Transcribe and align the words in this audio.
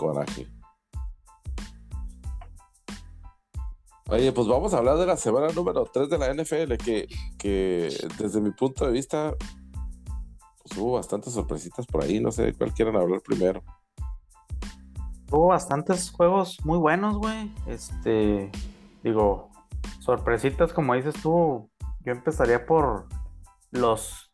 coraje. 0.00 0.46
Oye, 4.08 4.32
pues 4.32 4.48
vamos 4.48 4.72
a 4.72 4.78
hablar 4.78 4.96
de 4.96 5.06
la 5.06 5.16
semana 5.16 5.48
número 5.52 5.84
3 5.84 6.08
de 6.08 6.18
la 6.18 6.34
NFL, 6.34 6.82
que, 6.82 7.06
que 7.38 7.94
desde 8.18 8.40
mi 8.40 8.50
punto 8.50 8.86
de 8.86 8.92
vista 8.92 9.36
pues 10.62 10.78
hubo 10.78 10.92
bastantes 10.92 11.34
sorpresitas 11.34 11.86
por 11.86 12.02
ahí, 12.02 12.18
no 12.18 12.32
sé 12.32 12.54
cuál 12.54 12.72
quieran 12.72 12.96
hablar 12.96 13.20
primero. 13.20 13.62
Hubo 15.30 15.48
bastantes 15.48 16.10
juegos 16.10 16.58
muy 16.64 16.78
buenos, 16.78 17.18
güey. 17.18 17.52
Este, 17.66 18.50
digo, 19.04 19.50
sorpresitas, 20.00 20.72
como 20.72 20.94
dices 20.94 21.14
tú, 21.22 21.70
yo 22.00 22.12
empezaría 22.12 22.66
por 22.66 23.06
los 23.70 24.29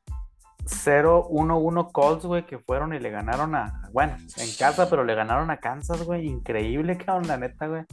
0-1-1 0.66 1.92
Colts, 1.92 2.26
güey, 2.26 2.44
que 2.44 2.58
fueron 2.58 2.92
y 2.92 2.98
le 2.98 3.10
ganaron 3.10 3.54
a, 3.54 3.88
bueno, 3.92 4.16
en 4.36 4.48
casa, 4.58 4.90
pero 4.90 5.04
le 5.04 5.14
ganaron 5.14 5.50
a 5.50 5.58
Kansas, 5.58 6.02
güey. 6.02 6.26
Increíble, 6.26 6.96
cabrón, 7.04 7.28
la 7.28 7.36
neta, 7.36 7.66
güey. 7.68 7.84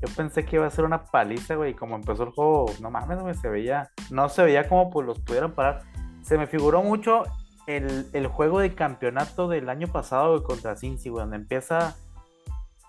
Yo 0.00 0.08
pensé 0.14 0.44
que 0.44 0.56
iba 0.56 0.66
a 0.66 0.70
ser 0.70 0.84
una 0.84 1.04
paliza, 1.04 1.54
güey, 1.56 1.72
y 1.72 1.74
como 1.74 1.96
empezó 1.96 2.24
el 2.24 2.30
juego, 2.30 2.66
no 2.80 2.90
mames, 2.90 3.20
güey, 3.20 3.34
se 3.34 3.48
veía, 3.48 3.90
no 4.10 4.28
se 4.28 4.42
veía 4.44 4.68
como 4.68 4.90
pues 4.90 5.06
los 5.06 5.18
pudieran 5.20 5.52
parar. 5.52 5.82
Se 6.22 6.38
me 6.38 6.46
figuró 6.46 6.82
mucho 6.82 7.24
el, 7.66 8.06
el 8.12 8.26
juego 8.28 8.60
de 8.60 8.74
campeonato 8.74 9.48
del 9.48 9.68
año 9.68 9.88
pasado, 9.88 10.30
güey, 10.30 10.42
contra 10.42 10.76
Cincy, 10.76 11.08
güey, 11.08 11.22
donde 11.22 11.36
empieza 11.36 11.96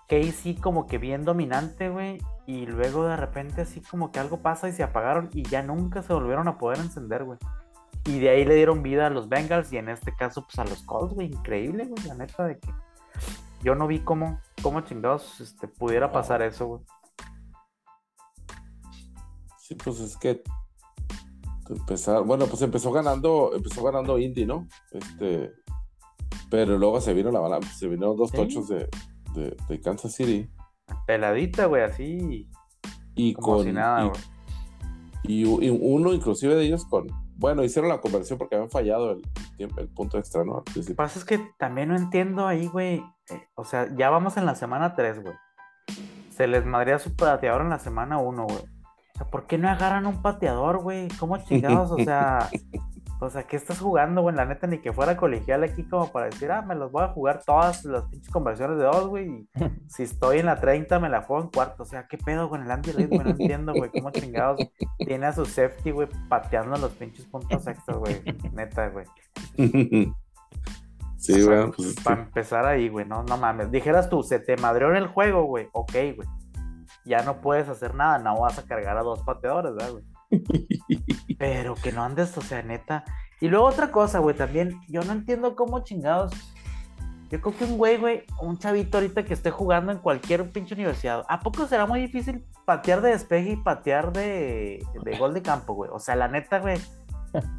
Casey 0.08 0.56
como 0.56 0.86
que 0.86 0.98
bien 0.98 1.24
dominante, 1.24 1.88
güey, 1.88 2.18
y 2.46 2.66
luego 2.66 3.06
de 3.06 3.16
repente 3.16 3.62
así 3.62 3.80
como 3.80 4.10
que 4.10 4.18
algo 4.18 4.38
pasa 4.38 4.68
y 4.68 4.72
se 4.72 4.82
apagaron 4.82 5.30
y 5.32 5.44
ya 5.44 5.62
nunca 5.62 6.02
se 6.02 6.12
volvieron 6.12 6.48
a 6.48 6.58
poder 6.58 6.78
encender, 6.78 7.24
güey. 7.24 7.38
Y 8.06 8.18
de 8.18 8.30
ahí 8.30 8.44
le 8.44 8.54
dieron 8.54 8.82
vida 8.82 9.06
a 9.06 9.10
los 9.10 9.28
Bengals 9.28 9.72
y 9.72 9.76
en 9.76 9.88
este 9.88 10.14
caso 10.14 10.46
pues 10.46 10.58
a 10.58 10.64
los 10.64 10.82
Colts, 10.82 11.14
güey. 11.14 11.28
Increíble, 11.28 11.86
güey, 11.86 12.02
la 12.06 12.14
neta 12.14 12.44
de 12.44 12.58
que 12.58 12.72
yo 13.62 13.74
no 13.74 13.86
vi 13.86 14.00
cómo, 14.00 14.40
cómo 14.62 14.80
chingados 14.80 15.40
este, 15.40 15.68
pudiera 15.68 16.10
pasar 16.10 16.42
eso, 16.42 16.66
güey. 16.66 16.82
Sí, 19.58 19.74
pues 19.74 20.00
es 20.00 20.16
que 20.16 20.42
empezar, 21.68 22.24
bueno, 22.24 22.46
pues 22.46 22.62
empezó 22.62 22.90
ganando, 22.90 23.52
empezó 23.54 23.84
ganando 23.84 24.18
Indy, 24.18 24.46
¿no? 24.46 24.66
Este, 24.92 25.52
pero 26.50 26.78
luego 26.78 27.00
se 27.00 27.14
vino 27.14 27.30
la 27.30 27.40
balanza, 27.40 27.72
se 27.72 27.86
vinieron 27.86 28.16
dos 28.16 28.32
tochos 28.32 28.68
de, 28.68 28.88
de, 29.34 29.80
Kansas 29.80 30.14
City. 30.14 30.50
Peladita, 31.06 31.66
güey, 31.66 31.82
así. 31.82 32.48
Y 33.14 33.34
con. 33.34 33.72
nada, 33.72 34.10
y, 35.22 35.42
y, 35.42 35.70
uno, 35.70 36.12
inclusive 36.12 36.54
de 36.54 36.64
ellos, 36.64 36.84
con. 36.86 37.06
Bueno, 37.40 37.64
hicieron 37.64 37.88
la 37.88 38.02
conversión 38.02 38.38
porque 38.38 38.54
habían 38.54 38.70
fallado 38.70 39.12
el, 39.12 39.22
el 39.58 39.88
punto 39.88 40.18
extra, 40.18 40.44
¿no? 40.44 40.62
Lo 40.76 40.84
que 40.84 40.94
pasa 40.94 41.18
es 41.18 41.24
que 41.24 41.38
también 41.58 41.88
no 41.88 41.96
entiendo 41.96 42.46
ahí, 42.46 42.66
güey. 42.66 43.02
Eh, 43.30 43.48
o 43.54 43.64
sea, 43.64 43.88
ya 43.96 44.10
vamos 44.10 44.36
en 44.36 44.44
la 44.44 44.54
semana 44.54 44.94
3, 44.94 45.22
güey. 45.22 45.34
Se 46.28 46.46
les 46.46 46.66
madría 46.66 46.98
su 46.98 47.16
pateador 47.16 47.62
en 47.62 47.70
la 47.70 47.78
semana 47.78 48.18
1, 48.18 48.44
güey. 48.44 48.58
O 48.58 49.18
sea, 49.18 49.26
¿por 49.26 49.46
qué 49.46 49.56
no 49.56 49.70
agarran 49.70 50.06
un 50.06 50.20
pateador, 50.20 50.82
güey? 50.82 51.08
¿Cómo 51.18 51.38
chingados? 51.38 51.90
O 51.90 51.96
sea, 51.96 52.50
O 53.22 53.28
sea, 53.28 53.42
¿qué 53.42 53.56
estás 53.56 53.78
jugando, 53.80 54.22
güey? 54.22 54.34
La 54.34 54.46
neta, 54.46 54.66
ni 54.66 54.78
que 54.78 54.94
fuera 54.94 55.16
colegial 55.16 55.62
aquí 55.62 55.84
como 55.84 56.10
para 56.10 56.26
decir, 56.26 56.50
ah, 56.50 56.62
me 56.62 56.74
los 56.74 56.90
voy 56.90 57.04
a 57.04 57.08
jugar 57.08 57.42
todas 57.44 57.84
las 57.84 58.04
pinches 58.04 58.30
conversiones 58.30 58.78
de 58.78 58.84
dos, 58.84 59.08
güey. 59.08 59.28
Y 59.28 59.48
si 59.88 60.04
estoy 60.04 60.38
en 60.38 60.46
la 60.46 60.58
30, 60.58 60.98
me 60.98 61.10
la 61.10 61.20
juego 61.22 61.42
en 61.42 61.50
cuarto. 61.50 61.82
O 61.82 61.86
sea, 61.86 62.06
¿qué 62.08 62.16
pedo 62.16 62.48
con 62.48 62.62
el 62.62 62.70
Andy 62.70 62.92
Reid, 62.92 63.08
güey? 63.08 63.20
No 63.20 63.30
entiendo, 63.30 63.74
güey. 63.74 63.90
¿Cómo 63.90 64.10
chingados 64.10 64.60
tiene 64.98 65.26
a 65.26 65.32
su 65.34 65.44
safety, 65.44 65.90
güey, 65.90 66.08
pateando 66.30 66.78
los 66.78 66.92
pinches 66.92 67.26
puntos 67.26 67.66
extras, 67.66 67.98
güey? 67.98 68.22
Neta, 68.52 68.88
güey. 68.88 69.06
Sí, 71.20 71.44
güey. 71.44 71.70
Pues, 71.72 71.96
para 72.02 72.22
empezar 72.22 72.64
ahí, 72.64 72.88
güey, 72.88 73.04
no, 73.06 73.22
no 73.22 73.36
mames. 73.36 73.70
Dijeras 73.70 74.08
tú, 74.08 74.22
se 74.22 74.40
te 74.40 74.56
madreó 74.56 74.88
en 74.88 74.96
el 74.96 75.06
juego, 75.06 75.44
güey. 75.44 75.68
Ok, 75.72 75.92
güey. 76.16 76.26
Ya 77.04 77.22
no 77.24 77.42
puedes 77.42 77.68
hacer 77.68 77.94
nada, 77.94 78.18
no 78.18 78.40
vas 78.40 78.58
a 78.58 78.64
cargar 78.64 78.96
a 78.96 79.02
dos 79.02 79.22
pateadores, 79.22 79.74
¿verdad, 79.74 79.92
güey? 79.92 80.04
Pero 81.38 81.74
que 81.74 81.92
no 81.92 82.02
andes, 82.02 82.36
o 82.36 82.40
sea, 82.40 82.62
neta. 82.62 83.04
Y 83.40 83.48
luego 83.48 83.66
otra 83.66 83.90
cosa, 83.90 84.18
güey, 84.18 84.36
también, 84.36 84.80
yo 84.88 85.02
no 85.02 85.12
entiendo 85.12 85.56
cómo 85.56 85.80
chingados. 85.80 86.32
Yo 87.30 87.40
creo 87.40 87.56
que 87.56 87.64
un 87.64 87.78
güey, 87.78 87.96
güey, 87.96 88.24
un 88.40 88.58
chavito 88.58 88.98
ahorita 88.98 89.24
que 89.24 89.34
esté 89.34 89.50
jugando 89.50 89.92
en 89.92 89.98
cualquier 89.98 90.50
pinche 90.50 90.74
universidad, 90.74 91.24
¿a 91.28 91.38
poco 91.38 91.66
será 91.66 91.86
muy 91.86 92.00
difícil 92.00 92.44
patear 92.64 93.00
de 93.02 93.10
despeje 93.10 93.50
y 93.52 93.56
patear 93.56 94.12
de, 94.12 94.84
de 95.04 95.16
gol 95.16 95.32
de 95.32 95.40
campo, 95.40 95.74
güey? 95.74 95.90
O 95.92 96.00
sea, 96.00 96.16
la 96.16 96.26
neta, 96.26 96.58
güey, 96.58 96.78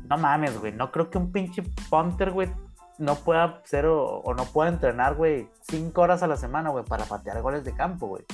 no 0.10 0.18
mames, 0.18 0.60
güey, 0.60 0.74
no 0.74 0.92
creo 0.92 1.10
que 1.10 1.18
un 1.18 1.32
pinche 1.32 1.64
punter, 1.90 2.32
güey, 2.32 2.50
no 2.98 3.16
pueda 3.16 3.62
ser 3.64 3.86
o, 3.86 4.20
o 4.20 4.34
no 4.34 4.44
pueda 4.44 4.70
entrenar, 4.70 5.16
güey, 5.16 5.48
cinco 5.62 6.02
horas 6.02 6.22
a 6.22 6.28
la 6.28 6.36
semana, 6.36 6.70
güey, 6.70 6.84
para 6.84 7.06
patear 7.06 7.42
goles 7.42 7.64
de 7.64 7.74
campo, 7.74 8.08
güey. 8.08 8.26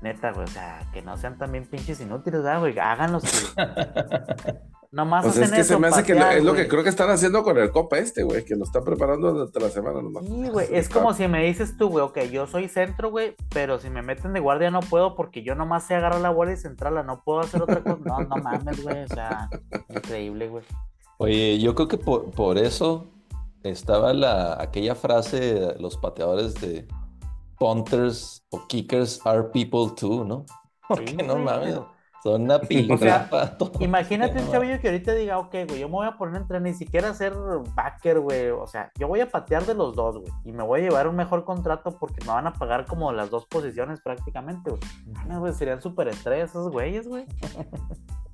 Neta, 0.00 0.32
güey, 0.32 0.44
o 0.44 0.48
sea, 0.48 0.88
que 0.92 1.02
no 1.02 1.16
sean 1.16 1.38
también 1.38 1.66
pinches 1.66 2.00
inútiles, 2.00 2.42
güey? 2.60 2.78
Háganlos, 2.78 3.24
No 4.90 5.04
más 5.04 5.22
pues 5.22 5.36
es 5.36 5.52
que 5.52 5.64
se 5.64 5.78
me 5.78 5.88
hace 5.88 6.02
que 6.02 6.12
es 6.12 6.42
lo 6.42 6.54
que 6.54 6.66
creo 6.66 6.82
que 6.82 6.88
están 6.88 7.10
haciendo 7.10 7.42
con 7.42 7.58
el 7.58 7.70
Copa 7.70 7.98
este, 7.98 8.22
güey, 8.22 8.42
que 8.46 8.56
lo 8.56 8.64
están 8.64 8.84
preparando 8.84 9.32
durante 9.32 9.60
la 9.60 9.68
semana 9.68 10.00
nomás. 10.00 10.24
Sí, 10.24 10.48
güey, 10.48 10.66
es 10.72 10.88
como 10.88 11.12
si 11.12 11.28
me 11.28 11.44
dices 11.44 11.76
tú, 11.76 11.90
güey, 11.90 12.02
ok, 12.04 12.20
yo 12.32 12.46
soy 12.46 12.68
centro, 12.68 13.10
güey, 13.10 13.36
pero 13.50 13.78
si 13.78 13.90
me 13.90 14.00
meten 14.00 14.32
de 14.32 14.40
guardia 14.40 14.70
no 14.70 14.80
puedo 14.80 15.14
porque 15.14 15.42
yo 15.42 15.54
nomás 15.54 15.86
sé 15.86 15.94
agarrar 15.94 16.22
la 16.22 16.30
bola 16.30 16.52
y 16.52 16.56
centrarla, 16.56 17.02
no 17.02 17.22
puedo 17.22 17.40
hacer 17.40 17.60
otra 17.60 17.82
cosa. 17.82 17.98
No, 18.02 18.20
no 18.20 18.36
mames, 18.36 18.82
güey, 18.82 19.04
o 19.04 19.08
sea, 19.08 19.50
increíble, 19.90 20.48
güey. 20.48 20.64
Oye, 21.18 21.58
yo 21.58 21.74
creo 21.74 21.88
que 21.88 21.98
por, 21.98 22.30
por 22.30 22.56
eso 22.56 23.10
estaba 23.64 24.14
la, 24.14 24.56
aquella 24.58 24.94
frase 24.94 25.38
de 25.38 25.78
los 25.78 25.98
pateadores 25.98 26.54
de 26.54 26.88
punters 27.58 28.44
o 28.50 28.66
kickers 28.66 29.20
are 29.24 29.44
people 29.44 29.94
too, 29.96 30.24
¿no? 30.24 30.44
Porque 30.88 31.22
no 31.22 31.36
mames. 31.36 31.78
Son 32.22 32.42
una 32.42 32.60
pinta. 32.60 33.28
imagínate 33.78 34.42
un 34.42 34.50
chavillo 34.50 34.80
que 34.80 34.88
ahorita 34.88 35.14
diga, 35.14 35.38
ok, 35.38 35.54
güey, 35.68 35.78
yo 35.78 35.88
me 35.88 35.94
voy 35.94 36.06
a 36.06 36.16
poner 36.16 36.40
entre 36.40 36.60
ni 36.60 36.74
siquiera 36.74 37.14
ser 37.14 37.32
backer, 37.76 38.18
güey. 38.18 38.48
O 38.50 38.66
sea, 38.66 38.90
yo 38.98 39.06
voy 39.06 39.20
a 39.20 39.30
patear 39.30 39.64
de 39.66 39.74
los 39.74 39.94
dos, 39.94 40.18
güey. 40.18 40.32
Y 40.44 40.52
me 40.52 40.64
voy 40.64 40.80
a 40.80 40.82
llevar 40.84 41.06
un 41.06 41.14
mejor 41.14 41.44
contrato 41.44 41.96
porque 41.96 42.24
me 42.24 42.32
van 42.32 42.48
a 42.48 42.52
pagar 42.52 42.86
como 42.86 43.12
las 43.12 43.30
dos 43.30 43.46
posiciones 43.46 44.00
prácticamente, 44.00 44.70
güey. 44.70 45.38
güey 45.38 45.52
serían 45.52 45.80
súper 45.80 46.08
estrés 46.08 46.50
esos 46.50 46.72
güeyes, 46.72 47.06
güey. 47.06 47.24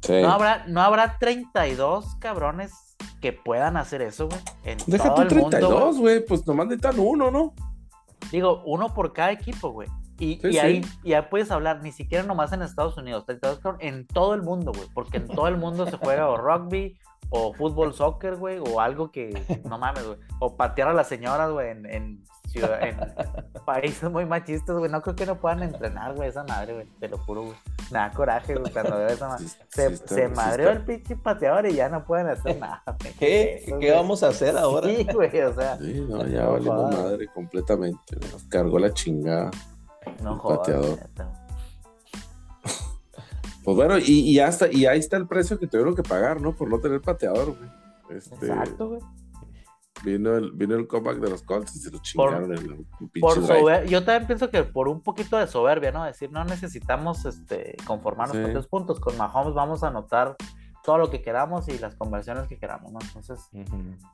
No, 0.09 0.33
habrá, 0.33 0.65
no 0.67 0.81
habrá 0.81 1.19
32 1.19 2.17
cabrones 2.17 2.73
que 3.21 3.33
puedan 3.33 3.77
hacer 3.77 4.03
eso, 4.03 4.29
güey. 4.29 4.77
Deja 4.87 5.15
tu 5.15 5.27
32, 5.27 5.99
güey. 5.99 6.25
Pues 6.25 6.47
nomás 6.47 6.67
necesitan 6.67 6.99
uno, 6.99 7.31
¿no? 7.31 7.55
Digo, 8.31 8.63
uno 8.65 8.95
por 8.95 9.13
cada 9.13 9.33
equipo, 9.33 9.71
güey. 9.71 9.89
Y, 10.19 10.59
ahí 10.59 10.83
ya 11.03 11.29
puedes 11.29 11.51
hablar, 11.51 11.83
ni 11.83 11.91
siquiera 11.91 12.23
nomás 12.25 12.53
en 12.53 12.63
Estados 12.63 12.97
Unidos, 12.97 13.25
en 13.81 14.07
todo 14.07 14.35
el 14.35 14.43
mundo, 14.43 14.73
güey. 14.73 14.89
Porque 14.95 15.17
en 15.17 15.27
todo 15.27 15.49
el 15.49 15.57
mundo 15.57 15.87
se 15.87 15.97
juega 15.97 16.29
o 16.29 16.37
rugby, 16.37 16.97
o 17.31 17.53
fútbol, 17.53 17.95
soccer, 17.95 18.37
güey, 18.37 18.59
o 18.59 18.81
algo 18.81 19.11
que, 19.11 19.31
no 19.69 19.79
mames, 19.79 20.07
güey. 20.07 20.19
O 20.39 20.57
patear 20.57 20.89
a 20.89 20.95
las 20.95 21.09
señoras, 21.09 21.51
güey, 21.51 21.71
en, 21.71 21.87
en, 21.87 22.25
países 23.67 24.11
muy 24.11 24.27
machistas, 24.27 24.77
güey. 24.77 24.91
No 24.91 25.03
creo 25.03 25.17
que 25.17 25.27
no 25.27 25.41
puedan 25.41 25.63
entrenar, 25.63 26.15
güey, 26.15 26.29
esa 26.29 26.45
madre, 26.45 26.75
güey. 26.75 26.87
Te 27.01 27.09
lo 27.09 27.19
juro, 27.19 27.43
güey. 27.43 27.55
Me 27.91 27.99
da 27.99 28.11
coraje, 28.11 28.55
güey, 28.55 28.73
cuando 28.73 28.97
veo 28.97 29.09
esa 29.09 29.29
madre. 29.31 29.47
se, 29.69 29.97
se 29.97 30.29
madreó 30.29 30.71
el 30.71 30.85
pinche 30.85 31.17
pateador 31.17 31.67
y 31.67 31.75
ya 31.75 31.89
no 31.89 32.05
pueden 32.05 32.29
hacer 32.29 32.59
nada. 32.59 32.83
¿Qué? 33.19 33.75
¿Qué 33.81 33.91
vamos 33.93 34.23
a 34.23 34.29
hacer 34.29 34.57
ahora? 34.57 34.89
Sí, 34.89 35.07
güey, 35.13 35.41
o 35.41 35.55
sea. 35.55 35.77
Sí, 35.79 36.07
no, 36.09 36.27
ya 36.27 36.47
valimos 36.47 36.93
madre 36.93 37.27
completamente. 37.29 38.17
Nos 38.33 38.45
cargó 38.45 38.79
la 38.79 38.93
chingada. 38.93 39.51
No 40.23 40.37
jodas. 40.37 40.59
Pateador. 40.59 40.99
Pues 43.65 43.77
bueno, 43.79 43.97
y, 43.97 44.21
y, 44.21 44.39
hasta, 44.41 44.71
y 44.71 44.85
ahí 44.85 44.99
está 44.99 45.17
el 45.17 45.27
precio 45.27 45.59
que 45.59 45.67
tuvieron 45.67 45.97
que 45.97 46.03
pagar, 46.03 46.39
¿no? 46.39 46.55
Por 46.55 46.69
no 46.69 46.81
tener 46.81 47.01
pateador, 47.01 47.57
güey. 47.57 47.71
Este, 48.19 48.35
Exacto, 48.35 48.89
güey. 48.91 49.01
Vino 50.05 50.37
el, 50.37 50.53
vino 50.53 50.75
el 50.75 50.87
comeback 50.87 51.19
de 51.19 51.31
los 51.31 51.43
Colts 51.43 51.77
y 51.77 51.79
se 51.79 51.91
lo 51.91 51.99
chingaron 51.99 52.53
en 52.53 52.59
el, 52.59 52.87
por 53.21 53.87
Yo 53.87 54.05
también 54.05 54.27
pienso 54.27 54.51
que 54.51 54.63
por 54.65 54.89
un 54.89 55.01
poquito 55.01 55.39
de 55.39 55.47
soberbia, 55.47 55.93
¿no? 55.93 56.05
Decir, 56.05 56.31
no 56.31 56.45
necesitamos 56.45 57.25
este, 57.25 57.77
conformarnos 57.87 58.37
con 58.37 58.53
tres 58.53 58.67
puntos. 58.67 59.01
Con 59.01 59.17
Mahomes 59.17 59.55
vamos 59.55 59.83
a 59.83 59.89
anotar 59.89 60.37
todo 60.85 60.99
lo 60.99 61.11
que 61.11 61.23
queramos 61.23 61.69
y 61.69 61.79
las 61.79 61.95
conversiones 61.95 62.47
que 62.47 62.59
queramos, 62.59 62.93
¿no? 62.93 62.99
Entonces, 63.01 63.49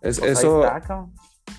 es, 0.01 0.21
pues 0.21 0.39
eso, 0.39 0.63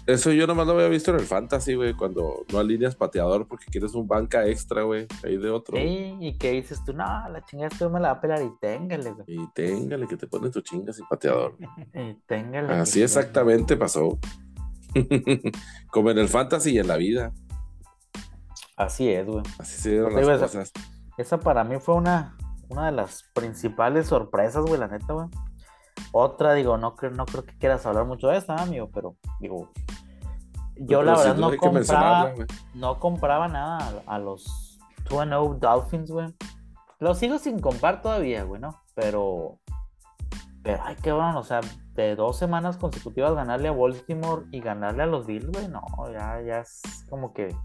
eso 0.08 0.32
yo 0.32 0.48
nomás 0.48 0.68
lo 0.68 0.74
había 0.74 0.88
visto 0.88 1.12
en 1.12 1.20
el 1.20 1.26
Fantasy, 1.26 1.76
güey, 1.76 1.94
cuando 1.94 2.46
no 2.52 2.60
alineas 2.60 2.96
pateador 2.96 3.48
porque 3.48 3.66
quieres 3.66 3.94
un 3.94 4.08
banca 4.08 4.46
extra, 4.48 4.84
güey, 4.84 5.08
ahí 5.24 5.38
de 5.38 5.50
otro. 5.50 5.78
Sí, 5.78 6.16
y 6.20 6.38
que 6.38 6.52
dices 6.52 6.84
tú, 6.84 6.94
no, 6.94 7.04
la 7.04 7.44
chingada 7.46 7.70
esto 7.70 7.90
me 7.90 8.00
la 8.00 8.14
va 8.14 8.18
a 8.18 8.22
pelar 8.22 8.42
y 8.42 8.52
téngale, 8.60 9.12
güey. 9.12 9.26
Y 9.28 9.48
téngale, 9.54 10.08
que 10.08 10.18
te 10.18 10.28
pones 10.28 10.52
tu 10.52 10.62
chinga 10.62 10.92
sin 10.94 11.06
pateador. 11.08 11.58
y 11.94 12.14
téngale. 12.26 12.74
Así 12.74 13.02
exactamente 13.02 13.78
pasó. 13.78 14.18
Como 15.92 16.12
en 16.12 16.18
el 16.18 16.28
Fantasy 16.28 16.72
y 16.72 16.80
en 16.80 16.88
la 16.88 16.98
vida. 16.98 17.32
Así 18.76 19.10
es, 19.10 19.26
güey. 19.26 19.44
Así 19.60 19.80
se 19.80 19.90
dieron 19.92 20.16
las 20.16 20.42
cosas. 20.42 20.72
esa 21.18 21.40
para 21.40 21.64
mí 21.64 21.76
fue 21.80 21.96
una, 21.96 22.36
una 22.70 22.88
de 22.88 22.92
las 22.94 23.24
principales 23.34 24.08
sorpresas, 24.08 24.66
güey, 24.66 24.80
la 24.80 24.88
neta, 24.88 25.14
güey. 25.14 25.28
Otra, 26.12 26.54
digo, 26.54 26.78
no, 26.78 26.96
no 27.14 27.26
creo 27.26 27.46
que 27.46 27.58
quieras 27.58 27.86
hablar 27.86 28.06
mucho 28.06 28.28
de 28.28 28.38
esta, 28.38 28.56
amigo, 28.56 28.90
pero 28.94 29.16
digo, 29.40 29.70
yo 30.76 31.04
la 31.04 31.16
verdad 31.16 31.36
no 31.36 31.56
compraba, 31.56 32.34
no 32.74 33.00
compraba 33.00 33.48
nada 33.48 34.02
a, 34.06 34.20
los 34.20 34.80
2-0 35.10 35.60
Dolphins, 35.60 36.12
güey. 36.12 36.28
Los 37.00 37.18
sigo 37.18 37.38
sin 37.38 37.60
comprar 37.60 38.02
todavía, 38.02 38.44
güey, 38.44 38.60
¿no? 38.60 38.82
Pero, 38.94 39.60
pero, 40.64 40.84
ay, 40.84 40.96
qué 41.02 41.12
bueno, 41.12 41.40
o 41.40 41.44
sea, 41.44 41.62
de 41.94 42.16
dos 42.16 42.38
semanas 42.38 42.78
consecutivas 42.78 43.34
ganarle 43.34 43.70
a 43.70 43.72
Baltimore 43.72 44.46
y 44.52 44.60
ganarle 44.60 45.04
a 45.04 45.08
los 45.08 45.26
Bills, 45.26 45.52
güey, 45.52 45.68
no, 45.68 45.82
ya, 46.12 46.42
ya 46.42 46.60
es 46.60 46.82
como 47.10 47.34
que 47.34 47.56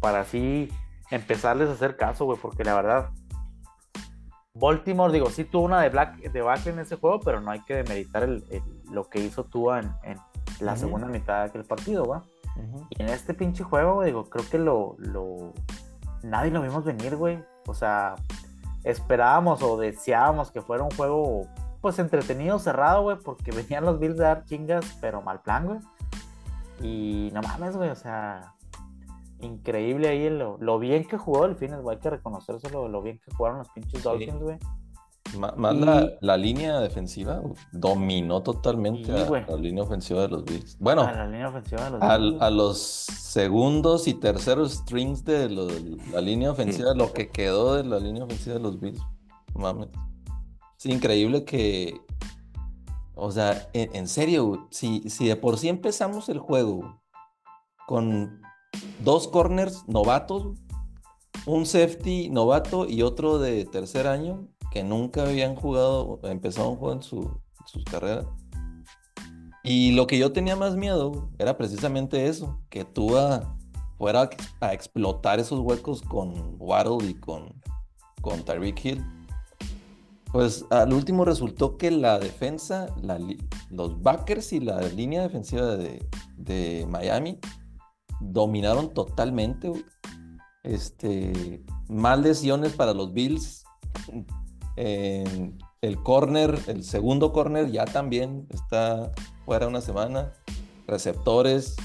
para 0.00 0.20
así 0.20 0.70
empezarles 1.10 1.68
a 1.68 1.72
hacer 1.72 1.96
caso, 1.96 2.24
güey, 2.24 2.38
porque 2.40 2.64
la 2.64 2.74
verdad, 2.74 3.10
Baltimore, 4.60 5.12
digo, 5.12 5.30
sí 5.30 5.44
tuvo 5.44 5.64
una 5.64 5.80
de 5.80 5.88
Black 5.88 6.18
de 6.18 6.42
Back 6.42 6.66
en 6.66 6.78
ese 6.78 6.96
juego, 6.96 7.20
pero 7.20 7.40
no 7.40 7.50
hay 7.50 7.60
que 7.60 7.76
demeritar 7.76 8.22
el, 8.22 8.44
lo 8.90 9.08
que 9.08 9.20
hizo 9.20 9.44
Tua 9.44 9.80
en, 9.80 9.90
en 10.04 10.18
la 10.60 10.76
segunda 10.76 11.06
mitad 11.06 11.40
de 11.40 11.44
aquel 11.48 11.64
partido, 11.64 12.04
güey. 12.04 12.20
Y 12.90 13.02
en 13.02 13.08
este 13.08 13.32
pinche 13.34 13.64
juego, 13.64 14.02
digo, 14.02 14.24
creo 14.24 14.44
que 14.48 14.58
lo, 14.58 14.96
lo. 14.98 15.52
Nadie 16.22 16.50
lo 16.50 16.60
vimos 16.60 16.84
venir, 16.84 17.16
güey. 17.16 17.42
O 17.66 17.74
sea, 17.74 18.16
esperábamos 18.84 19.62
o 19.62 19.78
deseábamos 19.78 20.50
que 20.50 20.60
fuera 20.60 20.82
un 20.82 20.90
juego, 20.90 21.46
pues 21.80 21.98
entretenido, 21.98 22.58
cerrado, 22.58 23.02
güey, 23.02 23.16
porque 23.16 23.50
venían 23.52 23.84
los 23.84 23.98
Bills 23.98 24.16
de 24.16 24.24
dar 24.24 24.44
chingas, 24.44 24.98
pero 25.00 25.22
mal 25.22 25.40
plan, 25.40 25.66
güey. 25.66 25.78
Y 26.82 27.30
no 27.32 27.42
mames, 27.42 27.76
güey, 27.76 27.90
o 27.90 27.96
sea, 27.96 28.54
increíble 29.42 30.08
ahí 30.08 30.30
lo, 30.30 30.56
lo 30.58 30.78
bien 30.78 31.06
que 31.06 31.16
jugó 31.16 31.46
el 31.46 31.56
Fines, 31.56 31.80
güey, 31.80 31.96
hay 31.96 32.02
que 32.02 32.10
reconocérselo, 32.10 32.88
lo 32.88 33.02
bien 33.02 33.20
que 33.24 33.32
jugaron 33.34 33.58
los 33.58 33.68
pinches 33.70 34.02
Dolphins, 34.02 34.42
güey. 34.42 34.58
Más 35.36 35.76
la, 36.20 36.36
línea 36.36 36.80
defensiva 36.80 37.40
dominó 37.72 38.42
totalmente 38.42 39.12
a, 39.12 39.30
la 39.30 39.56
línea 39.56 39.84
ofensiva 39.84 40.22
de 40.22 40.28
los 40.28 40.44
Bills. 40.44 40.76
Bueno, 40.80 41.02
a, 41.02 42.50
los 42.50 42.78
segundos 42.78 44.08
y 44.08 44.14
terceros 44.14 44.72
strings 44.72 45.24
de 45.24 45.48
la 46.12 46.20
línea 46.20 46.50
ofensiva, 46.50 46.94
lo 46.94 47.12
que 47.12 47.28
quedó 47.28 47.76
de 47.76 47.84
la 47.84 48.00
línea 48.00 48.24
ofensiva 48.24 48.56
de 48.56 48.60
los 48.60 48.80
Bills. 48.80 49.00
Mames. 49.54 49.88
Es 50.78 50.86
increíble 50.86 51.44
que, 51.44 52.00
o 53.14 53.30
sea, 53.30 53.68
en, 53.72 54.08
serio, 54.08 54.66
si, 54.70 55.08
si 55.10 55.28
de 55.28 55.36
por 55.36 55.58
sí 55.58 55.68
empezamos 55.68 56.28
el 56.28 56.38
juego 56.38 57.00
con 57.86 58.40
dos 59.02 59.28
corners 59.28 59.84
novatos, 59.86 60.58
un 61.46 61.66
safety 61.66 62.28
novato 62.30 62.86
y 62.88 63.02
otro 63.02 63.38
de 63.38 63.64
tercer 63.64 64.06
año, 64.06 64.48
que 64.70 64.82
nunca 64.84 65.22
habían 65.22 65.54
jugado, 65.56 66.20
empezado 66.22 66.70
un 66.70 66.76
juego 66.76 66.94
en 66.94 67.02
su, 67.02 67.40
sus 67.66 67.84
carreras. 67.84 68.26
Y 69.62 69.92
lo 69.92 70.06
que 70.06 70.18
yo 70.18 70.32
tenía 70.32 70.56
más 70.56 70.76
miedo 70.76 71.30
era 71.38 71.56
precisamente 71.56 72.26
eso, 72.26 72.60
que 72.70 72.84
tú 72.84 73.10
fuera 73.98 74.30
a 74.60 74.72
explotar 74.72 75.38
esos 75.38 75.60
huecos 75.60 76.00
con 76.02 76.56
Waddle 76.58 77.10
y 77.10 77.14
con, 77.14 77.54
con 78.22 78.42
Tyreek 78.42 78.84
Hill. 78.84 79.04
Pues 80.32 80.64
al 80.70 80.92
último 80.92 81.24
resultó 81.24 81.76
que 81.76 81.90
la 81.90 82.18
defensa, 82.18 82.86
los 83.70 84.00
backers 84.00 84.52
y 84.52 84.60
la 84.60 84.80
línea 84.80 85.22
defensiva 85.22 85.76
de, 85.76 86.06
de 86.36 86.86
Miami 86.88 87.38
dominaron 88.20 88.92
totalmente. 88.92 89.72
Este, 90.62 91.64
más 91.88 92.18
lesiones 92.18 92.72
para 92.72 92.92
los 92.92 93.12
Bills, 93.12 93.64
el 94.76 96.02
corner, 96.02 96.58
el 96.66 96.84
segundo 96.84 97.32
corner 97.32 97.70
ya 97.70 97.84
también 97.84 98.46
está 98.50 99.12
fuera 99.44 99.66
una 99.66 99.80
semana. 99.80 100.32
Receptores, 100.86 101.76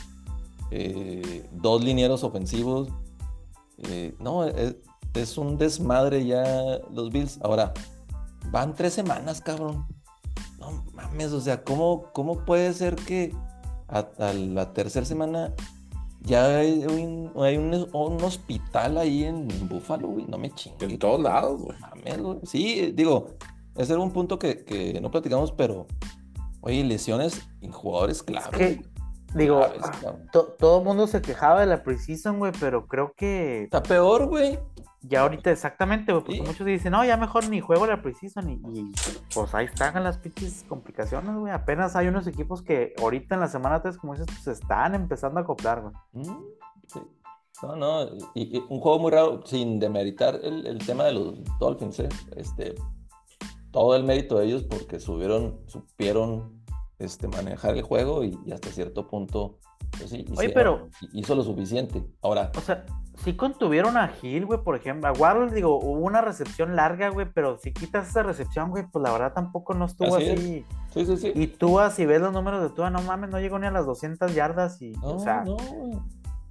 eh, 0.72 1.48
dos 1.54 1.84
linieros 1.84 2.24
ofensivos. 2.24 2.90
Eh, 3.90 4.16
no, 4.20 4.46
es, 4.46 5.38
un 5.38 5.58
desmadre 5.58 6.26
ya 6.26 6.80
los 6.92 7.12
Bills. 7.12 7.40
Ahora, 7.42 7.74
van 8.52 8.76
tres 8.76 8.94
semanas, 8.94 9.42
cabrón. 9.42 9.88
No 10.60 10.84
mames, 10.94 11.32
o 11.32 11.42
sea, 11.42 11.64
¿cómo, 11.64 12.12
cómo 12.14 12.44
puede 12.46 12.74
ser 12.74 12.96
que 12.96 13.34
a, 13.88 14.06
la 14.34 14.74
tercera 14.74 15.06
semana 15.06 15.54
ya 16.26 16.58
hay 16.58 16.86
un, 16.86 17.32
hay 17.38 17.58
un, 17.58 17.74
hospital 18.24 18.98
ahí 18.98 19.24
en, 19.24 19.48
Buffalo, 19.70 20.08
güey. 20.08 20.26
No 20.26 20.38
me 20.38 20.52
chingues. 20.52 20.90
En 20.90 21.00
todos 21.00 21.22
lados, 21.22 21.62
güey. 21.62 21.78
Sí, 22.44 22.92
digo, 22.96 23.28
ese 23.76 23.94
era 23.94 24.02
un 24.02 24.12
punto 24.12 24.40
que, 24.40 24.98
no 25.02 25.12
platicamos, 25.12 25.52
pero, 25.52 25.88
oye, 26.62 26.84
lesiones 26.84 27.48
en 27.62 27.72
jugadores 27.72 28.24
clave. 28.24 28.82
digo, 29.36 29.66
todo 30.32 30.80
el 30.80 30.86
mundo 30.86 31.08
se 31.08 31.22
quejaba 31.22 31.62
de 31.62 31.68
la 31.68 31.84
Precision, 31.84 32.40
güey, 32.40 32.52
pero 32.60 32.88
creo 32.88 33.14
que. 33.16 33.64
Está 33.64 33.84
peor, 33.84 34.28
güey. 34.28 34.60
Ya 35.08 35.22
ahorita, 35.22 35.52
exactamente, 35.52 36.12
güey, 36.12 36.24
porque 36.24 36.42
muchos 36.42 36.66
dicen, 36.66 36.92
no, 36.92 37.06
ya 37.06 37.18
mejor 37.18 37.48
ni 37.50 37.60
juego 37.60 37.86
la 37.86 38.02
Precision. 38.02 38.50
Y, 38.50 38.92
pues 39.34 39.54
ahí 39.54 39.66
están 39.66 40.04
las 40.04 40.18
pinches 40.18 40.66
complicaciones, 40.68 41.36
güey. 41.36 41.54
Apenas 41.54 41.96
hay 41.96 42.08
unos 42.08 42.26
equipos 42.28 42.62
que 42.62 42.94
ahorita 43.00 43.36
en 43.36 43.42
la 43.42 43.48
semana 43.48 43.82
3, 43.82 43.98
como 43.98 44.14
dices, 44.14 44.28
pues 44.28 44.60
están 44.60 44.96
empezando 44.96 45.40
a 45.40 45.44
acoplar, 45.44 45.82
güey. 45.82 45.94
Mm, 46.14 46.44
sí. 46.88 47.02
No, 47.62 47.76
no, 47.76 48.10
y, 48.34 48.58
un 48.70 48.80
juego 48.80 49.00
muy 49.00 49.12
raro, 49.12 49.42
sin 49.46 49.80
demeritar 49.80 50.40
el, 50.44 50.78
tema 50.86 51.06
de 51.06 51.14
los 51.14 51.36
Dolphins, 51.60 52.00
¿eh? 52.00 52.10
este, 52.36 52.76
todo 53.72 53.96
el 53.96 54.04
mérito 54.04 54.38
de 54.38 54.46
ellos 54.46 54.64
porque 54.64 55.00
subieron, 55.00 55.62
supieron 55.68 56.64
este, 57.00 57.28
manejar 57.28 57.76
el 57.76 57.84
juego 57.84 58.24
y, 58.24 58.38
hasta 58.52 58.70
cierto 58.70 59.08
punto 59.08 59.60
pues 59.98 60.14
Oye, 60.38 60.50
pero... 60.50 60.90
hizo 61.14 61.36
lo 61.36 61.44
suficiente. 61.44 62.04
Ahora. 62.22 62.52
O 62.58 62.62
sea, 62.62 62.86
sí 63.24 63.36
contuvieron 63.36 63.98
a 63.98 64.10
Gil, 64.10 64.46
güey, 64.46 64.62
por 64.64 64.76
ejemplo. 64.76 65.10
A 65.10 65.14
Waddle, 65.14 65.54
digo, 65.54 65.80
hubo 65.80 66.06
una 66.06 66.22
recepción 66.22 66.76
larga, 66.76 67.10
güey, 67.10 67.28
pero 67.34 67.58
si 67.58 67.74
quitas 67.74 68.10
esa 68.10 68.24
recepción, 68.24 68.70
güey, 68.70 68.86
pues 68.92 69.04
la 69.04 69.12
verdad 69.12 69.34
tampoco 69.34 69.74
no 69.74 69.86
estuvo 69.86 70.16
así. 70.16 70.66
Sí, 70.94 71.06
sí, 71.06 71.18
sí. 71.18 71.32
Y 71.36 71.48
tú, 71.48 71.80
si 71.92 72.06
ves 72.06 72.22
los 72.22 72.34
números 72.34 72.62
de 72.62 72.70
Tua, 72.70 72.90
no 72.90 73.02
mames, 73.02 73.30
no 73.30 73.40
llegó 73.40 73.60
ni 73.60 73.68
a 73.68 73.72
las 73.72 73.86
200 73.86 74.34
yardas 74.34 74.82
y, 74.82 74.94
o 75.02 75.20
sea... 75.20 75.44
No. 75.44 75.58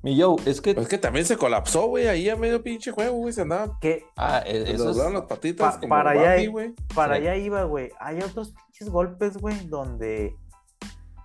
Mi 0.04 0.16
yo, 0.16 0.36
es 0.44 0.60
que. 0.60 0.72
Es 0.72 0.86
que 0.86 0.98
también 0.98 1.24
se 1.24 1.38
colapsó, 1.38 1.86
güey, 1.86 2.08
ahí 2.08 2.28
a 2.28 2.36
medio 2.36 2.62
pinche 2.62 2.90
juego, 2.90 3.16
güey, 3.16 3.32
se 3.32 3.40
andaba. 3.40 3.78
¿Qué? 3.80 4.04
Ah, 4.18 4.42
e, 4.44 4.74
eso 4.74 4.90
es... 4.90 4.96
las 4.98 5.22
patitas 5.22 5.78
como 5.78 5.88
para 5.88 6.10
allá, 6.10 6.50
güey. 6.50 6.74
Para 6.94 7.14
allá 7.14 7.34
iba, 7.36 7.62
güey. 7.64 7.88
Hay 7.98 8.18
otros 8.18 8.52
pinches 8.52 8.90
golpes, 8.90 9.38
güey, 9.38 9.66
donde. 9.66 10.36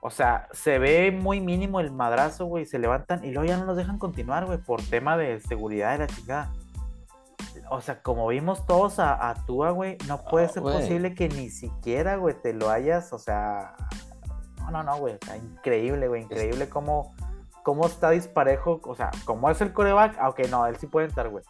O 0.02 0.10
sea, 0.10 0.48
se 0.52 0.80
ve 0.80 1.12
muy 1.12 1.42
mínimo 1.42 1.80
el 1.80 1.92
madrazo, 1.92 2.46
güey, 2.46 2.66
se 2.66 2.80
levantan 2.80 3.24
y 3.24 3.32
luego 3.32 3.48
ya 3.48 3.58
no 3.58 3.66
los 3.66 3.76
dejan 3.76 4.00
continuar, 4.00 4.46
güey, 4.46 4.58
por 4.58 4.82
tema 4.82 5.18
de 5.18 5.40
seguridad 5.42 5.92
de 5.92 5.98
la 6.00 6.08
chingada. 6.08 6.54
O 7.70 7.82
sea, 7.82 8.02
como 8.02 8.28
vimos 8.28 8.66
todos 8.66 9.00
a, 9.00 9.30
a 9.30 9.46
Tua, 9.46 9.72
güey, 9.72 9.98
no 10.08 10.24
puede 10.24 10.46
ah, 10.46 10.50
ser 10.50 10.64
posible 10.64 11.14
que 11.14 11.30
ni 11.30 11.50
siquiera, 11.50 12.16
güey, 12.16 12.36
te 12.42 12.54
lo 12.54 12.70
hayas, 12.70 13.12
o 13.14 13.20
sea. 13.20 13.76
No, 14.60 14.72
no, 14.72 14.84
no, 14.84 14.98
güey. 14.98 15.18
Increíble, 15.36 16.08
güey, 16.08 16.24
increíble 16.24 16.70
cómo 16.70 17.14
cómo 17.64 17.86
está 17.86 18.10
disparejo, 18.10 18.80
o 18.84 18.96
sea, 18.96 19.12
cómo 19.26 19.50
es 19.50 19.62
el 19.62 19.74
coreback, 19.74 20.18
aunque 20.20 20.48
no, 20.48 20.66
él 20.66 20.78
sí 20.78 20.88
puede 20.88 21.08
entrar, 21.08 21.30
güey. 21.30 21.44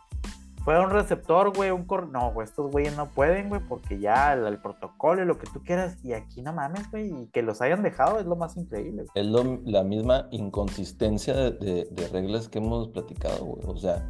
Fue 0.63 0.79
un 0.79 0.89
receptor, 0.89 1.55
güey, 1.55 1.71
un 1.71 1.85
cor... 1.85 2.09
No, 2.09 2.31
güey, 2.31 2.45
estos 2.45 2.71
güeyes 2.71 2.95
no 2.95 3.09
pueden, 3.09 3.49
güey, 3.49 3.61
porque 3.67 3.99
ya 3.99 4.33
el, 4.33 4.59
protocolo 4.59 5.23
y 5.23 5.25
lo 5.25 5.37
que 5.37 5.47
tú 5.47 5.63
quieras, 5.63 5.97
y 6.03 6.13
aquí 6.13 6.41
no 6.41 6.53
mames, 6.53 6.89
güey, 6.91 7.11
y 7.11 7.27
que 7.27 7.41
los 7.41 7.61
hayan 7.61 7.81
dejado 7.81 8.19
es 8.19 8.25
lo 8.25 8.35
más 8.35 8.57
increíble. 8.57 9.05
Es 9.15 9.25
la 9.25 9.83
misma 9.83 10.27
inconsistencia 10.31 11.33
de, 11.33 12.09
reglas 12.11 12.49
que 12.49 12.59
hemos 12.59 12.89
platicado, 12.89 13.45
güey. 13.45 13.63
O 13.67 13.77
sea, 13.77 14.05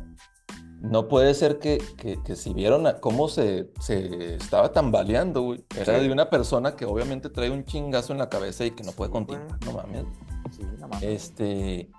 no 0.81 1.07
puede 1.07 1.33
ser 1.33 1.59
que, 1.59 1.79
que, 1.97 2.35
si 2.35 2.53
vieron 2.53 2.85
cómo 2.99 3.27
se, 3.27 3.69
se 3.79 4.35
estaba 4.35 4.71
tambaleando, 4.71 5.41
güey. 5.41 5.65
Era 5.77 5.99
de 5.99 6.11
una 6.11 6.29
persona 6.29 6.75
que 6.75 6.85
obviamente 6.85 7.29
trae 7.29 7.51
un 7.51 7.63
chingazo 7.63 8.13
en 8.13 8.19
la 8.19 8.29
cabeza 8.29 8.65
y 8.65 8.71
que 8.71 8.83
no 8.83 8.91
puede 8.91 9.11
continuar. 9.11 9.47
No 9.65 9.73
mames. 9.73 10.05
Sí, 10.51 10.63
no 10.79 10.87
mames. 10.87 11.03
Este 11.03 11.89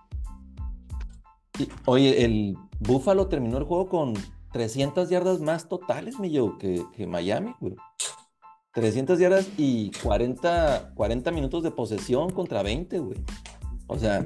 oye, 1.87 2.25
el 2.25 2.57
Buffalo 2.78 3.26
terminó 3.26 3.59
el 3.59 3.64
juego 3.64 3.88
con 3.88 4.14
300 4.52 5.09
yardas 5.09 5.40
más 5.40 5.69
totales, 5.69 6.19
mi 6.19 6.30
yo, 6.30 6.59
que, 6.59 6.85
Miami, 7.07 7.54
güey. 7.61 7.76
300 8.73 9.19
yardas 9.19 9.49
y 9.57 9.90
40, 10.02 10.92
40 10.95 11.30
minutos 11.33 11.62
de 11.62 11.71
posesión 11.71 12.30
contra 12.30 12.62
20, 12.62 12.99
güey. 12.99 13.19
O 13.87 13.99
sea, 13.99 14.25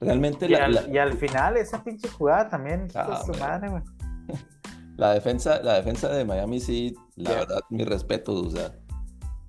realmente... 0.00 0.46
Y, 0.46 0.48
la, 0.50 0.64
al, 0.64 0.92
y, 0.92 0.98
al, 0.98 1.12
final 1.16 1.56
esa 1.56 1.82
pinche 1.82 2.08
jugada 2.08 2.48
también, 2.48 2.88
ah, 2.94 3.22
su 3.24 3.32
madre, 3.38 3.68
güey. 3.68 3.82
La 4.96 5.12
defensa, 5.12 5.60
la 5.60 5.74
defensa 5.74 6.08
de 6.08 6.24
Miami 6.24 6.60
sí, 6.60 6.94
la 7.16 7.30
verdad, 7.30 7.60
mi 7.68 7.84
respeto, 7.84 8.32
o 8.32 8.48
sea, 8.48 8.76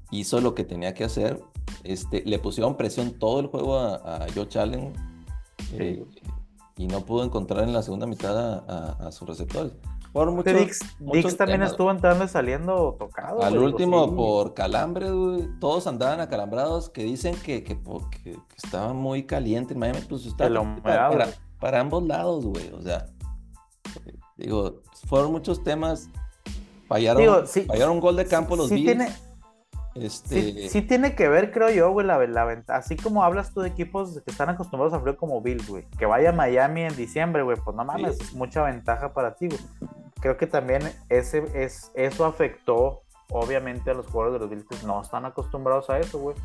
hizo 0.09 0.41
lo 0.41 0.55
que 0.55 0.63
tenía 0.63 0.95
que 0.95 1.03
hacer. 1.03 1.39
Este, 1.83 2.23
le 2.25 2.39
pusieron 2.39 2.77
presión 2.77 3.19
todo 3.19 3.41
el 3.41 3.47
juego 3.47 3.77
a, 3.77 4.25
Joe 4.33 4.47
Allen. 4.55 4.93
Eh, 5.73 6.03
y 6.77 6.87
no 6.87 7.01
pudo 7.01 7.23
encontrar 7.23 7.63
en 7.63 7.73
la 7.73 7.81
segunda 7.81 8.05
mitad 8.05 8.63
a, 8.69 9.11
sus 9.11 9.27
receptores. 9.27 9.73
Fueron 10.11 10.35
muchos, 10.35 10.53
Dix, 10.53 10.79
muchos 10.99 11.23
Dix 11.23 11.37
también 11.37 11.59
temas. 11.59 11.71
estuvo 11.71 11.91
entrando 11.91 12.23
y 12.23 12.27
saliendo 12.29 12.95
tocado. 12.97 13.43
Al 13.43 13.53
güey, 13.55 13.65
último, 13.65 14.05
sí. 14.05 14.11
por 14.15 14.53
calambre, 14.53 15.11
güey, 15.11 15.49
todos 15.59 15.87
andaban 15.87 16.21
acalambrados, 16.21 16.89
que 16.89 17.03
dicen 17.03 17.35
que, 17.43 17.63
que, 17.63 17.75
por- 17.75 18.09
que- 18.09 18.31
que 18.31 18.55
estaba 18.63 18.93
muy 18.93 19.23
caliente 19.23 19.73
en 19.73 19.79
Miami, 19.79 19.99
pues 20.07 20.25
la 20.37 20.81
para, 20.81 21.27
para, 21.59 21.79
ambos 21.81 22.03
lados, 22.03 22.45
güey, 22.45 22.71
o 22.71 22.81
sea, 22.81 23.07
digo, 24.37 24.81
fueron 25.07 25.31
muchos 25.33 25.63
temas, 25.63 26.09
fallaron, 26.87 27.21
Digo, 27.21 27.45
sí, 27.45 27.61
fallaron 27.63 27.95
un 27.95 27.99
gol 28.01 28.15
de 28.15 28.25
campo 28.25 28.55
los 28.55 28.69
sí 28.69 28.75
Bills, 28.75 28.85
tiene, 28.97 29.13
este, 29.95 30.41
sí, 30.41 30.69
sí 30.69 30.81
tiene 30.81 31.15
que 31.15 31.27
ver, 31.29 31.51
creo 31.51 31.69
yo, 31.71 31.91
güey, 31.91 32.05
la, 32.05 32.17
la 32.27 32.63
Así 32.67 32.95
como 32.97 33.23
hablas 33.23 33.53
tú 33.53 33.61
de 33.61 33.69
equipos 33.69 34.21
que 34.25 34.31
están 34.31 34.49
acostumbrados 34.49 34.93
a 34.93 34.99
frío 34.99 35.15
como 35.17 35.41
Bills, 35.41 35.67
güey. 35.67 35.85
Que 35.97 36.05
vaya 36.05 36.29
a 36.29 36.33
Miami 36.33 36.81
en 36.83 36.95
diciembre, 36.95 37.43
güey, 37.43 37.57
pues 37.63 37.75
no 37.75 37.83
mames, 37.85 38.17
Sí. 38.17 38.23
es 38.23 38.33
mucha 38.33 38.63
ventaja 38.63 39.13
para 39.13 39.35
ti, 39.35 39.47
güey. 39.47 39.59
Creo 40.21 40.37
que 40.37 40.47
también 40.47 40.81
ese, 41.09 41.43
es, 41.53 41.91
eso 41.95 42.25
afectó, 42.25 43.03
obviamente, 43.29 43.91
a 43.91 43.93
los 43.93 44.05
jugadores 44.07 44.33
de 44.33 44.39
los 44.39 44.49
Bills 44.49 44.65
que 44.81 44.87
no 44.87 45.01
están 45.01 45.25
acostumbrados 45.25 45.89
a 45.89 45.99
eso, 45.99 46.19
güey. 46.19 46.35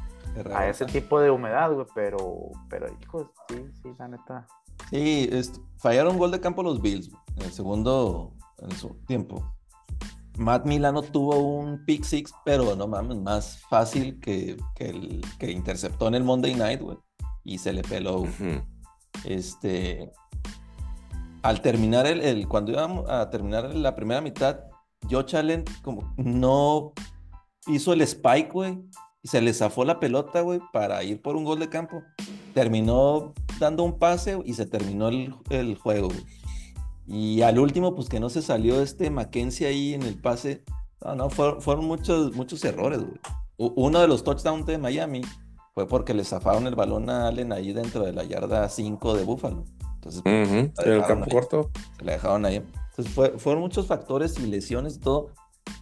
A 0.54 0.69
ese 0.69 0.87
tipo 0.87 1.21
de 1.21 1.30
humedad, 1.30 1.73
güey, 1.73 1.87
pero, 1.95 2.50
pero, 2.69 2.87
hijos, 3.02 3.26
sí, 3.49 3.64
sí, 3.83 3.88
la 3.99 4.07
neta. 4.09 4.47
Sí, 4.90 5.28
es- 5.33 5.61
fallaron 5.78 6.12
un 6.12 6.19
gol 6.19 6.30
de 6.30 6.40
campo 6.40 6.62
los 6.62 6.80
Bills 6.80 7.11
güey, 7.11 7.23
en 7.37 7.42
el 7.47 7.52
segundo, 7.52 8.33
en 8.59 8.71
el 8.71 8.76
segundo 8.76 9.02
tiempo. 9.07 9.54
Matt 10.41 10.65
Milano 10.65 11.03
tuvo 11.03 11.39
un 11.39 11.85
pick 11.85 12.03
six, 12.03 12.33
pero 12.47 12.75
no 12.75 12.87
mames, 12.89 13.19
más 13.19 13.61
fácil 13.69 14.19
que, 14.21 14.57
que 14.75 14.89
el 14.89 15.21
que 15.39 15.51
interceptó 15.51 16.09
en 16.09 16.15
el 16.15 16.25
Monday 16.25 16.55
Night, 16.55 16.81
güey. 16.81 16.97
Y 17.45 17.59
se 17.59 17.73
le 17.75 17.83
peló. 17.83 18.25
Este. 19.25 20.11
Al 21.43 21.61
terminar 21.61 22.07
el, 22.07 22.21
el- 22.23 22.49
Cuando 22.49 22.73
íbamos 22.73 23.09
a 23.09 23.29
terminar 23.31 23.75
la 23.75 23.95
primera 23.95 24.21
mitad, 24.21 24.61
Josh 25.11 25.37
Allen 25.37 25.65
como 25.83 26.13
no 26.17 26.93
hizo 27.67 27.93
el 27.93 28.01
spike, 28.03 28.51
güey. 28.53 28.79
Y 29.23 29.29
se 29.29 29.43
le 29.43 29.53
zafó 29.53 29.85
la 29.85 30.01
pelota, 30.01 30.41
güey, 30.41 30.61
para 30.73 31.03
ir 31.05 31.21
por 31.21 31.37
un 31.37 31.45
gol 31.45 31.59
de 31.59 31.69
campo. 31.69 32.03
Terminó 32.55 33.35
dando 33.59 33.83
un 33.85 33.99
pase 33.99 34.39
y 34.47 34.55
se 34.55 34.65
terminó 34.65 35.09
el, 35.09 35.35
el 35.51 35.77
juego, 35.77 36.09
güey. 36.09 36.25
Y 37.12 37.43
al 37.43 37.59
último, 37.59 37.95
pues 37.97 38.09
que 38.09 38.21
no 38.21 38.31
se 38.31 38.40
salió 38.40 38.81
este 38.81 39.11
Mackenzie 39.11 39.67
ahí 39.67 39.95
en 39.95 40.02
el 40.02 40.17
pase. 40.21 40.62
No, 41.05 41.14
no, 41.17 41.31
fueron, 41.31 41.61
fueron 41.61 41.85
muchos, 41.87 42.35
muchos 42.37 42.64
errores, 42.64 43.00
güey. 43.00 43.19
Uno 43.76 44.00
de 44.00 44.07
los 44.09 44.23
touchdowns 44.23 44.64
de 44.67 44.79
Miami 44.79 45.23
fue 45.75 45.87
porque 45.88 46.14
le 46.14 46.25
zafaron 46.25 46.67
el 46.67 46.76
balón 46.76 47.11
a 47.11 47.26
Allen 47.26 47.52
ahí 47.52 47.73
dentro 47.73 48.05
de 48.05 48.12
la 48.12 48.23
yarda 48.25 48.69
5 48.69 49.14
de 49.17 49.25
Buffalo. 49.25 49.64
Entonces, 49.97 50.23
pues, 50.23 50.49
el 50.87 51.02
campo 51.05 51.25
ahí. 51.26 51.31
corto. 51.31 51.71
se 51.99 52.05
la 52.05 52.12
dejaron 52.12 52.47
ahí. 52.47 52.57
Entonces, 52.90 53.12
fue- 53.12 53.38
fueron 53.38 53.62
muchos 53.62 53.87
factores 53.87 54.38
y 54.38 54.47
lesiones 54.47 54.97
y 54.97 55.00
todo. 55.00 55.31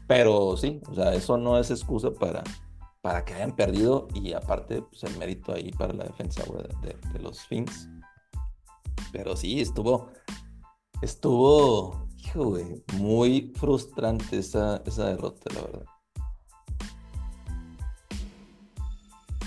Pero 0.07 0.57
sí, 0.57 0.81
o 0.91 0.95
sea, 0.95 1.15
eso 1.15 1.37
no 1.37 1.59
es 1.59 1.71
excusa 1.71 2.11
para, 2.11 2.43
para 3.03 3.25
que 3.25 3.35
hayan 3.35 3.55
perdido. 3.55 4.09
Y 4.15 4.33
aparte, 4.33 4.83
pues 4.83 5.05
el 5.05 5.17
mérito 5.19 5.53
ahí 5.53 5.71
para 5.73 5.93
la 5.93 6.05
defensa, 6.05 6.43
güey, 6.47 6.63
de, 6.83 6.97
de 7.13 7.19
los 7.21 7.41
Finks. 7.47 7.89
Pero 9.13 9.37
sí, 9.37 9.61
estuvo. 9.61 10.09
Estuvo, 11.01 12.09
hijo, 12.17 12.45
güey, 12.45 12.83
muy 12.95 13.53
frustrante 13.57 14.39
esa, 14.39 14.83
esa 14.85 15.07
derrota, 15.07 15.55
la 15.55 15.63
verdad. 15.63 15.85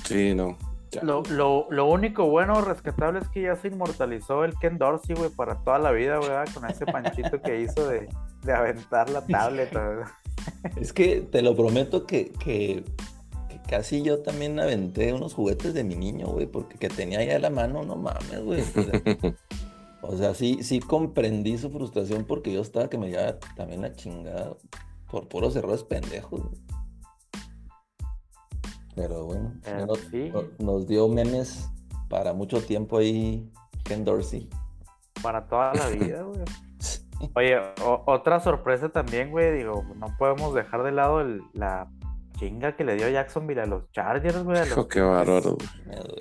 Sí, 0.05 0.33
no. 0.33 0.57
Ya. 0.91 1.03
Lo, 1.03 1.23
lo, 1.29 1.67
lo 1.69 1.85
único 1.85 2.25
bueno 2.29 2.61
rescatable 2.61 3.19
es 3.19 3.29
que 3.29 3.43
ya 3.43 3.55
se 3.55 3.69
inmortalizó 3.69 4.43
el 4.43 4.57
Ken 4.59 4.77
Dorsey, 4.77 5.15
güey, 5.15 5.29
para 5.29 5.55
toda 5.63 5.79
la 5.79 5.91
vida, 5.91 6.17
güey, 6.17 6.29
¿verdad? 6.29 6.53
con 6.53 6.69
ese 6.69 6.85
panchito 6.85 7.41
que 7.41 7.61
hizo 7.61 7.87
de, 7.87 8.09
de 8.43 8.53
aventar 8.53 9.09
la 9.09 9.25
tablet. 9.25 9.73
¿verdad? 9.73 10.07
Es 10.75 10.91
que 10.91 11.21
te 11.21 11.41
lo 11.41 11.55
prometo 11.55 12.05
que, 12.05 12.31
que, 12.33 12.83
que 13.47 13.61
casi 13.69 14.01
yo 14.01 14.21
también 14.21 14.59
aventé 14.59 15.13
unos 15.13 15.33
juguetes 15.33 15.73
de 15.73 15.83
mi 15.83 15.95
niño, 15.95 16.27
güey, 16.27 16.45
porque 16.45 16.77
que 16.77 16.89
tenía 16.89 17.19
ahí 17.19 17.29
a 17.29 17.39
la 17.39 17.49
mano, 17.49 17.83
no 17.83 17.95
mames, 17.95 18.43
güey. 18.43 18.61
O 18.61 18.65
sea, 18.65 19.01
O 20.11 20.17
sea, 20.17 20.33
sí, 20.33 20.61
sí 20.61 20.79
comprendí 20.81 21.57
su 21.57 21.69
frustración 21.69 22.25
porque 22.25 22.51
yo 22.51 22.61
estaba 22.61 22.89
que 22.89 22.97
me 22.97 23.09
llevaba 23.09 23.39
también 23.55 23.81
la 23.81 23.93
chingada 23.93 24.53
por 25.09 25.27
puros 25.29 25.55
errores 25.55 25.83
pendejos. 25.83 26.41
Pero 28.95 29.25
bueno, 29.25 29.53
Eh, 29.65 29.85
nos, 29.87 29.99
sí. 30.11 30.31
no- 30.33 30.43
nos 30.59 30.87
dio 30.87 31.07
memes 31.07 31.69
para 32.09 32.33
mucho 32.33 32.61
tiempo 32.61 32.97
ahí 32.97 33.49
Ken 33.85 34.03
Dorsey. 34.03 34.49
Para 35.23 35.47
toda 35.47 35.73
la 35.73 35.87
vida, 36.13 36.23
güey. 36.23 36.41
Oye, 37.35 37.57
otra 38.05 38.39
sorpresa 38.39 38.89
también, 38.89 39.31
güey, 39.31 39.55
digo, 39.55 39.85
no 39.95 40.07
podemos 40.17 40.53
dejar 40.53 40.83
de 40.83 40.91
lado 40.91 41.21
el- 41.21 41.41
la 41.53 41.89
chinga 42.41 42.75
que 42.75 42.83
le 42.83 42.95
dio 42.95 43.07
Jacksonville 43.07 43.61
a 43.61 43.65
los 43.67 43.91
Chargers, 43.91 44.43
güey. 44.43 44.67
los- 44.67 44.87
qué 44.87 44.99
bárbaro. 45.01 45.55
güey. 45.55 45.67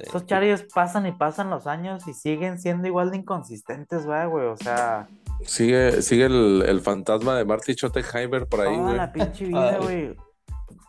Estos 0.03 0.27
Chargers 0.27 0.67
pasan 0.75 1.07
y 1.07 1.13
pasan 1.13 1.49
los 1.49 1.67
años 1.67 2.07
y 2.07 2.13
siguen 2.13 2.59
siendo 2.59 2.87
igual 2.87 3.11
de 3.11 3.17
inconsistentes, 3.17 4.07
¿verdad, 4.07 4.29
güey. 4.29 4.47
O 4.47 4.57
sea, 4.57 5.09
Sigue, 5.45 6.03
sigue 6.03 6.27
el, 6.27 6.63
el 6.67 6.81
fantasma 6.83 7.35
de 7.37 7.47
Marty 7.47 7.73
Schottenheimer 7.73 8.47
por 8.47 8.61
ahí, 8.61 8.77
güey. 8.77 8.97
la 8.97 9.11
pinche 9.13 9.47
vida, 9.47 9.79
güey. 9.79 10.15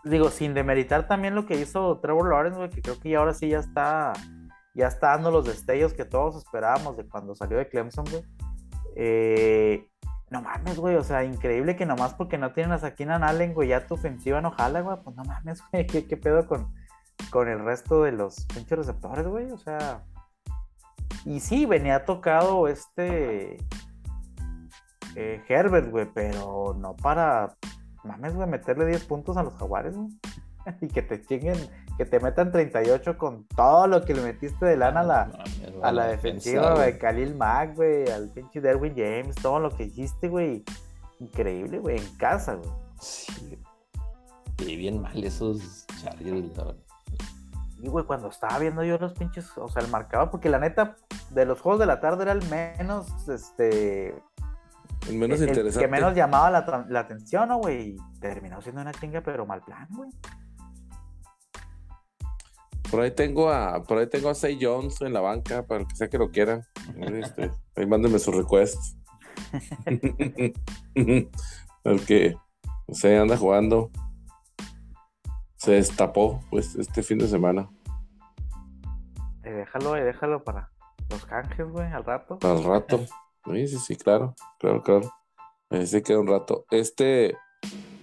Digo, 0.03 0.29
sin 0.29 0.53
demeritar 0.53 1.07
también 1.07 1.33
lo 1.35 1.45
que 1.45 1.55
hizo 1.59 1.99
Trevor 2.01 2.29
Lawrence, 2.29 2.57
güey, 2.57 2.69
que 2.69 2.81
creo 2.81 2.99
que 2.99 3.09
ya 3.11 3.19
ahora 3.19 3.33
sí 3.33 3.47
ya 3.47 3.59
está, 3.59 4.11
ya 4.75 4.87
está 4.87 5.11
dando 5.11 5.31
los 5.31 5.45
destellos 5.45 5.93
que 5.93 6.03
todos 6.03 6.35
esperábamos 6.35 6.97
de 6.97 7.07
cuando 7.07 7.33
salió 7.35 7.57
de 7.57 7.69
Clemson, 7.69 8.03
güey. 8.11 8.23
Eh, 8.97 9.87
no 10.31 10.41
mames, 10.41 10.77
güey, 10.79 10.95
o 10.95 11.03
sea, 11.03 11.25
increíble 11.25 11.75
que 11.75 11.85
nomás 11.85 12.13
porque 12.13 12.37
no 12.37 12.53
tienen 12.53 12.71
a 12.71 12.95
Keenan 12.95 13.23
Allen, 13.23 13.53
güey, 13.53 13.67
ya 13.67 13.85
tu 13.85 13.95
ofensiva 13.95 14.39
no 14.39 14.51
jala, 14.51 14.79
güey, 14.79 14.97
pues 15.03 15.15
no 15.15 15.25
mames, 15.25 15.61
güey, 15.71 15.85
¿qué, 15.85 16.07
qué 16.07 16.17
pedo 16.17 16.47
con, 16.47 16.73
con 17.29 17.49
el 17.49 17.59
resto 17.59 18.03
de 18.03 18.13
los 18.13 18.45
pinches 18.45 18.77
receptores, 18.77 19.27
güey? 19.27 19.51
O 19.51 19.57
sea, 19.57 20.05
y 21.25 21.41
sí, 21.41 21.65
venía 21.65 22.05
tocado 22.05 22.69
este 22.69 23.57
eh, 25.17 25.43
Herbert, 25.49 25.91
güey, 25.91 26.07
pero 26.13 26.75
no 26.79 26.95
para, 26.95 27.57
mames, 28.05 28.33
güey, 28.33 28.47
meterle 28.47 28.85
10 28.85 29.03
puntos 29.03 29.35
a 29.35 29.43
los 29.43 29.55
jaguares, 29.57 29.97
güey. 29.97 30.09
Y 30.81 30.87
que 30.87 31.01
te 31.01 31.21
chinguen, 31.25 31.57
que 31.97 32.05
te 32.05 32.19
metan 32.19 32.51
38 32.51 33.17
con 33.17 33.45
todo 33.55 33.87
lo 33.87 34.03
que 34.05 34.13
le 34.13 34.21
metiste 34.21 34.65
de 34.65 34.77
lana 34.77 34.99
a 35.01 35.03
la, 35.03 35.31
a 35.83 35.91
la 35.91 36.05
defensiva, 36.07 36.73
güey, 36.75 36.91
güey. 36.91 36.99
Khalil 36.99 37.35
Mack, 37.35 37.75
güey, 37.75 38.09
al 38.09 38.29
pinche 38.29 38.61
Derwin 38.61 38.93
James, 38.95 39.35
todo 39.35 39.59
lo 39.59 39.69
que 39.75 39.83
hiciste, 39.85 40.27
güey. 40.27 40.63
Increíble, 41.19 41.79
güey, 41.79 41.97
en 41.97 42.15
casa, 42.17 42.55
güey. 42.55 42.69
Sí, 42.99 43.57
sí, 44.59 44.75
bien 44.75 45.01
mal 45.01 45.23
esos 45.23 45.85
Chargers, 46.01 46.55
la 46.57 46.63
verdad. 46.65 46.75
Y, 47.79 47.87
güey, 47.87 48.05
cuando 48.05 48.29
estaba 48.29 48.59
viendo 48.59 48.83
yo 48.83 48.97
los 48.99 49.13
pinches, 49.13 49.49
o 49.57 49.67
sea, 49.67 49.81
el 49.81 49.89
marcador, 49.89 50.29
porque 50.29 50.49
la 50.49 50.59
neta, 50.59 50.95
de 51.31 51.45
los 51.45 51.59
juegos 51.61 51.79
de 51.79 51.87
la 51.87 51.99
tarde 51.99 52.23
era 52.23 52.31
el 52.31 52.47
menos, 52.47 53.07
este, 53.27 54.09
El 55.09 55.15
menos 55.17 55.39
el- 55.39 55.45
el 55.45 55.49
interesante. 55.49 55.79
que 55.85 55.91
menos 55.91 56.13
llamaba 56.15 56.51
la, 56.51 56.85
la 56.89 56.99
atención, 56.99 57.49
¿no, 57.49 57.57
güey? 57.57 57.95
Y 57.95 58.19
terminó 58.19 58.61
siendo 58.61 58.81
una 58.81 58.91
chinga, 58.91 59.21
pero 59.21 59.47
mal 59.47 59.61
plan, 59.63 59.87
güey. 59.91 60.11
Por 62.91 62.99
ahí 62.99 63.11
tengo 63.11 63.49
a, 63.49 63.81
por 63.83 63.97
ahí 63.97 64.07
tengo 64.07 64.29
a 64.29 64.35
Say 64.35 64.59
Jones 64.61 65.01
en 65.01 65.13
la 65.13 65.21
banca, 65.21 65.65
para 65.65 65.81
el 65.81 65.87
que 65.87 65.95
sea 65.95 66.09
que 66.09 66.17
lo 66.17 66.29
quiera. 66.29 66.67
Este, 66.97 67.49
ahí 67.77 67.85
mándenme 67.85 68.19
sus 68.19 68.35
requests. 68.35 68.97
el 71.83 72.05
que 72.05 72.35
no 72.91 72.95
sé, 72.95 73.17
anda 73.17 73.37
jugando. 73.37 73.89
Se 75.55 75.71
destapó 75.71 76.41
pues 76.49 76.75
este 76.75 77.03
fin 77.03 77.19
de 77.19 77.27
semana. 77.29 77.69
Eh, 79.43 79.51
déjalo, 79.51 79.95
eh, 79.95 80.03
déjalo 80.03 80.43
para 80.43 80.71
los 81.09 81.25
canjes, 81.25 81.69
güey, 81.69 81.87
al 81.87 82.03
rato. 82.03 82.37
Al 82.43 82.63
rato. 82.63 82.99
Sí, 83.43 83.67
sí, 83.67 83.79
sí, 83.79 83.95
claro, 83.95 84.35
claro, 84.59 84.83
claro. 84.83 85.11
Ahí 85.71 85.87
se 85.87 86.03
queda 86.03 86.19
un 86.19 86.27
rato. 86.27 86.63
Este, 86.69 87.35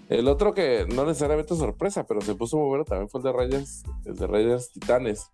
el 0.08 0.26
otro 0.28 0.54
que 0.54 0.86
no 0.86 1.04
necesariamente 1.04 1.52
es 1.52 1.60
sorpresa, 1.60 2.06
pero 2.06 2.20
se 2.22 2.34
puso 2.34 2.56
muy 2.56 2.68
bueno 2.68 2.84
también 2.84 3.08
fue 3.08 3.20
el 3.20 3.24
de 3.24 3.32
Raiders, 3.32 3.82
el 4.06 4.16
de 4.16 4.26
Raiders 4.26 4.72
Titanes. 4.72 5.30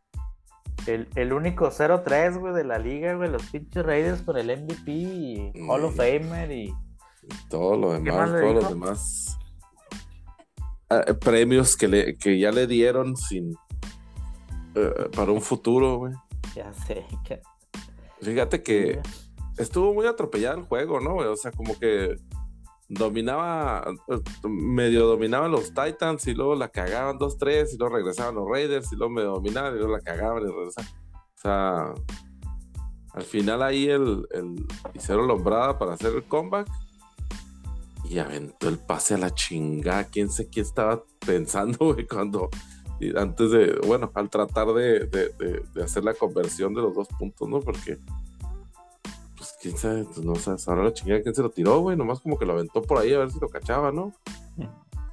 El, 0.87 1.09
el 1.15 1.33
único 1.33 1.71
0-3, 1.71 2.39
güey, 2.39 2.53
de 2.53 2.65
la 2.65 2.79
liga, 2.79 3.15
güey, 3.15 3.31
los 3.31 3.45
pinches 3.51 3.87
Raiders 3.87 4.23
con 4.23 4.37
el 4.37 4.47
MVP 4.47 4.91
y 4.91 5.53
Hall 5.69 5.85
of 5.85 5.97
Famer 5.97 6.51
y... 6.51 6.75
Todo 7.49 7.77
lo 7.77 7.89
más 7.89 8.03
demás, 8.05 8.31
todos 8.31 8.55
los 8.55 8.69
demás 8.69 9.39
eh, 10.91 11.15
premios 11.15 11.75
que, 11.77 11.89
le, 11.89 12.17
que 12.19 12.39
ya 12.39 12.51
le 12.51 12.67
dieron 12.67 13.17
sin 13.17 13.55
eh, 14.75 15.09
para 15.17 15.33
un 15.33 15.41
futuro, 15.41 15.99
güey. 15.99 16.13
Ya 16.55 16.73
sé, 16.73 17.07
que... 17.25 17.41
Fíjate 18.21 18.63
que 18.63 19.01
estuvo 19.57 19.95
muy 19.95 20.07
atropellado 20.07 20.59
el 20.59 20.65
juego, 20.65 21.01
¿no? 21.01 21.17
O 21.17 21.37
sea, 21.37 21.51
como 21.53 21.79
que 21.79 22.17
dominaba, 22.89 23.85
eh, 24.09 24.49
medio 24.49 25.07
dominaban 25.07 25.51
los 25.51 25.73
Titans 25.73 26.27
y 26.27 26.35
luego 26.35 26.55
la 26.55 26.69
cagaban 26.69 27.19
2-3 27.19 27.73
y 27.73 27.79
luego 27.79 27.97
regresaban 27.97 28.35
los 28.35 28.49
Raiders 28.49 28.93
y 28.93 28.97
luego 28.97 29.13
me 29.13 29.23
dominaban 29.23 29.75
y 29.75 29.79
luego 29.79 29.93
la 29.93 30.01
cagaban 30.01 30.43
y 30.43 30.47
regresaban. 30.47 30.91
O 31.13 31.41
sea, 31.41 31.95
al 33.13 33.23
final 33.23 33.63
ahí 33.63 33.89
el, 33.89 34.27
el 34.33 34.67
hicieron 34.95 35.29
lombrada 35.29 35.79
para 35.79 35.95
hacer 35.95 36.15
el 36.15 36.25
comeback 36.25 36.69
y 38.09 38.19
aventó 38.19 38.69
el 38.69 38.79
pase 38.79 39.15
a 39.15 39.19
la 39.19 39.35
chingada. 39.35 40.05
Quién 40.05 40.31
sé 40.31 40.49
qué 40.51 40.61
estaba 40.61 41.03
pensando, 41.27 41.93
güey, 41.93 42.07
cuando 42.07 42.51
antes 43.17 43.51
de, 43.51 43.79
bueno, 43.87 44.11
al 44.15 44.31
tratar 44.31 44.73
de, 44.73 45.09
hacer 45.83 46.05
la 46.05 46.15
conversión 46.15 46.75
de 46.75 46.83
los 46.83 46.95
dos 46.95 47.09
puntos, 47.19 47.49
¿no? 47.49 47.61
Porque, 47.61 47.99
quién 49.65 49.79
sabe, 49.79 50.05
pues, 50.05 50.19
no 50.19 50.35
sabes, 50.35 50.69
ahora 50.69 50.85
la 50.85 50.93
chingada, 50.93 51.23
¿quién 51.23 51.35
se 51.35 51.41
lo 51.41 51.49
tiró, 51.49 51.81
güey? 51.81 51.97
Nomás 51.97 52.21
como 52.21 52.39
que 52.39 52.45
lo 52.45 52.53
aventó 52.53 52.83
por 52.83 52.99
ahí 52.99 53.15
a 53.15 53.21
ver 53.21 53.31
si 53.31 53.41
lo 53.41 53.49
cachaba, 53.49 53.91
¿no? 53.91 54.13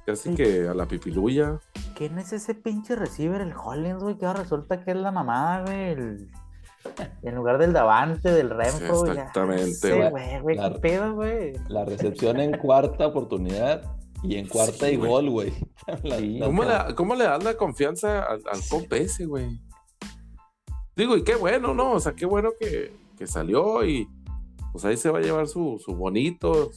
Casi 0.04 0.34
que 0.34 0.68
a 0.68 0.74
la 0.74 0.84
pipiluya. 0.84 1.58
¿Quién 1.96 2.18
es 2.18 2.34
ese 2.34 2.54
pinche 2.54 2.94
receiver, 2.94 3.40
el 3.40 3.54
Hollins, 3.54 4.02
güey? 4.02 4.18
Que 4.18 4.26
ahora 4.26 4.42
resulta 4.42 4.84
que 4.84 4.90
es 4.90 4.96
la 4.98 5.10
mamada, 5.10 5.62
güey. 5.62 6.28
En 7.22 7.34
lugar 7.34 7.56
del 7.56 7.72
Davante, 7.72 8.30
del 8.30 8.50
Renfro. 8.50 9.06
exactamente, 9.06 10.10
güey. 10.10 10.58
¿Qué 10.58 10.78
pedo, 10.82 11.14
güey? 11.14 11.54
La 11.68 11.86
recepción 11.86 12.38
en 12.38 12.58
cuarta 12.58 13.06
oportunidad 13.06 13.90
y 14.22 14.36
en 14.36 14.48
cuarta 14.48 14.90
y 14.90 14.96
gol, 14.96 15.30
güey. 15.30 15.52
¿Cómo, 16.42 16.64
le, 16.64 16.94
¿Cómo, 16.94 17.14
le, 17.14 17.24
das 17.24 17.42
la 17.42 17.54
confianza 17.54 18.24
al, 18.24 18.42
al 18.52 18.60
comp 18.68 18.92
ese, 18.92 19.24
güey? 19.24 19.58
Digo, 20.94 21.16
y 21.16 21.24
qué 21.24 21.36
bueno, 21.36 21.72
¿no? 21.72 21.92
O 21.92 22.00
sea, 22.00 22.12
qué 22.12 22.26
bueno 22.26 22.50
que, 22.60 22.94
que 23.16 23.26
salió 23.26 23.82
y 23.86 24.06
pues 24.72 24.84
ahí 24.84 24.96
se 24.96 25.10
va 25.10 25.18
a 25.18 25.22
llevar 25.22 25.46
su, 25.48 25.80
su 25.84 25.94
bonito, 25.94 26.70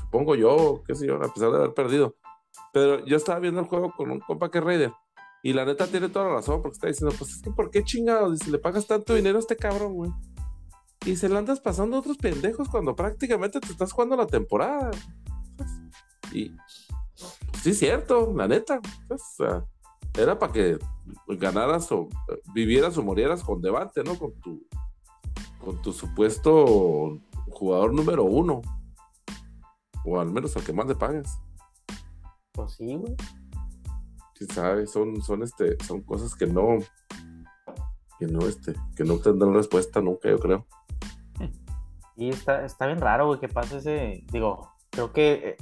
supongo 0.00 0.34
yo, 0.34 0.82
qué 0.86 0.94
sé 0.94 1.06
yo, 1.06 1.16
a 1.16 1.32
pesar 1.32 1.50
de 1.50 1.56
haber 1.56 1.74
perdido. 1.74 2.16
Pero 2.72 3.04
yo 3.04 3.16
estaba 3.16 3.38
viendo 3.38 3.60
el 3.60 3.66
juego 3.66 3.92
con 3.96 4.10
un 4.10 4.20
compa 4.20 4.50
que 4.50 4.58
es 4.58 4.64
Raider. 4.64 4.92
Y 5.42 5.52
la 5.52 5.64
neta 5.64 5.86
tiene 5.86 6.08
toda 6.08 6.26
la 6.26 6.34
razón, 6.34 6.60
porque 6.60 6.74
está 6.74 6.88
diciendo, 6.88 7.14
pues 7.16 7.30
es 7.30 7.42
que 7.42 7.50
¿por 7.50 7.70
qué 7.70 7.84
chingados? 7.84 8.38
si 8.40 8.50
le 8.50 8.58
pagas 8.58 8.86
tanto 8.86 9.14
dinero 9.14 9.36
a 9.36 9.40
este 9.40 9.56
cabrón, 9.56 9.94
güey. 9.94 10.10
Y 11.04 11.14
se 11.14 11.28
le 11.28 11.38
andas 11.38 11.60
pasando 11.60 11.96
a 11.96 12.00
otros 12.00 12.16
pendejos 12.16 12.68
cuando 12.68 12.96
prácticamente 12.96 13.60
te 13.60 13.68
estás 13.68 13.92
jugando 13.92 14.16
la 14.16 14.26
temporada. 14.26 14.90
Y 16.32 16.48
pues, 16.48 16.88
sí, 17.62 17.74
cierto, 17.74 18.32
la 18.34 18.48
neta. 18.48 18.80
Pues, 19.06 19.22
era 20.18 20.38
para 20.38 20.52
que 20.52 20.78
ganaras 21.28 21.92
o 21.92 22.08
vivieras 22.52 22.96
o 22.98 23.02
murieras 23.02 23.42
con 23.42 23.60
debate, 23.60 24.02
¿no? 24.02 24.18
Con 24.18 24.32
tu, 24.40 24.66
con 25.60 25.80
tu 25.82 25.92
supuesto 25.92 27.20
jugador 27.56 27.94
número 27.94 28.24
uno. 28.24 28.60
O 30.04 30.20
al 30.20 30.30
menos 30.30 30.56
al 30.56 30.64
que 30.64 30.72
más 30.72 30.86
le 30.86 30.94
pagas. 30.94 31.40
Pues 32.52 32.74
sí, 32.74 32.94
güey. 32.94 33.16
Sí, 34.34 34.46
sabes, 34.46 34.90
son, 34.92 35.22
son, 35.22 35.42
este, 35.42 35.82
son 35.84 36.02
cosas 36.02 36.34
que 36.34 36.46
no, 36.46 36.78
que 38.18 38.26
no, 38.26 38.46
este, 38.46 38.74
que 38.94 39.02
no 39.04 39.18
tendrán 39.18 39.54
respuesta 39.54 40.00
nunca, 40.00 40.28
yo 40.28 40.38
creo. 40.38 40.66
Y 42.16 42.28
está, 42.28 42.64
está 42.64 42.86
bien 42.86 43.00
raro, 43.00 43.26
güey, 43.26 43.40
que 43.40 43.48
pase 43.48 43.78
ese, 43.78 44.24
digo, 44.30 44.70
creo 44.90 45.12
que 45.12 45.32
eh, 45.32 45.56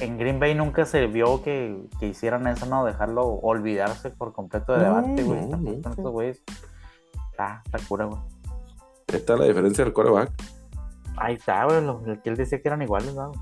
en 0.00 0.18
Green 0.18 0.40
Bay 0.40 0.54
nunca 0.54 0.86
se 0.86 1.06
vio 1.06 1.42
que, 1.42 1.88
que 2.00 2.08
hicieran 2.08 2.46
eso, 2.46 2.66
¿no? 2.66 2.84
Dejarlo 2.84 3.26
olvidarse 3.26 4.10
por 4.10 4.32
completo 4.32 4.72
de 4.72 4.84
debate, 4.84 5.22
güey. 5.22 5.46
No, 5.46 6.10
güey. 6.10 6.30
Está, 6.30 7.62
está 7.64 7.78
cura, 7.86 8.06
güey. 8.06 8.20
Está 9.06 9.36
la 9.36 9.44
diferencia 9.44 9.84
del 9.84 9.92
coreback. 9.92 10.32
Ahí 11.20 11.34
está, 11.34 11.64
güey, 11.64 11.84
lo, 11.84 12.02
que 12.22 12.30
él 12.30 12.36
decía 12.36 12.60
que 12.60 12.68
eran 12.68 12.82
iguales, 12.82 13.14
¿no? 13.14 13.32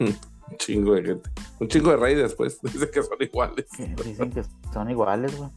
Un 0.00 0.16
chingo 0.58 0.94
de 0.94 1.04
gente. 1.04 1.30
Un 1.60 1.68
chingo 1.68 1.90
de 1.90 1.96
Raiders, 1.96 2.34
pues. 2.34 2.60
Dicen 2.62 2.90
que 2.92 3.02
son 3.02 3.16
iguales. 3.20 3.66
Dicen 4.04 4.30
que 4.30 4.42
son 4.72 4.90
iguales, 4.90 5.36
güey. 5.36 5.50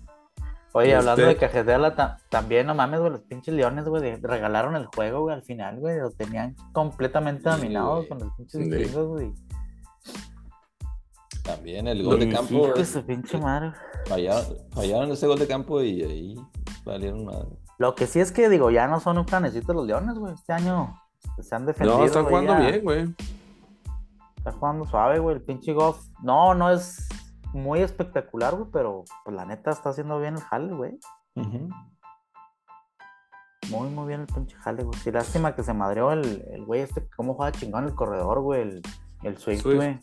Oye, 0.74 0.94
hablando 0.94 1.26
de 1.26 1.36
cajetearla, 1.38 2.20
también, 2.30 2.68
no 2.68 2.76
mames, 2.76 3.00
güey, 3.00 3.12
los 3.12 3.22
pinches 3.22 3.54
leones, 3.54 3.86
güey, 3.86 4.16
regalaron 4.18 4.76
el 4.76 4.86
juego, 4.86 5.22
güey, 5.22 5.34
al 5.34 5.42
final, 5.42 5.80
güey, 5.80 5.98
lo 5.98 6.12
tenían 6.12 6.56
completamente 6.72 7.50
dominado 7.50 8.08
con 8.08 8.20
los 8.20 8.32
pinches 8.36 8.70
gringos, 8.70 9.08
güey. 9.08 9.34
También 11.44 11.88
el 11.88 12.04
gol 12.04 12.20
de 12.20 12.30
campo. 12.30 12.76
Ese 12.76 13.02
pinche 13.02 13.40
madre. 13.40 13.72
Fallaron, 14.06 15.12
ese 15.12 15.26
gol 15.26 15.40
de 15.40 15.48
campo 15.48 15.82
y 15.82 16.04
ahí 16.04 16.36
valieron 16.84 17.26
madre. 17.26 17.48
Lo 17.78 17.96
que 17.96 18.06
sí 18.06 18.20
es 18.20 18.32
que, 18.32 18.50
digo, 18.50 18.70
ya 18.70 18.88
no 18.88 19.00
son 19.00 19.18
un 19.18 19.26
planecito 19.26 19.74
los 19.74 19.88
leones, 19.88 20.16
güey. 20.20 20.34
Este 20.34 20.52
año 20.52 20.94
se 21.42 21.56
han 21.56 21.66
defendido. 21.66 22.00
No, 22.00 22.06
están 22.06 22.26
jugando 22.26 22.56
bien, 22.58 22.84
güey. 22.84 23.16
Está 24.38 24.52
jugando 24.52 24.86
suave, 24.86 25.20
güey. 25.20 25.36
El 25.36 25.42
pinche 25.44 25.74
Goff. 25.74 26.08
No, 26.22 26.54
no 26.54 26.70
es 26.70 27.08
muy 27.54 27.82
espectacular, 27.82 28.56
güey, 28.56 28.70
pero 28.72 29.04
pues 29.24 29.36
la 29.36 29.46
neta 29.46 29.72
está 29.72 29.90
haciendo 29.90 30.20
bien 30.20 30.36
el 30.36 30.42
jale, 30.42 30.74
güey. 30.74 31.00
Muy, 33.70 33.90
muy 33.90 34.08
bien 34.08 34.22
el 34.22 34.28
pinche 34.28 34.56
jale, 34.58 34.84
güey. 34.84 34.98
Sí, 35.00 35.12
lástima 35.12 35.56
que 35.56 35.64
se 35.64 35.74
madreó 35.74 36.12
el, 36.12 36.64
güey 36.66 36.82
este, 36.82 37.08
cómo 37.16 37.34
juega 37.34 37.52
chingón 37.52 37.86
el 37.86 37.96
corredor, 37.96 38.42
güey. 38.42 38.62
El, 38.62 38.82
el 39.24 39.38
Swift, 39.38 39.66
güey. 39.66 40.00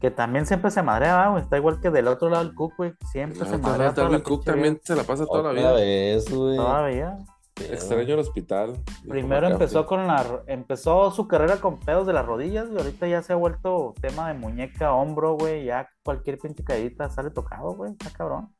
Que 0.00 0.10
también 0.10 0.44
siempre 0.44 0.70
se 0.70 0.82
madrea, 0.82 1.28
güey. 1.30 1.42
Está 1.42 1.56
igual 1.56 1.80
que 1.80 1.90
del 1.90 2.06
otro 2.08 2.28
lado 2.28 2.42
el 2.42 2.54
Cook, 2.54 2.74
güey. 2.76 2.94
Siempre 3.10 3.46
se 3.46 3.58
madrea. 3.58 3.94
El 3.96 4.22
Cook 4.22 4.44
también 4.44 4.78
se 4.82 4.94
la 4.94 5.04
pasa 5.04 5.24
toda 5.24 5.44
la 5.44 5.52
vida. 5.52 5.72
Vez, 5.72 6.30
güey. 6.32 6.56
Todavía. 6.56 7.16
Extraño 7.56 8.14
el 8.14 8.20
hospital. 8.20 8.76
Primero 9.08 9.48
empezó 9.48 9.86
con 9.86 10.06
la 10.06 10.42
empezó 10.46 11.10
su 11.10 11.26
carrera 11.26 11.58
con 11.58 11.80
pedos 11.80 12.06
de 12.06 12.12
las 12.12 12.26
rodillas 12.26 12.68
y 12.70 12.76
ahorita 12.76 13.08
ya 13.08 13.22
se 13.22 13.32
ha 13.32 13.36
vuelto 13.36 13.94
tema 14.00 14.28
de 14.28 14.34
muñeca, 14.34 14.92
hombro, 14.92 15.34
güey, 15.34 15.64
ya 15.64 15.88
cualquier 16.04 16.38
pinche 16.38 16.62
caída 16.62 17.08
sale 17.08 17.30
tocado, 17.30 17.72
güey, 17.72 17.92
está 17.92 18.10
cabrón. 18.10 18.52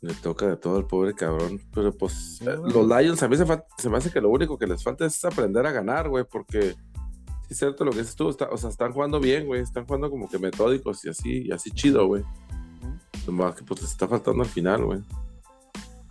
Le 0.00 0.14
toca 0.14 0.46
de 0.46 0.56
todo 0.56 0.78
el 0.78 0.86
pobre 0.86 1.14
cabrón, 1.14 1.60
pero 1.74 1.92
pues 1.92 2.40
eh, 2.42 2.56
los 2.56 2.86
Lions 2.86 3.22
a 3.22 3.28
mí 3.28 3.36
se, 3.36 3.90
me 3.90 3.96
hace 3.96 4.10
que 4.10 4.20
lo 4.20 4.30
único 4.30 4.58
que 4.58 4.66
les 4.66 4.82
falta 4.82 5.04
es 5.04 5.22
aprender 5.24 5.66
a 5.66 5.72
ganar, 5.72 6.08
güey, 6.08 6.24
porque 6.24 6.72
sí 6.72 7.50
es 7.50 7.58
cierto 7.58 7.84
lo 7.84 7.90
que 7.90 7.98
dices 7.98 8.16
tú, 8.16 8.28
o 8.28 8.56
sea, 8.56 8.70
están 8.70 8.92
jugando 8.92 9.20
bien, 9.20 9.46
güey, 9.46 9.60
están 9.60 9.84
jugando 9.86 10.10
como 10.10 10.28
que 10.28 10.38
metódicos 10.38 11.04
y 11.04 11.10
así, 11.10 11.42
y 11.46 11.52
así 11.52 11.70
chido, 11.70 12.06
güey. 12.06 12.22
Nomás 13.26 13.54
que 13.54 13.64
pues 13.64 13.82
les 13.82 13.90
está 13.90 14.08
faltando 14.08 14.42
al 14.42 14.48
final, 14.48 14.84
güey. 14.84 15.00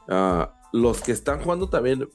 Ah, 0.07 0.51
los 0.73 1.01
que 1.01 1.13
están 1.13 1.39
jugando 1.39 1.69
también 1.69 2.09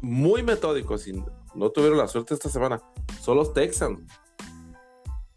muy 0.00 0.42
metódicos 0.42 1.06
y 1.08 1.22
no 1.54 1.70
tuvieron 1.70 1.98
la 1.98 2.08
suerte 2.08 2.32
esta 2.32 2.48
semana 2.48 2.80
son 3.20 3.36
los 3.36 3.52
Texans. 3.52 4.00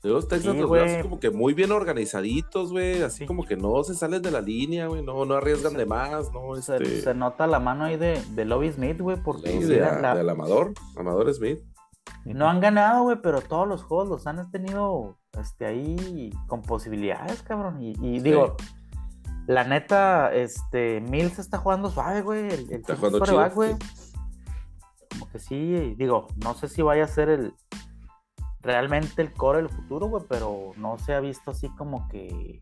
Los 0.01 0.29
Texans 0.29 0.57
los 0.57 0.69
veo 0.69 1.01
como 1.01 1.19
que 1.19 1.29
muy 1.29 1.53
bien 1.53 1.73
organizaditos, 1.73 2.71
güey. 2.71 3.01
Así 3.01 3.25
como 3.25 3.45
que 3.45 3.57
no 3.57 3.83
se 3.83 3.95
salen 3.95 4.21
de 4.21 4.31
la 4.31 4.39
línea, 4.39 4.87
güey. 4.87 5.03
No, 5.03 5.25
no 5.25 5.33
arriesgan 5.33 5.73
de 5.73 5.85
más, 5.85 6.31
¿no? 6.31 6.55
Este... 6.55 7.01
Se, 7.01 7.13
nota 7.13 7.47
la 7.47 7.59
mano 7.59 7.83
ahí 7.83 7.97
de, 7.97 8.21
de 8.31 8.45
Lobby 8.45 8.71
Smith, 8.71 9.01
güey. 9.01 9.17
Porque 9.21 9.51
sí, 9.51 9.59
de, 9.65 9.81
del 9.81 10.29
Amador, 10.29 10.73
Amador 10.95 11.33
Smith. 11.33 11.59
No 12.23 12.47
han 12.47 12.61
ganado, 12.61 13.03
güey, 13.03 13.17
pero 13.21 13.41
todos 13.41 13.67
los 13.67 13.83
juegos 13.83 14.07
los 14.07 14.27
han 14.27 14.49
tenido 14.51 15.17
este, 15.37 15.65
ahí 15.65 16.31
con 16.47 16.61
posibilidades, 16.61 17.41
cabrón. 17.41 17.81
Y, 17.81 18.19
digo, 18.19 18.55
la 19.49 19.63
neta, 19.63 20.31
este, 20.31 21.01
Mills 21.01 21.39
está 21.39 21.57
jugando 21.57 21.89
suave, 21.89 22.21
güey. 22.21 22.51
El, 22.51 22.71
está 22.71 22.95
jugando 22.95 23.25
chido, 23.25 23.49
güey. 23.49 23.75
Como 25.09 25.27
que 25.31 25.39
sí, 25.39 25.95
digo, 25.97 26.27
no 26.35 26.53
sé 26.53 26.67
si 26.67 26.83
vaya 26.83 27.05
a 27.05 27.07
ser 27.07 27.29
el 27.29 27.55
realmente 28.61 29.23
el 29.23 29.33
core 29.33 29.63
del 29.63 29.69
futuro, 29.69 30.05
güey, 30.05 30.23
pero 30.29 30.73
no 30.77 30.99
se 30.99 31.15
ha 31.15 31.19
visto 31.19 31.49
así 31.49 31.67
como 31.69 32.07
que 32.09 32.61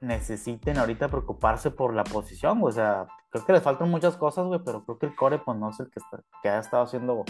necesiten 0.00 0.78
ahorita 0.78 1.08
preocuparse 1.08 1.70
por 1.70 1.92
la 1.92 2.04
posición, 2.04 2.60
güey. 2.60 2.72
O 2.72 2.74
sea, 2.74 3.06
creo 3.30 3.46
que 3.46 3.52
le 3.52 3.60
faltan 3.60 3.90
muchas 3.90 4.16
cosas, 4.16 4.46
güey, 4.46 4.60
pero 4.64 4.84
creo 4.84 4.98
que 4.98 5.06
el 5.06 5.14
core, 5.14 5.38
pues 5.38 5.56
no 5.58 5.70
es 5.70 5.80
el 5.80 5.88
que, 5.90 6.00
está, 6.00 6.22
que 6.42 6.48
ha 6.48 6.58
estado 6.58 6.82
haciendo 6.82 7.24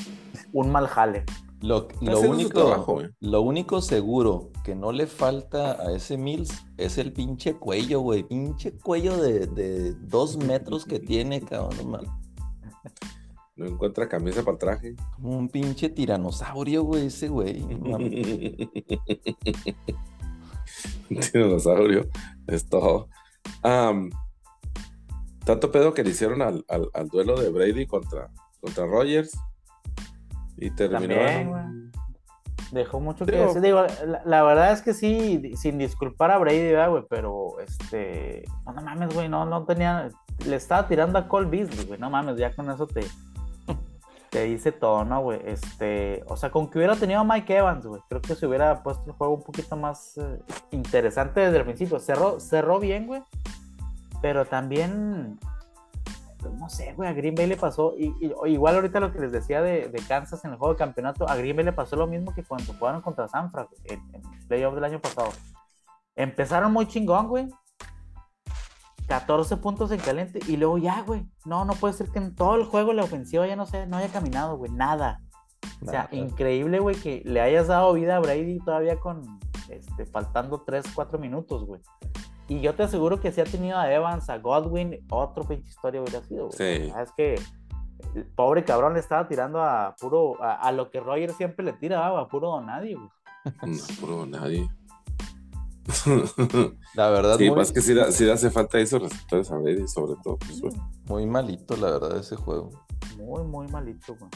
un 0.52 0.70
mal 0.72 0.88
jale. 0.88 1.24
Lo, 1.60 1.86
único, 2.26 3.02
lo 3.20 3.42
único 3.42 3.82
seguro 3.82 4.50
que 4.64 4.74
no 4.74 4.92
le 4.92 5.06
falta 5.06 5.72
a 5.72 5.92
ese 5.92 6.16
Mills 6.16 6.64
es 6.78 6.96
el 6.96 7.12
pinche 7.12 7.54
cuello, 7.54 8.00
güey. 8.00 8.22
Pinche 8.22 8.72
cuello 8.78 9.18
de, 9.18 9.94
dos 10.00 10.38
metros 10.38 10.86
que 10.86 10.98
tiene, 11.00 11.42
cabrón, 11.42 12.08
No 13.56 13.66
encuentra 13.66 14.08
camisa 14.08 14.40
para 14.40 14.52
el 14.52 14.58
traje. 14.58 14.96
Como 15.16 15.36
un 15.36 15.50
pinche 15.50 15.90
tiranosaurio, 15.90 16.82
güey, 16.82 17.08
ese 17.08 17.28
güey. 17.28 17.60
un 17.62 18.08
tiranosaurio. 21.32 22.08
Es 22.46 22.66
todo. 22.66 23.08
Tanto 25.50 25.72
pedo 25.72 25.94
que 25.94 26.04
le 26.04 26.10
hicieron 26.10 26.42
al, 26.42 27.08
duelo 27.10 27.40
de 27.40 27.50
Brady 27.50 27.84
contra, 27.84 28.30
contra 28.60 28.86
Rogers 28.86 29.36
y 30.56 30.70
terminó. 30.70 31.16
Dejó 32.70 33.00
mucho 33.00 33.26
que 33.26 33.32
decir. 33.32 33.60
Digo, 33.60 33.84
la, 34.24 34.42
verdad 34.44 34.72
es 34.72 34.80
que 34.80 34.94
sí, 34.94 35.56
sin 35.56 35.78
disculpar 35.78 36.30
a 36.30 36.38
Brady, 36.38 36.72
güey, 36.88 37.04
pero 37.10 37.58
este. 37.58 38.44
No, 38.64 38.80
mames, 38.80 39.12
güey, 39.12 39.28
no, 39.28 39.44
no 39.44 39.64
tenía. 39.64 40.08
Le 40.46 40.54
estaba 40.54 40.86
tirando 40.86 41.18
a 41.18 41.26
Cole 41.26 41.48
Beasley, 41.48 41.84
güey, 41.86 41.98
no 41.98 42.10
mames, 42.10 42.36
ya 42.36 42.54
con 42.54 42.70
eso 42.70 42.86
te. 42.86 43.04
Te 44.30 44.44
dice 44.44 44.70
todo, 44.70 45.04
¿no, 45.04 45.20
güey? 45.22 45.40
Este. 45.44 46.22
O 46.28 46.36
sea, 46.36 46.52
con 46.52 46.70
que 46.70 46.78
hubiera 46.78 46.94
tenido 46.94 47.18
a 47.18 47.24
Mike 47.24 47.56
Evans, 47.56 47.84
güey, 47.84 48.00
creo 48.08 48.22
que 48.22 48.36
se 48.36 48.46
hubiera 48.46 48.84
puesto 48.84 49.02
el 49.06 49.12
juego 49.14 49.34
un 49.34 49.42
poquito 49.42 49.74
más 49.74 50.16
eh, 50.18 50.38
interesante 50.70 51.40
desde 51.40 51.56
el 51.56 51.64
principio. 51.64 51.98
Cerró, 51.98 52.38
cerró 52.38 52.78
bien, 52.78 53.08
güey, 53.08 53.24
pero 54.20 54.44
también 54.44 55.38
no 56.48 56.68
sé, 56.68 56.94
güey, 56.94 57.08
a 57.08 57.12
Green 57.12 57.34
Bay 57.34 57.46
le 57.46 57.56
pasó, 57.56 57.94
y, 57.98 58.14
igual 58.46 58.76
ahorita 58.76 59.00
lo 59.00 59.12
que 59.12 59.20
les 59.20 59.32
decía 59.32 59.60
de, 59.60 60.02
Kansas 60.08 60.44
en 60.44 60.52
el 60.52 60.56
juego 60.56 60.74
de 60.74 60.78
campeonato, 60.78 61.28
a 61.28 61.36
Green 61.36 61.56
Bay 61.56 61.64
le 61.64 61.72
pasó 61.72 61.96
lo 61.96 62.06
mismo 62.06 62.32
que 62.32 62.42
cuando 62.42 62.72
jugaron 62.72 63.02
contra 63.02 63.28
Sanfra 63.28 63.68
en, 63.84 64.00
en 64.14 64.22
el 64.32 64.46
playoff 64.46 64.74
del 64.74 64.84
año 64.84 65.00
pasado. 65.00 65.30
Empezaron 66.16 66.72
muy 66.72 66.86
chingón, 66.86 67.28
güey. 67.28 67.48
14 69.08 69.56
puntos 69.56 69.90
en 69.90 69.98
caliente 69.98 70.38
y 70.46 70.56
luego 70.56 70.78
ya, 70.78 71.02
güey. 71.02 71.26
No, 71.44 71.64
no 71.64 71.74
puede 71.74 71.94
ser 71.94 72.10
que 72.10 72.18
en 72.18 72.34
todo 72.34 72.54
el 72.54 72.64
juego 72.64 72.92
la 72.92 73.02
ofensiva 73.02 73.46
ya 73.46 73.56
no 73.56 73.66
sé, 73.66 73.86
no 73.86 73.96
haya 73.96 74.08
caminado, 74.08 74.56
güey, 74.56 74.70
nada. 74.70 75.20
O 75.82 75.90
sea, 75.90 76.08
increíble, 76.12 76.78
güey, 76.78 76.94
que 76.94 77.22
le 77.24 77.40
hayas 77.40 77.68
dado 77.68 77.92
vida 77.94 78.16
a 78.16 78.20
Brady 78.20 78.58
todavía 78.60 79.00
con 79.00 79.40
este, 79.68 80.06
faltando 80.06 80.62
3, 80.62 80.84
4 80.94 81.18
minutos, 81.18 81.64
güey. 81.64 81.80
Y 82.50 82.60
yo 82.60 82.74
te 82.74 82.82
aseguro 82.82 83.20
que 83.20 83.30
si 83.30 83.40
ha 83.40 83.44
tenido 83.44 83.78
a 83.78 83.92
Evans, 83.92 84.28
a 84.28 84.38
Godwin, 84.38 85.06
otro 85.08 85.44
pinche 85.44 85.68
historia 85.68 86.02
hubiera 86.02 86.20
sido, 86.24 86.48
güey. 86.48 86.56
Sí. 86.58 86.92
es 87.00 87.12
que 87.16 87.36
el 88.16 88.26
pobre 88.26 88.64
cabrón 88.64 88.94
le 88.94 88.98
estaba 88.98 89.28
tirando 89.28 89.62
a 89.62 89.94
puro, 90.00 90.34
a, 90.42 90.72
lo 90.72 90.90
que 90.90 90.98
Roger 90.98 91.32
siempre 91.32 91.64
le 91.64 91.74
tira, 91.74 92.04
a 92.04 92.26
puro 92.26 92.48
donadie, 92.48 92.96
güey. 92.96 93.08
No, 93.62 94.00
puro 94.00 94.16
donadie. 94.16 94.68
La 96.94 97.10
verdad, 97.10 97.38
sí, 97.38 97.48
más 97.52 97.70
que 97.70 97.80
si 97.80 97.94
le 97.94 98.32
hace 98.32 98.50
falta 98.50 98.80
esos 98.80 99.00
receptores 99.00 99.48
a 99.52 99.56
Brady, 99.56 99.86
sobre 99.86 100.20
todo. 100.20 100.36
Pues, 100.38 100.74
muy 101.06 101.26
malito, 101.26 101.76
la 101.76 101.92
verdad, 101.92 102.18
ese 102.18 102.34
juego. 102.34 102.70
Muy, 103.16 103.44
muy 103.44 103.68
malito, 103.68 104.16
güey. 104.16 104.30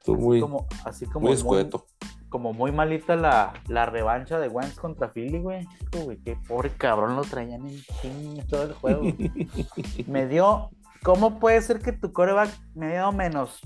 Así 0.00 0.12
muy, 0.12 0.40
como, 0.40 0.66
así 0.84 1.06
como 1.06 1.26
muy 1.26 1.34
escueto 1.34 1.84
como 2.28 2.52
muy 2.52 2.72
malita 2.72 3.16
la, 3.16 3.52
la 3.68 3.86
revancha 3.86 4.38
de 4.38 4.48
Wentz 4.48 4.78
contra 4.78 5.12
Philly, 5.12 5.38
güey. 5.38 5.66
Uy, 6.04 6.18
qué 6.24 6.36
pobre 6.46 6.70
cabrón 6.70 7.16
lo 7.16 7.22
traían 7.22 7.66
en 7.66 7.80
ching 8.00 8.46
todo 8.46 8.64
el 8.64 8.72
juego. 8.74 9.02
me 10.06 10.26
dio. 10.26 10.70
¿Cómo 11.02 11.38
puede 11.38 11.62
ser 11.62 11.78
que 11.78 11.92
tu 11.92 12.12
coreback 12.12 12.50
me 12.74 12.92
dio 12.92 13.12
menos 13.12 13.60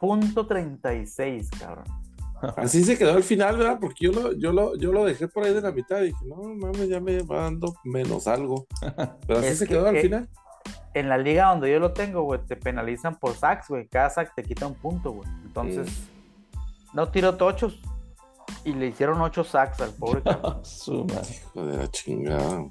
punto 0.00 0.46
36, 0.46 1.50
cabrón? 1.58 1.84
Así 2.56 2.84
se 2.84 2.96
quedó 2.96 3.14
al 3.14 3.24
final, 3.24 3.56
¿verdad? 3.56 3.78
Porque 3.80 4.04
yo 4.04 4.12
lo, 4.12 4.32
yo 4.32 4.52
lo, 4.52 4.76
yo 4.76 4.92
lo 4.92 5.04
dejé 5.04 5.28
por 5.28 5.44
ahí 5.44 5.54
de 5.54 5.60
la 5.60 5.72
mitad 5.72 6.00
y 6.00 6.06
dije, 6.06 6.24
no 6.26 6.36
mames, 6.36 6.88
ya 6.88 7.00
me 7.00 7.22
va 7.22 7.42
dando 7.42 7.74
menos 7.84 8.26
algo. 8.26 8.66
Pero 9.26 9.40
así 9.40 9.56
se 9.56 9.66
quedó 9.66 9.88
al 9.88 9.96
final. 9.98 10.28
En 10.92 11.08
la 11.08 11.18
liga 11.18 11.48
donde 11.48 11.72
yo 11.72 11.80
lo 11.80 11.92
tengo, 11.92 12.22
güey, 12.22 12.40
te 12.46 12.56
penalizan 12.56 13.16
por 13.16 13.34
sacks, 13.34 13.68
güey. 13.68 13.88
Cada 13.88 14.10
sack 14.10 14.34
te 14.34 14.42
quita 14.44 14.66
un 14.66 14.74
punto, 14.74 15.10
güey. 15.12 15.28
Entonces 15.44 16.08
no 16.94 17.08
tiró 17.08 17.36
tochos. 17.36 17.80
Y 18.64 18.72
le 18.72 18.86
hicieron 18.86 19.20
ocho 19.20 19.44
sacks 19.44 19.80
al 19.80 19.90
pobre 19.90 20.22
cabrón. 20.24 20.64
su 20.64 21.06
Hijo 21.06 21.66
de 21.66 21.76
la 21.76 21.88
chingada. 21.88 22.66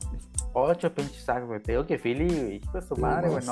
Ocho 0.54 0.94
pinches 0.94 1.24
sacks, 1.24 1.46
güey. 1.46 1.62
Te 1.62 1.74
digo 1.74 1.86
que 1.86 1.98
Philly, 1.98 2.56
hijo 2.56 2.72
de 2.74 2.82
su 2.82 2.96
madre, 2.96 3.30
güey. 3.30 3.44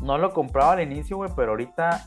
No, 0.00 0.18
lo 0.18 0.32
compraba 0.32 0.72
al 0.72 0.82
inicio, 0.82 1.16
güey, 1.16 1.30
pero 1.36 1.52
ahorita, 1.52 2.06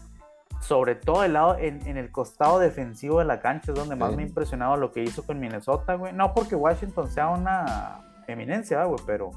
sobre 0.60 0.96
todo 0.96 1.24
el 1.24 1.34
lado, 1.34 1.58
en, 1.58 1.98
el 1.98 2.12
costado 2.12 2.60
defensivo 2.60 3.20
de 3.20 3.26
la 3.26 3.40
cancha, 3.40 3.72
es 3.72 3.78
donde 3.78 3.96
más 3.96 4.16
me 4.16 4.24
ha 4.24 4.28
impresionado 4.28 4.76
lo 4.76 4.92
que 4.92 5.04
hizo 5.04 5.26
con 5.26 5.40
Minnesota, 5.40 5.96
güey. 5.96 6.14
No 6.14 6.34
porque 6.34 6.56
Washington 6.56 7.10
sea 7.10 7.30
una 7.30 8.24
eminencia, 8.28 8.84
güey, 8.84 9.00
pero 9.06 9.32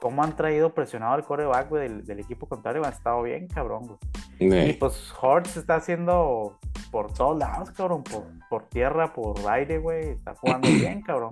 cómo 0.00 0.22
han 0.22 0.36
traído 0.36 0.74
presionado 0.74 1.14
al 1.14 1.24
coreback, 1.24 1.68
güey, 1.68 2.02
del, 2.02 2.20
equipo 2.20 2.46
contrario, 2.46 2.84
ha 2.84 2.90
estado 2.90 3.22
bien, 3.22 3.48
cabrón, 3.48 3.86
güey. 3.86 3.98
Y 4.38 4.72
pues 4.74 5.12
Hortz 5.20 5.56
está 5.56 5.76
haciendo 5.76 6.58
por 6.90 7.12
todos 7.12 7.38
lados, 7.38 7.70
cabrón, 7.70 8.02
por, 8.02 8.24
por 8.50 8.68
tierra, 8.68 9.12
por 9.12 9.36
aire, 9.48 9.78
güey, 9.78 10.10
está 10.10 10.34
jugando 10.40 10.68
bien, 10.68 11.02
cabrón. 11.02 11.30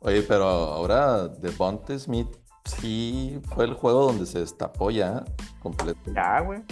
Oye, 0.00 0.22
pero 0.22 0.44
ahora 0.44 1.28
Devonte 1.28 1.98
Smith 1.98 2.28
sí 2.64 3.40
fue 3.54 3.64
el 3.64 3.74
juego 3.74 4.06
donde 4.06 4.26
se 4.26 4.40
destapó 4.40 4.90
ya 4.90 5.24
completo. 5.60 6.12
Ya, 6.12 6.40
güey. 6.40 6.62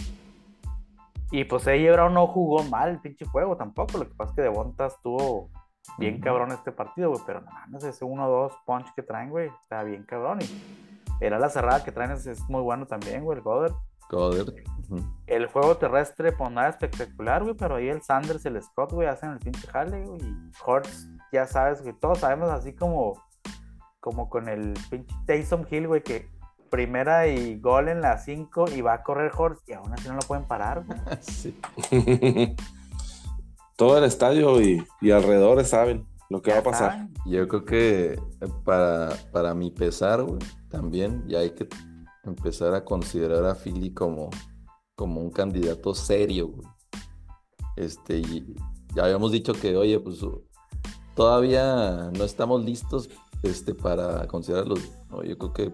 Y 1.33 1.45
pues 1.45 1.67
ella 1.69 1.93
Brown 1.93 2.15
no 2.15 2.27
jugó 2.27 2.65
mal 2.65 2.91
el 2.91 3.01
pinche 3.01 3.25
juego 3.25 3.57
tampoco. 3.57 3.99
Lo 3.99 4.09
que 4.09 4.15
pasa 4.15 4.31
es 4.31 4.37
que 4.37 4.43
Devonta 4.43 4.87
estuvo 4.87 5.49
bien 5.97 6.21
cabrón 6.21 6.51
este 6.51 6.73
partido, 6.73 7.11
güey. 7.11 7.23
Pero 7.25 7.41
nada 7.43 7.67
más 7.69 7.85
ese 7.85 8.05
1-2 8.05 8.53
punch 8.67 8.93
que 8.97 9.03
traen, 9.03 9.31
güey, 9.31 9.49
está 9.63 9.85
bien 9.85 10.03
cabrón. 10.05 10.41
Y 10.43 11.25
era 11.25 11.39
la 11.39 11.49
cerrada 11.49 11.85
que 11.85 11.93
traen 11.93 12.11
es, 12.11 12.41
muy 12.49 12.63
bueno 12.63 12.87
también, 12.87 13.25
güey, 13.25 13.39
el 13.39 13.45
Goddard. 13.45 13.75
Goddard. 14.11 14.55
El 15.27 15.47
juego 15.47 15.77
terrestre, 15.77 16.33
pues 16.33 16.51
nada 16.51 16.69
espectacular, 16.69 17.43
güey, 17.43 17.55
pero 17.55 17.77
ahí 17.77 17.89
el 17.89 18.03
Sanders, 18.03 18.45
el 18.47 18.61
Scott, 18.63 18.93
güey, 18.93 19.09
hacen 19.09 19.31
el 19.31 19.39
pinche 19.39 19.67
jale, 19.69 20.05
güey. 20.05 20.21
Y 20.21 20.51
Hortz, 20.65 21.09
ya 21.33 21.47
sabes, 21.47 21.83
güey, 21.83 21.95
todos 21.95 22.19
sabemos 22.19 22.51
así 22.51 22.75
como, 22.75 23.23
como 24.01 24.29
con 24.29 24.49
el 24.49 24.75
pinche 24.91 25.15
Taysom 25.27 25.65
Hill, 25.71 25.87
güey, 25.87 26.03
que 26.03 26.29
primera 26.71 27.27
y 27.27 27.59
gol 27.59 27.89
en 27.89 28.01
la 28.01 28.19
5 28.19 28.67
y 28.75 28.81
va 28.81 28.95
a 28.95 29.03
correr 29.03 29.33
Hortz 29.37 29.63
y 29.69 29.73
aún 29.73 29.93
así 29.93 30.09
no 30.09 30.15
lo 30.15 30.21
pueden 30.21 30.45
parar, 30.45 30.85
güey. 30.85 30.99
sí. 31.21 31.59
Todo 33.77 33.99
el 33.99 34.05
estadio 34.05 34.61
y, 34.61 34.85
y 35.01 35.11
alrededores 35.11 35.69
saben 35.69 36.07
lo 36.31 36.41
que 36.41 36.53
va 36.53 36.59
a 36.59 36.63
pasar. 36.63 37.09
Yo 37.27 37.47
creo 37.49 37.65
que 37.65 38.21
para, 38.65 39.11
para 39.33 39.53
mi 39.53 39.71
pesar, 39.71 40.23
güey, 40.23 40.39
también 40.69 41.25
ya 41.27 41.41
hay 41.41 41.51
que 41.51 41.69
empezar 42.25 42.75
a 42.75 42.85
considerar 42.85 43.45
a 43.45 43.55
Philly 43.55 43.93
como, 43.93 44.31
como 45.01 45.23
un 45.23 45.31
candidato 45.31 45.95
serio, 45.95 46.49
güey. 46.49 46.69
Este, 47.77 48.19
y 48.19 48.55
ya 48.95 49.05
habíamos 49.05 49.33
dicho 49.33 49.55
que, 49.55 49.75
oye, 49.75 49.99
pues 49.99 50.19
todavía 51.15 52.11
no 52.13 52.23
estamos 52.23 52.63
listos 52.63 53.09
este, 53.43 53.75
para 53.75 54.27
considerarlos. 54.27 54.93
yo 55.25 55.39
creo 55.39 55.53
que 55.55 55.73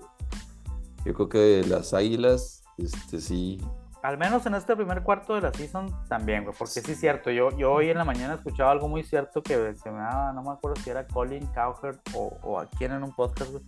yo 1.05 1.13
creo 1.15 1.29
que 1.29 1.65
las 1.67 1.93
águilas, 1.93 2.63
este 2.79 3.21
sí, 3.21 3.61
al 4.01 4.17
menos 4.17 4.47
en 4.47 4.55
este 4.55 4.77
primer 4.77 5.03
cuarto 5.03 5.35
de 5.35 5.41
la 5.41 5.53
season 5.53 5.93
también, 6.07 6.45
güey, 6.45 6.55
porque 6.57 6.81
sí 6.81 6.93
es 6.93 7.01
cierto. 7.01 7.33
Yo, 7.33 7.51
yo 7.57 7.73
hoy 7.73 7.91
en 7.91 7.99
la 7.99 8.05
mañana 8.05 8.35
escuchaba 8.35 8.71
algo 8.71 8.87
muy 8.87 9.03
cierto 9.03 9.43
que 9.43 9.75
se 9.75 9.91
me 9.91 9.99
daba, 9.99 10.33
no 10.33 10.45
me 10.45 10.51
acuerdo 10.53 10.81
si 10.81 10.91
era 10.91 11.05
Colin 11.09 11.45
Cowherd 11.49 11.99
o, 12.15 12.39
o 12.45 12.61
a 12.61 12.67
quién 12.67 12.93
en 12.93 13.03
un 13.03 13.13
podcast, 13.13 13.51
güey. 13.51 13.65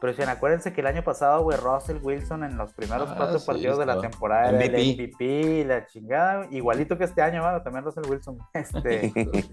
Pero 0.00 0.12
decían, 0.12 0.30
acuérdense 0.30 0.72
que 0.72 0.80
el 0.80 0.86
año 0.86 1.04
pasado, 1.04 1.42
güey, 1.42 1.58
Russell 1.58 1.98
Wilson 2.02 2.44
en 2.44 2.56
los 2.56 2.72
primeros 2.72 3.10
ah, 3.10 3.14
cuatro 3.16 3.38
partidos 3.44 3.78
de 3.78 3.86
la 3.86 4.00
temporada 4.00 4.50
era 4.50 4.64
el 4.64 4.96
MVP, 4.96 5.64
la 5.66 5.84
chingada, 5.86 6.46
igualito 6.50 6.96
que 6.96 7.04
este 7.04 7.20
año, 7.20 7.42
güey, 7.42 7.62
también 7.62 7.84
Russell 7.84 8.08
Wilson. 8.08 8.38
Este, 8.54 9.12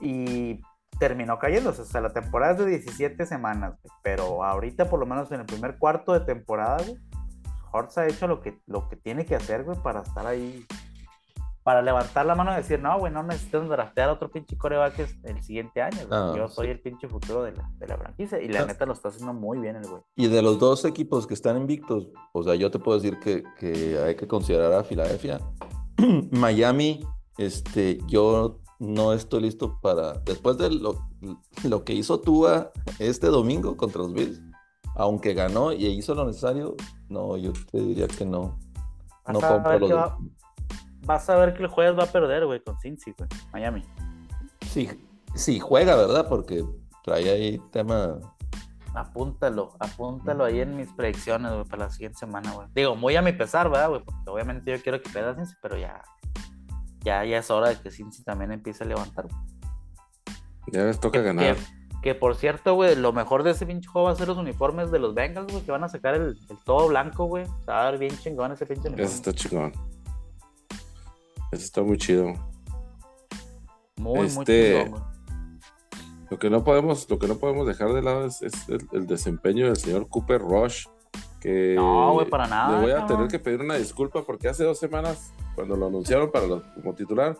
y 0.00 0.60
terminó 0.98 1.38
cayéndose, 1.38 1.82
o 1.82 1.84
sea, 1.84 2.00
la 2.00 2.12
temporada 2.12 2.52
es 2.52 2.58
de 2.58 2.66
17 2.66 3.24
semanas, 3.24 3.78
güey, 3.82 3.94
pero 4.02 4.44
ahorita 4.44 4.90
por 4.90 4.98
lo 4.98 5.06
menos 5.06 5.30
en 5.30 5.40
el 5.40 5.46
primer 5.46 5.78
cuarto 5.78 6.12
de 6.12 6.20
temporada, 6.20 6.78
güey, 6.84 6.98
Hortz 7.72 7.98
ha 7.98 8.06
hecho 8.06 8.26
lo 8.26 8.40
que, 8.40 8.60
lo 8.66 8.88
que 8.88 8.96
tiene 8.96 9.24
que 9.24 9.34
hacer, 9.34 9.64
güey, 9.64 9.78
para 9.82 10.02
estar 10.02 10.26
ahí. 10.26 10.66
Para 11.62 11.80
levantar 11.80 12.26
la 12.26 12.34
mano 12.34 12.52
y 12.52 12.56
decir, 12.56 12.80
no, 12.80 12.98
güey, 12.98 13.12
no 13.12 13.22
necesitamos 13.22 13.68
draftear 13.68 14.08
a 14.08 14.12
otro 14.14 14.30
pinche 14.30 14.58
coreback 14.58 14.98
el 15.22 15.42
siguiente 15.42 15.80
año. 15.80 15.98
Ah, 16.10 16.34
Yo 16.36 16.48
soy 16.48 16.68
el 16.68 16.80
pinche 16.80 17.08
futuro 17.08 17.44
de 17.44 17.52
la, 17.52 17.70
de 17.78 17.86
la 17.86 17.96
franquicia. 17.96 18.40
Y 18.40 18.48
la 18.48 18.62
ah. 18.62 18.66
neta 18.66 18.84
lo 18.84 18.92
está 18.92 19.08
haciendo 19.08 19.32
muy 19.32 19.58
bien 19.58 19.76
el 19.76 19.86
güey. 19.86 20.02
Y 20.16 20.26
de 20.26 20.42
los 20.42 20.58
dos 20.58 20.84
equipos 20.84 21.26
que 21.26 21.34
están 21.34 21.56
invictos, 21.56 22.08
o 22.32 22.42
sea, 22.42 22.56
yo 22.56 22.70
te 22.70 22.80
puedo 22.80 22.98
decir 22.98 23.18
que, 23.20 23.44
que 23.58 23.98
hay 23.98 24.16
que 24.16 24.26
considerar 24.26 24.72
a 24.72 24.82
Filadelfia. 24.82 25.40
Miami, 26.32 27.06
este, 27.38 27.98
yo 28.08 28.58
no 28.80 29.12
estoy 29.12 29.42
listo 29.42 29.78
para. 29.80 30.14
Después 30.14 30.58
de 30.58 30.70
lo, 30.70 31.08
lo 31.62 31.84
que 31.84 31.94
hizo 31.94 32.20
Tua 32.20 32.72
este 32.98 33.28
domingo 33.28 33.76
contra 33.76 34.02
los 34.02 34.12
Bills, 34.12 34.42
aunque 34.96 35.34
ganó 35.34 35.72
y 35.72 35.86
hizo 35.86 36.14
lo 36.14 36.26
necesario, 36.26 36.74
no, 37.08 37.36
yo 37.36 37.52
te 37.70 37.80
diría 37.80 38.08
que 38.08 38.24
no. 38.24 38.58
No 39.28 39.40
compro 39.40 39.78
lo 39.78 40.18
Vas 41.04 41.28
a 41.28 41.36
ver 41.36 41.54
que 41.54 41.62
el 41.62 41.68
jueves 41.68 41.98
va 41.98 42.04
a 42.04 42.12
perder, 42.12 42.46
güey, 42.46 42.62
con 42.62 42.78
Cincy, 42.80 43.14
güey, 43.16 43.28
Miami. 43.52 43.84
Sí, 44.68 44.88
sí, 45.34 45.58
juega, 45.58 45.96
¿verdad? 45.96 46.28
Porque 46.28 46.64
trae 47.02 47.28
ahí 47.28 47.60
tema. 47.70 48.18
Apúntalo, 48.94 49.74
apúntalo 49.80 50.44
ahí 50.44 50.60
en 50.60 50.76
mis 50.76 50.88
predicciones, 50.92 51.52
güey, 51.52 51.64
para 51.64 51.84
la 51.84 51.90
siguiente 51.90 52.18
semana, 52.18 52.52
güey. 52.52 52.68
Digo, 52.74 52.94
muy 52.94 53.16
a 53.16 53.22
mi 53.22 53.32
pesar, 53.32 53.70
¿verdad, 53.70 53.88
güey? 53.88 54.02
Porque 54.04 54.30
obviamente 54.30 54.70
yo 54.70 54.82
quiero 54.82 55.00
que 55.00 55.08
pierda 55.10 55.34
Cincy, 55.34 55.54
pero 55.62 55.76
ya, 55.78 56.02
ya, 57.00 57.24
ya 57.24 57.38
es 57.38 57.50
hora 57.50 57.70
de 57.70 57.76
que 57.76 57.90
Cincy 57.90 58.22
también 58.22 58.52
empiece 58.52 58.84
a 58.84 58.86
levantar. 58.86 59.26
Ya 60.68 60.84
les 60.84 61.00
toca 61.00 61.20
ganar. 61.20 61.56
Que 62.02 62.14
por 62.14 62.34
cierto, 62.34 62.74
güey, 62.74 62.96
lo 62.96 63.12
mejor 63.12 63.44
de 63.44 63.52
ese 63.52 63.64
pinche 63.64 63.88
juego 63.88 64.06
va 64.06 64.12
a 64.12 64.16
ser 64.16 64.28
los 64.28 64.36
uniformes 64.36 64.90
de 64.90 64.98
los 64.98 65.14
Bengals, 65.14 65.52
güey, 65.52 65.64
que 65.64 65.70
van 65.70 65.84
a 65.84 65.88
sacar 65.88 66.14
el, 66.14 66.36
todo 66.64 66.88
blanco, 66.88 67.26
güey. 67.26 67.44
O 67.44 67.64
sea, 67.64 67.74
va 67.74 67.88
a 67.88 67.90
ver 67.92 68.00
bien 68.00 68.18
chingón 68.18 68.52
ese 68.52 68.66
pinche 68.66 68.88
uniforme. 68.88 69.04
Ese 69.04 69.16
está 69.16 69.32
chingón. 69.32 69.72
Ese 71.52 71.64
está 71.64 71.82
muy 71.82 71.98
chido. 71.98 72.32
Muy, 73.96 74.20
muy 74.20 74.26
este, 74.26 74.86
güey. 74.88 75.02
Lo 76.30 76.38
que 76.38 76.48
no 76.48 76.64
podemos, 76.64 77.08
lo 77.10 77.18
que 77.18 77.28
no 77.28 77.36
podemos 77.36 77.66
dejar 77.66 77.92
de 77.92 78.00
lado 78.00 78.24
es, 78.24 78.40
el, 78.92 79.06
desempeño 79.06 79.66
del 79.66 79.76
señor 79.76 80.08
Cooper 80.08 80.40
Rush. 80.40 80.86
Que 81.40 81.74
no, 81.76 82.14
güey, 82.14 82.26
para 82.26 82.46
nada. 82.46 82.78
Le 82.78 82.82
voy 82.82 82.92
a 82.92 83.04
tener 83.04 83.28
que 83.28 83.38
pedir 83.38 83.60
una 83.60 83.74
disculpa 83.74 84.22
porque 84.22 84.48
hace 84.48 84.64
dos 84.64 84.78
semanas, 84.78 85.34
cuando 85.54 85.76
lo 85.76 85.88
anunciaron 85.88 86.32
para 86.32 86.46
como 86.48 86.94
titular, 86.94 87.36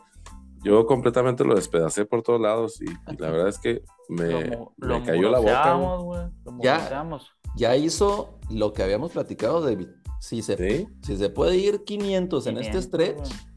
yo 0.62 0.84
completamente 0.84 1.42
lo 1.42 1.54
despedacé 1.54 2.04
por 2.04 2.22
todos 2.22 2.38
lados 2.38 2.82
y, 2.82 2.86
la 3.16 3.30
verdad 3.30 3.48
es 3.48 3.58
que 3.58 3.82
me, 4.10 4.58
cayó 5.06 5.30
la 5.30 5.38
boca. 5.38 6.30
ya, 6.60 7.08
ya 7.56 7.76
hizo 7.76 8.38
lo 8.50 8.74
que 8.74 8.82
habíamos 8.82 9.12
platicado 9.12 9.62
de 9.62 9.88
si 10.20 10.42
se, 10.42 10.56
Sí. 10.56 10.86
si 11.02 11.16
se 11.16 11.30
puede 11.30 11.56
ir 11.56 11.82
500 11.82 12.46
en 12.46 12.58
este 12.58 12.78
500, 12.78 12.84
stretch. 12.84 13.51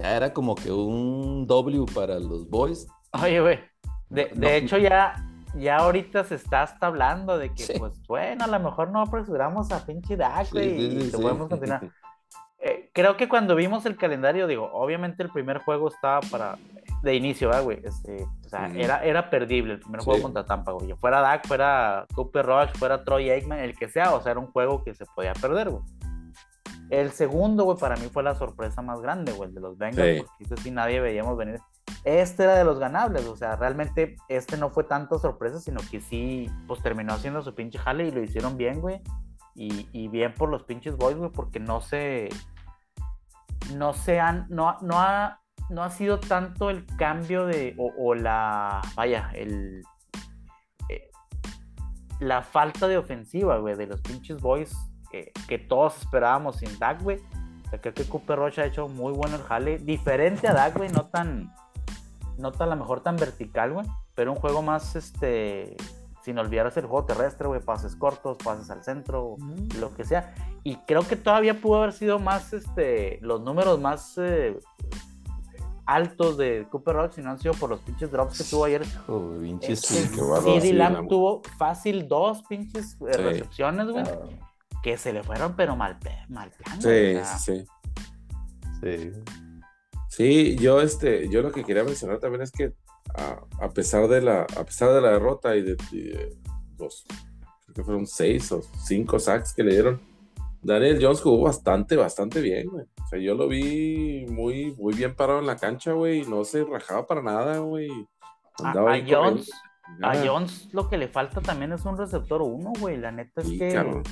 Ya 0.00 0.16
era 0.16 0.32
como 0.32 0.54
que 0.54 0.70
un 0.72 1.46
W 1.46 1.84
para 1.94 2.18
los 2.18 2.48
boys. 2.48 2.86
Oye, 3.22 3.40
güey. 3.40 3.58
De, 4.10 4.30
No. 4.34 4.40
de 4.40 4.56
hecho, 4.56 4.78
ya, 4.78 5.14
ya 5.54 5.78
ahorita 5.78 6.24
se 6.24 6.34
está 6.36 6.62
hasta 6.62 6.86
hablando 6.86 7.36
de 7.38 7.52
que, 7.52 7.62
Sí. 7.64 7.72
pues, 7.78 8.00
bueno, 8.06 8.44
a 8.44 8.48
lo 8.48 8.60
mejor 8.60 8.90
no 8.90 9.00
apresuramos 9.02 9.70
a 9.72 9.84
pinche 9.84 10.16
Dak, 10.16 10.46
Sí, 10.46 10.52
güey, 10.52 10.78
sí, 10.78 10.86
y 10.86 10.90
sí, 11.02 11.10
te 11.10 11.16
sí. 11.16 11.22
podemos 11.22 11.48
continuar. 11.48 11.80
Eh, 12.60 12.90
creo 12.92 13.16
que 13.16 13.28
cuando 13.28 13.54
vimos 13.54 13.86
el 13.86 13.94
calendario, 13.96 14.48
digo, 14.48 14.68
obviamente 14.72 15.22
el 15.22 15.28
primer 15.30 15.58
juego 15.58 15.86
estaba 15.90 16.18
para 16.28 16.58
de 17.04 17.14
inicio, 17.14 17.46
¿verdad, 17.46 17.62
güey. 17.62 17.78
Este, 17.84 18.24
o 18.24 18.48
sea, 18.48 18.66
era, 18.74 19.04
era 19.04 19.30
perdible 19.30 19.74
el 19.74 19.78
primer 19.78 20.00
Sí. 20.00 20.06
juego 20.06 20.22
contra 20.22 20.44
Tampa, 20.44 20.72
güey. 20.72 20.92
Fuera 20.94 21.20
Dak, 21.20 21.46
fuera 21.46 22.04
Cooper 22.16 22.44
Rush, 22.44 22.70
fuera 22.76 23.04
Troy 23.04 23.30
Aikman, 23.30 23.60
el 23.60 23.78
que 23.78 23.88
sea, 23.88 24.12
o 24.12 24.20
sea, 24.20 24.32
era 24.32 24.40
un 24.40 24.48
juego 24.48 24.82
que 24.82 24.92
se 24.92 25.06
podía 25.06 25.34
perder, 25.34 25.70
güey. 25.70 25.84
El 26.90 27.10
segundo, 27.12 27.64
güey, 27.64 27.76
para 27.78 27.96
mí 27.96 28.08
fue 28.12 28.22
la 28.22 28.34
sorpresa 28.34 28.80
más 28.82 29.00
grande, 29.00 29.32
güey, 29.32 29.48
el 29.50 29.54
de 29.54 29.60
los 29.60 29.76
Bengals, 29.76 30.16
Sí. 30.18 30.24
porque 30.26 30.44
ese 30.44 30.56
sí 30.62 30.70
nadie 30.70 31.00
veíamos 31.00 31.36
venir. 31.36 31.60
Este 32.04 32.44
era 32.44 32.54
de 32.54 32.64
los 32.64 32.78
ganables, 32.78 33.26
o 33.26 33.36
sea, 33.36 33.56
realmente 33.56 34.16
este 34.28 34.56
no 34.56 34.70
fue 34.70 34.84
tanta 34.84 35.18
sorpresa, 35.18 35.58
sino 35.60 35.80
que 35.90 36.00
sí, 36.00 36.50
pues 36.66 36.82
terminó 36.82 37.12
haciendo 37.12 37.42
su 37.42 37.54
pinche 37.54 37.78
jale 37.78 38.06
y 38.06 38.10
lo 38.10 38.22
hicieron 38.22 38.56
bien, 38.56 38.80
güey. 38.80 39.02
Y, 39.54 39.88
y 39.92 40.08
bien 40.08 40.32
por 40.34 40.48
los 40.48 40.62
pinches 40.62 40.96
boys, 40.96 41.16
güey, 41.16 41.30
porque 41.30 41.58
no 41.60 41.80
se. 41.80 42.28
No 43.74 43.92
se 43.92 44.20
han. 44.20 44.46
No, 44.48 44.76
no, 44.82 45.00
ha, 45.00 45.40
no 45.68 45.82
ha 45.82 45.90
sido 45.90 46.20
tanto 46.20 46.70
el 46.70 46.86
cambio 46.96 47.44
de. 47.44 47.74
O, 47.76 47.92
o 47.98 48.14
la. 48.14 48.80
Vaya, 48.94 49.30
el. 49.34 49.82
eh, 50.88 51.10
la 52.20 52.42
falta 52.42 52.86
de 52.88 52.96
ofensiva, 52.98 53.58
güey, 53.58 53.74
de 53.74 53.86
los 53.88 54.00
pinches 54.00 54.40
boys 54.40 54.74
que, 55.10 55.32
que 55.48 55.58
todos 55.58 55.98
esperábamos 55.98 56.56
sin 56.56 56.78
Dak, 56.78 57.02
güey. 57.02 57.18
O 57.66 57.70
sea, 57.70 57.80
creo 57.80 57.94
que 57.94 58.04
Cooper 58.04 58.38
Rocha 58.38 58.62
ha 58.62 58.66
hecho 58.66 58.88
muy 58.88 59.12
bueno 59.12 59.36
el 59.36 59.42
jale. 59.42 59.78
Diferente 59.78 60.48
a 60.48 60.54
Dak, 60.54 60.76
güey, 60.76 60.88
no 60.90 61.06
tan. 61.06 61.52
No 62.38 62.52
tan 62.52 62.68
a 62.68 62.74
lo 62.74 62.80
mejor 62.80 63.00
tan 63.02 63.16
vertical, 63.16 63.72
güey. 63.72 63.86
Pero 64.14 64.32
un 64.32 64.38
juego 64.38 64.62
más, 64.62 64.96
este. 64.96 65.76
Sin 66.24 66.38
olvidarse 66.38 66.80
el 66.80 66.86
juego 66.86 67.06
terrestre, 67.06 67.48
güey. 67.48 67.60
Pases 67.60 67.96
cortos, 67.96 68.36
pases 68.38 68.70
al 68.70 68.82
centro, 68.84 69.36
lo 69.78 69.94
que 69.94 70.04
sea. 70.04 70.34
Y 70.62 70.76
creo 70.86 71.02
que 71.06 71.16
todavía 71.16 71.60
pudo 71.60 71.78
haber 71.78 71.92
sido 71.92 72.18
más, 72.18 72.52
este. 72.52 73.18
Los 73.22 73.40
números 73.42 73.80
más. 73.80 74.14
eh, 74.18 74.58
altos 75.86 76.36
de 76.36 76.66
Cooper 76.70 76.96
Roach 76.96 77.12
si 77.14 77.22
no 77.22 77.30
han 77.30 77.38
sido 77.38 77.54
por 77.54 77.70
los 77.70 77.80
pinches 77.80 78.10
drops 78.10 78.36
que 78.38 78.44
tuvo 78.44 78.64
ayer. 78.66 78.84
Joder, 79.06 79.40
pinches 79.40 79.90
Este, 79.90 80.06
sí, 80.08 80.60
CD 80.60 80.72
Lamb 80.74 81.02
la- 81.02 81.08
tuvo 81.08 81.42
fácil 81.56 82.06
dos 82.08 82.42
pinches 82.46 82.92
eh, 83.08 83.12
Sí. 83.14 83.22
recepciones, 83.22 83.86
güey, 83.88 84.04
Ah, 84.06 84.47
que 84.82 84.96
se 84.96 85.12
le 85.12 85.22
fueron, 85.22 85.54
pero 85.56 85.76
mal, 85.76 85.98
mal 86.28 86.50
plan, 86.50 86.80
Sí, 86.80 86.88
güey, 86.88 87.16
o 87.16 87.24
sea, 87.24 87.38
sí, 87.38 87.64
sí. 88.80 89.12
sí. 90.08 90.56
Yo 90.56 90.80
este, 90.80 91.28
yo 91.28 91.42
lo 91.42 91.52
que 91.52 91.64
quería 91.64 91.84
mencionar 91.84 92.18
también 92.18 92.42
es 92.42 92.52
que 92.52 92.72
a, 93.16 93.40
a 93.64 93.68
pesar 93.70 94.08
de 94.08 94.20
la, 94.20 94.42
a 94.42 94.64
pesar 94.64 94.92
de 94.92 95.00
la 95.00 95.10
derrota 95.10 95.56
y 95.56 95.62
de, 95.62 95.76
y 95.92 96.02
de 96.02 96.36
los, 96.78 97.04
creo 97.64 97.74
que 97.74 97.84
fueron 97.84 98.06
seis 98.06 98.50
o 98.52 98.62
cinco 98.84 99.18
sacks 99.18 99.52
que 99.52 99.64
le 99.64 99.72
dieron, 99.72 100.00
Daniel 100.62 100.98
Jones 101.00 101.20
jugó 101.20 101.44
bastante, 101.44 101.96
bastante 101.96 102.40
bien, 102.40 102.68
güey. 102.68 102.84
O 102.84 103.08
sea, 103.08 103.18
yo 103.18 103.34
lo 103.34 103.48
vi 103.48 104.26
muy, 104.28 104.74
muy 104.76 104.94
bien 104.94 105.14
parado 105.14 105.38
en 105.38 105.46
la 105.46 105.56
cancha, 105.56 105.92
güey, 105.92 106.22
no 106.22 106.44
se 106.44 106.64
rajaba 106.64 107.06
para 107.06 107.22
nada, 107.22 107.58
güey. 107.58 107.90
A, 108.62 108.68
Andaba. 108.68 108.98
Jones, 109.08 109.50
a. 110.02 110.16
Jones 110.26 110.68
lo 110.72 110.88
que 110.88 110.98
le 110.98 111.08
falta 111.08 111.40
también 111.40 111.72
es 111.72 111.84
un 111.84 111.96
receptor 111.96 112.42
uno, 112.42 112.72
güey. 112.78 112.96
La 112.96 113.12
neta 113.12 113.40
es 113.40 113.48
Sí, 113.48 113.58
que. 113.58 114.02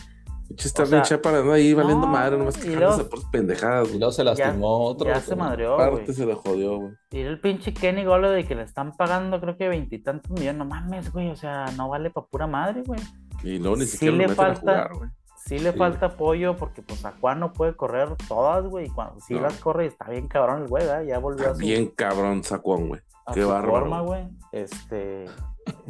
Pinche 0.48 0.66
o 0.66 0.70
Sterling 0.70 0.90
sea, 1.04 1.16
Shepard 1.16 1.36
anda 1.36 1.54
ahí 1.54 1.74
valiendo 1.74 2.06
no, 2.06 2.12
madre, 2.12 2.36
nomás 2.38 2.56
quejándose 2.56 3.04
por 3.04 3.30
pendejadas. 3.30 3.88
Y 3.92 3.98
luego 3.98 4.12
se 4.12 4.24
lastimó 4.24 4.84
otro. 4.84 5.08
ya 5.08 5.20
se 5.20 5.34
madreó, 5.36 5.76
güey. 5.76 5.88
Aparte 5.88 6.12
se 6.12 6.24
le 6.26 6.34
jodió, 6.34 6.76
güey. 6.78 6.92
Y 7.10 7.20
el 7.20 7.40
pinche 7.40 7.74
Kenny 7.74 8.04
Golladay 8.04 8.44
que 8.44 8.54
le 8.54 8.62
están 8.62 8.92
pagando 8.96 9.40
creo 9.40 9.56
que 9.56 9.68
veintitantos 9.68 10.30
millones. 10.30 10.56
No 10.56 10.64
mames, 10.64 11.12
güey. 11.12 11.30
O 11.30 11.36
sea, 11.36 11.66
no 11.76 11.88
vale 11.88 12.10
pa' 12.10 12.26
pura 12.26 12.46
madre, 12.46 12.82
güey. 12.86 13.00
Y 13.42 13.58
luego 13.58 13.76
ni 13.76 13.84
Sí 13.84 13.92
siquiera 13.92 14.16
le 14.16 14.22
lo 14.24 14.28
meten 14.30 14.44
a 14.46 14.54
jugar, 14.54 14.94
güey. 14.96 15.10
Sí 15.46 15.58
le 15.58 15.72
Sí. 15.72 15.78
falta 15.78 16.06
apoyo 16.06 16.56
porque 16.56 16.82
pues 16.82 17.04
a 17.04 17.12
Juan 17.20 17.38
no 17.40 17.52
puede 17.52 17.76
correr 17.76 18.08
todas, 18.28 18.64
güey. 18.66 18.86
Y 18.86 18.90
cuando 18.90 19.20
sí 19.20 19.34
No. 19.34 19.42
las 19.42 19.56
corre 19.58 19.84
y 19.84 19.88
está 19.88 20.08
bien 20.10 20.26
cabrón 20.26 20.62
el 20.62 20.68
güey, 20.68 20.84
¿verdad? 20.84 21.02
Ya 21.02 21.18
volvió 21.18 21.50
a 21.50 21.54
su, 21.54 21.60
Bien 21.60 21.88
cabrón, 21.88 22.42
Sacuón, 22.42 22.88
güey. 22.88 23.00
qué 23.32 23.44
bárbaro, 23.44 23.70
forma, 23.80 24.00
güey. 24.00 24.28
Este, 24.52 25.26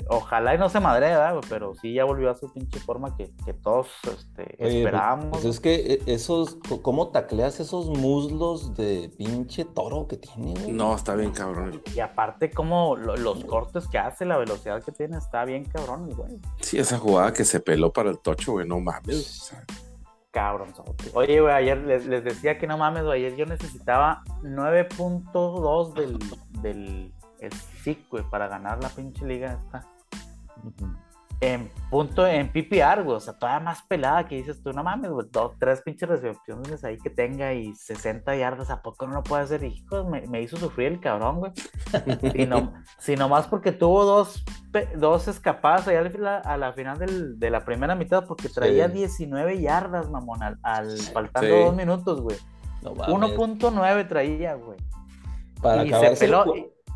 ojalá 0.08 0.54
y 0.54 0.58
no 0.58 0.68
se 0.68 0.80
madre, 0.80 1.08
¿verdad, 1.08 1.32
güey? 1.34 1.44
Pero 1.48 1.74
sí 1.74 1.92
ya 1.94 2.04
volvió 2.04 2.30
a 2.30 2.34
su 2.36 2.52
pinche 2.52 2.78
forma 2.80 3.16
que, 3.16 3.30
que 3.44 3.52
todos 3.54 3.88
este, 4.04 4.56
Oye, 4.60 4.78
esperábamos. 4.78 5.28
Pues 5.30 5.44
es 5.44 5.60
que 5.60 5.74
eh, 5.74 6.02
esos, 6.06 6.58
¿cómo 6.82 7.08
tacleas 7.08 7.60
esos 7.60 7.86
muslos 7.88 8.74
de 8.74 9.10
pinche 9.16 9.64
toro 9.64 10.06
que 10.06 10.16
tiene, 10.16 10.54
güey? 10.54 10.72
No, 10.72 10.94
está 10.94 11.14
bien 11.14 11.32
cabrón. 11.32 11.82
Y 11.94 12.00
aparte, 12.00 12.50
como 12.50 12.96
lo- 12.96 13.16
los 13.16 13.44
cortes 13.44 13.88
que 13.88 13.98
hace, 13.98 14.24
la 14.24 14.36
velocidad 14.38 14.82
que 14.82 14.92
tiene, 14.92 15.18
está 15.18 15.44
bien 15.44 15.64
cabrón, 15.64 16.10
güey. 16.10 16.38
Sí, 16.60 16.78
esa 16.78 16.98
jugada 16.98 17.32
que 17.32 17.44
se 17.44 17.60
peló 17.60 17.92
para 17.92 18.10
el 18.10 18.18
tocho, 18.18 18.52
güey, 18.52 18.66
no 18.68 18.80
mames. 18.80 19.42
o 19.42 19.44
sea, 19.46 19.64
Cabrón. 20.30 20.68
Oye, 21.14 21.40
güey, 21.40 21.54
ayer 21.54 21.78
les, 21.78 22.04
les 22.04 22.22
decía 22.22 22.58
que 22.58 22.66
no 22.66 22.76
mames, 22.76 23.04
güey, 23.04 23.24
ayer 23.24 23.36
yo 23.38 23.46
necesitaba 23.46 24.22
9.2 24.42 25.94
del, 25.94 26.18
del 26.60 27.12
el 27.40 27.52
SIC, 27.52 28.08
güey, 28.10 28.24
para 28.30 28.48
ganar 28.48 28.82
la 28.82 28.88
pinche 28.88 29.24
liga 29.26 29.52
esta. 29.64 29.86
En 31.42 31.70
punto, 31.90 32.26
en 32.26 32.48
PPR, 32.50 33.02
güey, 33.02 33.16
o 33.18 33.20
sea, 33.20 33.34
todavía 33.38 33.60
más 33.62 33.82
pelada 33.82 34.26
que 34.26 34.36
dices 34.36 34.62
tú, 34.62 34.72
no 34.72 34.82
mames, 34.82 35.10
güey, 35.10 35.26
dos, 35.30 35.52
tres 35.58 35.82
pinches 35.82 36.08
recepciones 36.08 36.82
ahí 36.82 36.96
que 36.96 37.10
tenga 37.10 37.52
y 37.52 37.74
60 37.74 38.34
yardas, 38.36 38.70
¿a 38.70 38.80
poco 38.80 39.06
no 39.06 39.12
lo 39.16 39.22
puede 39.22 39.42
hacer? 39.42 39.62
Hijos, 39.62 40.08
me, 40.08 40.22
me 40.28 40.40
hizo 40.40 40.56
sufrir 40.56 40.92
el 40.92 41.00
cabrón, 41.00 41.40
güey. 41.40 41.52
Si, 42.32 42.46
no, 42.46 42.72
si 42.98 43.16
nomás 43.16 43.46
porque 43.48 43.72
tuvo 43.72 44.06
dos, 44.06 44.42
dos 44.96 45.28
escapadas 45.28 45.86
allá 45.88 46.38
a 46.42 46.56
la 46.56 46.72
final 46.72 46.98
del- 46.98 47.38
de 47.38 47.50
la 47.50 47.66
primera 47.66 47.94
mitad, 47.94 48.24
porque 48.26 48.48
traía 48.48 48.86
Sí. 48.86 48.94
19 48.94 49.60
yardas, 49.60 50.08
mamón, 50.08 50.42
al, 50.42 50.58
al- 50.62 50.98
faltando 51.12 51.48
Sí. 51.54 51.64
dos 51.64 51.76
minutos, 51.76 52.20
güey. 52.22 52.38
No 52.80 52.94
mames. 52.94 53.14
1.9 53.36 54.08
traía, 54.08 54.54
güey. 54.54 54.78
Para 55.60 55.84
y 55.84 55.90
se 55.90 56.06
el 56.06 56.16
peló- 56.18 56.44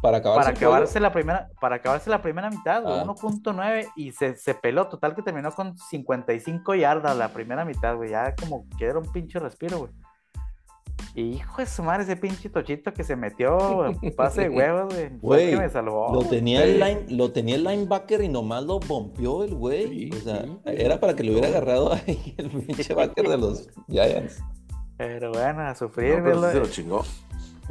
para 0.01 0.19
acabarse, 0.19 0.53
para 0.67 1.01
la 1.01 1.13
primera 1.13 1.49
para 1.61 1.77
acabarse 1.77 2.11
la 2.11 2.23
primera 2.23 2.51
mitad, 2.51 2.83
güey, 2.83 2.99
Ah. 3.01 3.05
1.9 3.05 3.89
y 3.97 4.13
se, 4.13 4.37
se 4.37 4.55
peló, 4.55 4.89
total 4.89 5.15
que 5.15 5.23
terminó 5.23 5.53
con 5.53 5.77
55 5.77 6.75
yardas 6.75 7.17
la 7.17 7.29
primera 7.29 7.65
mitad, 7.65 7.97
güey, 7.97 8.11
ya 8.11 8.35
como 8.35 8.67
que 8.79 8.87
era 8.87 8.99
un 8.99 9.11
pinche 9.13 9.39
respiro, 9.39 9.79
güey. 9.79 9.93
Y 11.15 11.23
hijo 11.33 11.61
de 11.61 11.67
su 11.67 11.83
madre, 11.83 12.05
ese 12.05 12.17
pinche 12.17 12.49
tochito 12.51 12.93
que 12.93 13.03
se 13.05 13.17
metió, 13.17 13.59
güey, 13.59 14.11
pase 14.17 14.43
de 14.43 14.49
huevos, 14.51 14.95
güey, 14.95 15.09
fue 15.21 15.43
el 15.45 15.51
que 15.51 15.57
Güey, 15.57 15.57
me 15.57 15.69
salvó. 15.69 16.13
Lo 16.13 16.25
tenía, 16.25 16.63
el 16.63 16.79
line, 16.79 17.07
lo 17.09 17.33
tenía 17.33 17.57
el 17.57 17.65
linebacker 17.65 18.23
y 18.23 18.29
nomás 18.29 18.63
lo 18.65 18.79
bompeó 18.81 19.43
el 19.45 19.55
güey. 19.55 19.89
Sí, 19.89 20.11
o 20.17 20.21
sea, 20.21 20.45
sí. 20.45 20.59
era 20.65 21.01
para 21.01 21.15
que 21.15 21.25
lo 21.25 21.33
hubiera 21.33 21.49
agarrado 21.49 21.93
ahí 22.07 22.35
el 22.37 22.51
pinche 22.51 22.95
backer 22.95 23.29
de 23.29 23.39
los 23.39 23.69
Giants. 23.89 24.43
Pero 24.97 25.33
bueno, 25.33 25.63
a 25.63 25.69
no, 25.71 25.75
sufrir, 25.75 26.21
pero 26.23 26.41
lo, 26.41 26.47
sí 26.49 26.53
se 26.53 26.61
lo 26.61 26.67
chingó. 26.67 27.05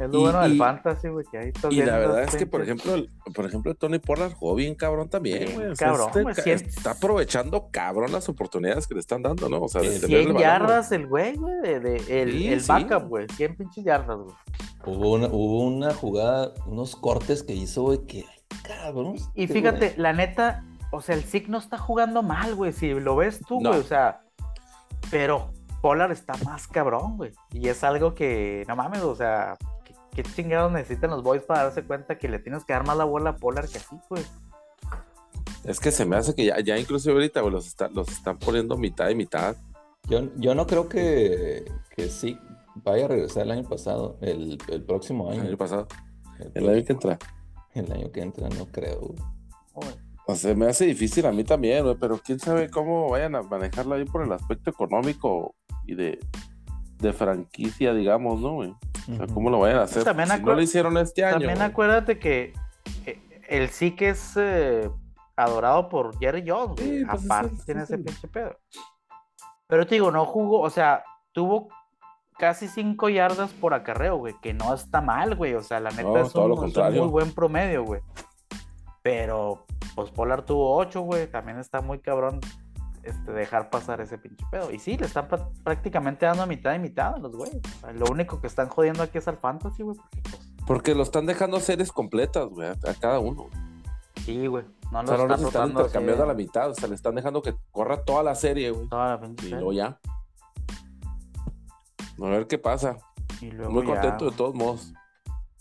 Es 0.00 0.10
lo 0.10 0.18
Y- 0.18 0.22
bueno 0.22 0.40
del 0.40 0.54
y- 0.54 0.58
fantasy, 0.58 1.08
güey, 1.08 1.26
que 1.30 1.38
ahí 1.38 1.48
estás 1.54 1.72
Y 1.72 1.82
la 1.82 1.98
verdad 1.98 2.22
es 2.22 2.36
que, 2.36 2.46
por 2.46 2.62
ejemplo, 2.62 2.94
el- 2.94 3.10
por 3.34 3.44
ejemplo, 3.46 3.74
Tony 3.74 3.98
Pollard 3.98 4.32
jugó 4.32 4.54
bien 4.54 4.74
cabrón 4.74 5.08
también, 5.08 5.40
Bien 5.44 5.54
güey. 5.54 5.66
O 5.68 5.76
sea, 5.76 5.88
cabrón, 5.88 6.28
este 6.30 6.42
ca- 6.42 6.50
está 6.52 6.90
aprovechando 6.92 7.68
cabrón 7.70 8.12
las 8.12 8.28
oportunidades 8.28 8.86
que 8.86 8.94
le 8.94 9.00
están 9.00 9.22
dando, 9.22 9.48
¿no? 9.48 9.60
O 9.60 9.68
sea, 9.68 9.80
de 9.82 9.90
Sí, 9.90 10.00
tener 10.00 10.16
el 10.18 10.22
100 10.24 10.34
balón, 10.34 10.42
yardas 10.42 10.92
el 10.92 11.06
güey, 11.06 11.36
güey, 11.36 11.60
de, 11.62 11.80
de- 11.80 12.22
el, 12.22 12.32
Sí, 12.32 12.48
el 12.48 12.60
sí. 12.60 12.68
backup, 12.68 13.08
güey, 13.08 13.26
100 13.36 13.56
pinches 13.56 13.84
yardas, 13.84 14.18
güey. 14.18 14.34
Hubo 14.86 15.12
una, 15.12 15.26
hubo 15.26 15.64
una 15.64 15.92
jugada, 15.94 16.52
unos 16.66 16.96
cortes 16.96 17.42
que 17.42 17.52
hizo, 17.54 17.82
güey, 17.82 17.98
que 18.06 18.24
cabrón. 18.62 19.16
Y 19.34 19.42
este 19.44 19.54
fíjate, 19.54 19.94
la 19.96 20.12
neta, 20.12 20.64
o 20.92 21.00
sea, 21.02 21.14
el 21.14 21.24
SIG 21.24 21.48
no 21.48 21.58
está 21.58 21.76
jugando 21.78 22.22
mal, 22.22 22.54
güey. 22.54 22.72
Si 22.72 22.88
lo 22.94 23.16
ves 23.16 23.40
tú, 23.46 23.60
No. 23.60 23.70
güey, 23.70 23.80
o 23.80 23.84
sea, 23.84 24.22
pero 25.10 25.52
Polar 25.82 26.12
está 26.12 26.34
más 26.44 26.66
cabrón, 26.68 27.16
güey. 27.16 27.32
Y 27.52 27.68
es 27.68 27.82
algo 27.84 28.14
que, 28.14 28.64
no 28.68 28.76
mames, 28.76 29.00
o 29.02 29.14
sea, 29.14 29.56
¿qué, 30.22 30.30
chingados 30.34 30.72
necesitan 30.72 31.10
los 31.10 31.22
boys 31.22 31.42
para 31.42 31.64
darse 31.64 31.82
cuenta 31.84 32.18
que 32.18 32.28
le 32.28 32.38
tienes 32.38 32.64
que 32.64 32.72
dar 32.72 32.86
más 32.86 32.96
la 32.96 33.04
bola 33.04 33.30
a 33.30 33.36
Polar 33.36 33.68
que 33.68 33.78
así, 33.78 33.96
güey? 34.08 34.22
Es 35.64 35.78
que 35.80 35.90
se 35.90 36.04
me 36.06 36.16
hace 36.16 36.34
que 36.34 36.46
ya, 36.46 36.58
ya 36.60 36.78
incluso 36.78 37.10
ahorita, 37.10 37.40
güey, 37.40 37.52
los, 37.52 37.66
está- 37.66 37.88
los 37.88 38.08
están 38.08 38.38
poniendo 38.38 38.76
mitad 38.76 39.08
y 39.10 39.14
mitad. 39.14 39.56
Yo, 40.08 40.22
yo 40.36 40.54
no 40.54 40.66
creo 40.66 40.88
que, 40.88 41.70
que 41.94 42.08
sí 42.08 42.38
vaya 42.76 43.04
a 43.04 43.08
regresar 43.08 43.42
el 43.42 43.50
año 43.50 43.68
pasado, 43.68 44.16
el, 44.22 44.58
el 44.68 44.82
próximo 44.82 45.30
El 45.32 45.40
año. 45.40 45.48
año 45.48 45.56
pasado. 45.58 45.86
El, 46.38 46.64
El 46.64 46.68
año 46.70 46.84
que 46.84 46.92
entra. 46.92 47.18
el 47.74 47.92
año 47.92 48.10
que 48.10 48.20
entra, 48.22 48.48
no 48.48 48.66
creo. 48.66 49.14
O 50.26 50.34
sea, 50.34 50.54
me 50.54 50.66
hace 50.66 50.86
difícil 50.86 51.26
a 51.26 51.32
mí 51.32 51.44
también, 51.44 51.82
güey, 51.84 51.96
pero 52.00 52.18
quién 52.24 52.38
sabe 52.38 52.70
cómo 52.70 53.10
vayan 53.10 53.34
a 53.34 53.42
manejarlo 53.42 53.96
ahí 53.96 54.04
por 54.04 54.22
el 54.22 54.32
aspecto 54.32 54.70
económico 54.70 55.54
y 55.86 55.94
de, 55.94 56.18
de 57.00 57.12
franquicia, 57.12 57.92
digamos, 57.94 58.40
¿no, 58.40 58.52
güey? 58.54 58.70
O 58.70 59.14
sea, 59.16 59.24
Ujú. 59.24 59.34
cómo 59.34 59.50
lo 59.50 59.58
vayan 59.60 59.78
a 59.78 59.82
hacer. 59.82 60.04
También 60.04 60.28
si 60.28 60.40
no 60.42 60.54
lo 60.54 60.62
hicieron 60.62 60.96
este 60.98 61.24
año. 61.24 61.32
También 61.34 61.56
güey. 61.56 61.68
acuérdate 61.70 62.18
que 62.18 62.52
eh, 63.06 63.20
el 63.48 63.68
SIG 63.70 64.02
es 64.02 64.32
eh, 64.36 64.90
adorado 65.36 65.88
por 65.88 66.18
Jerry 66.18 66.44
Jones, 66.46 66.76
güey. 66.76 66.98
Sí, 67.00 67.04
pues, 67.04 67.24
Aparte 67.24 67.54
es 67.56 67.64
tiene 67.64 67.82
es 67.82 67.90
ese 67.90 67.98
pinche 67.98 68.28
pedo. 68.28 68.56
Pero 69.66 69.86
te 69.86 69.94
digo, 69.94 70.10
no 70.10 70.24
jugó, 70.26 70.60
o 70.60 70.70
sea, 70.70 71.04
tuvo 71.32 71.68
casi 72.38 72.68
5 72.68 73.08
yardas 73.10 73.50
por 73.52 73.74
acarreo, 73.74 74.16
güey, 74.16 74.34
que 74.42 74.52
no 74.54 74.74
está 74.74 75.00
mal, 75.00 75.36
güey. 75.36 75.54
O 75.54 75.62
sea, 75.62 75.78
la 75.80 75.90
neta 75.90 76.02
No, 76.02 76.16
es, 76.18 76.34
un, 76.34 76.48
lo 76.48 76.54
es 76.54 76.58
un 76.58 76.64
contrario. 76.64 77.02
muy 77.02 77.10
buen 77.10 77.32
promedio, 77.32 77.84
güey. 77.84 78.00
Pero, 79.02 79.64
pues 79.94 80.10
Polar 80.10 80.42
tuvo 80.44 80.76
8, 80.76 81.00
güey. 81.02 81.26
También 81.30 81.58
está 81.58 81.80
muy 81.80 82.00
cabrón 82.00 82.40
este, 83.10 83.32
dejar 83.32 83.70
pasar 83.70 84.00
ese 84.00 84.18
pinche 84.18 84.44
pedo. 84.50 84.70
Y 84.72 84.78
sí, 84.78 84.96
le 84.96 85.06
están 85.06 85.28
prácticamente 85.62 86.26
dando 86.26 86.46
mitad 86.46 86.74
y 86.74 86.78
mitad 86.78 87.14
a 87.14 87.18
los 87.18 87.34
güeyes. 87.36 87.60
O 87.76 87.80
sea, 87.80 87.92
lo 87.92 88.06
único 88.06 88.40
que 88.40 88.46
están 88.46 88.68
jodiendo 88.68 89.02
aquí 89.02 89.18
es 89.18 89.28
al 89.28 89.36
fantasy, 89.36 89.82
güey. 89.82 89.96
porque, 90.66 90.92
pues, 90.92 90.96
lo 90.96 91.02
están 91.02 91.26
dejando 91.26 91.60
series 91.60 91.92
completas, 91.92 92.48
güey, 92.48 92.68
a, 92.68 92.72
a 92.72 92.94
cada 92.94 93.18
uno. 93.18 93.48
sí, 94.24 94.46
güey. 94.46 94.64
No 94.90 95.00
O 95.00 95.06
sea, 95.06 95.16
no 95.18 95.22
están 95.34 95.46
están 95.46 95.68
intercambiando 95.70 96.24
a 96.24 96.26
la 96.26 96.34
mitad. 96.34 96.70
O 96.70 96.74
sea, 96.74 96.88
le 96.88 96.94
están 96.94 97.14
dejando 97.14 97.42
que 97.42 97.54
corra 97.70 98.02
toda 98.04 98.22
la 98.22 98.34
serie, 98.34 98.70
güey. 98.70 98.88
toda 98.88 99.10
la 99.10 99.20
pinche 99.20 99.46
Y 99.46 99.50
luego 99.50 99.72
ya. 99.72 99.98
A 102.20 102.28
ver 102.28 102.46
qué 102.46 102.58
pasa. 102.58 102.98
Y 103.40 103.50
luego 103.50 103.72
Muy 103.72 103.86
ya, 103.86 103.94
contento 103.94 104.30
de 104.30 104.36
todos 104.36 104.54
modos. 104.54 104.92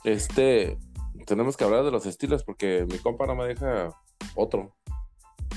Este, 0.03 0.77
tenemos 1.25 1.55
que 1.55 1.63
hablar 1.63 1.83
de 1.83 1.91
los 1.91 2.05
estilos 2.05 2.43
porque 2.43 2.85
mi 2.89 2.97
compa 2.97 3.27
no 3.27 3.35
me 3.35 3.45
deja 3.45 3.91
otro. 4.35 4.75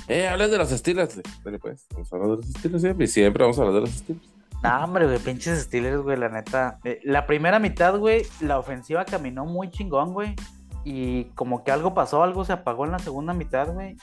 Eh, 0.09 0.29
hables 0.29 0.51
de 0.51 0.59
los 0.59 0.73
estilos. 0.73 1.21
Dale 1.45 1.59
pues, 1.59 1.87
vamos 1.93 2.13
a 2.13 2.17
hablar 2.17 2.31
de 2.33 2.37
los 2.39 2.49
estilos 2.49 2.83
siempre. 2.83 3.05
Y 3.05 3.09
siempre 3.09 3.45
vamos 3.45 3.59
a 3.59 3.63
hablar 3.63 3.75
de 3.77 3.81
los 3.83 3.95
estilos. 3.95 4.23
No, 4.63 4.85
hombre, 4.85 5.07
güey, 5.07 5.19
pinches 5.19 5.63
Steelers, 5.63 6.03
güey, 6.03 6.17
la 6.17 6.29
neta. 6.29 6.79
Eh, 6.85 7.01
la 7.03 7.27
primera 7.27 7.59
mitad, 7.59 7.99
güey, 7.99 8.25
la 8.41 8.59
ofensiva 8.59 9.05
caminó 9.05 9.45
muy 9.45 9.71
chingón, 9.71 10.13
güey. 10.13 10.37
Y 10.85 11.25
como 11.35 11.65
que 11.65 11.73
algo 11.73 11.95
pasó, 11.95 12.23
algo 12.23 12.45
se 12.45 12.53
apagó 12.53 12.85
en 12.85 12.93
la 12.93 13.01
segunda 13.01 13.35
mitad, 13.35 13.73
güey. 13.73 13.97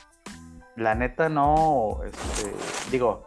La 0.76 0.96
neta 0.96 1.30
no, 1.30 2.00
este, 2.06 2.54
digo, 2.92 3.26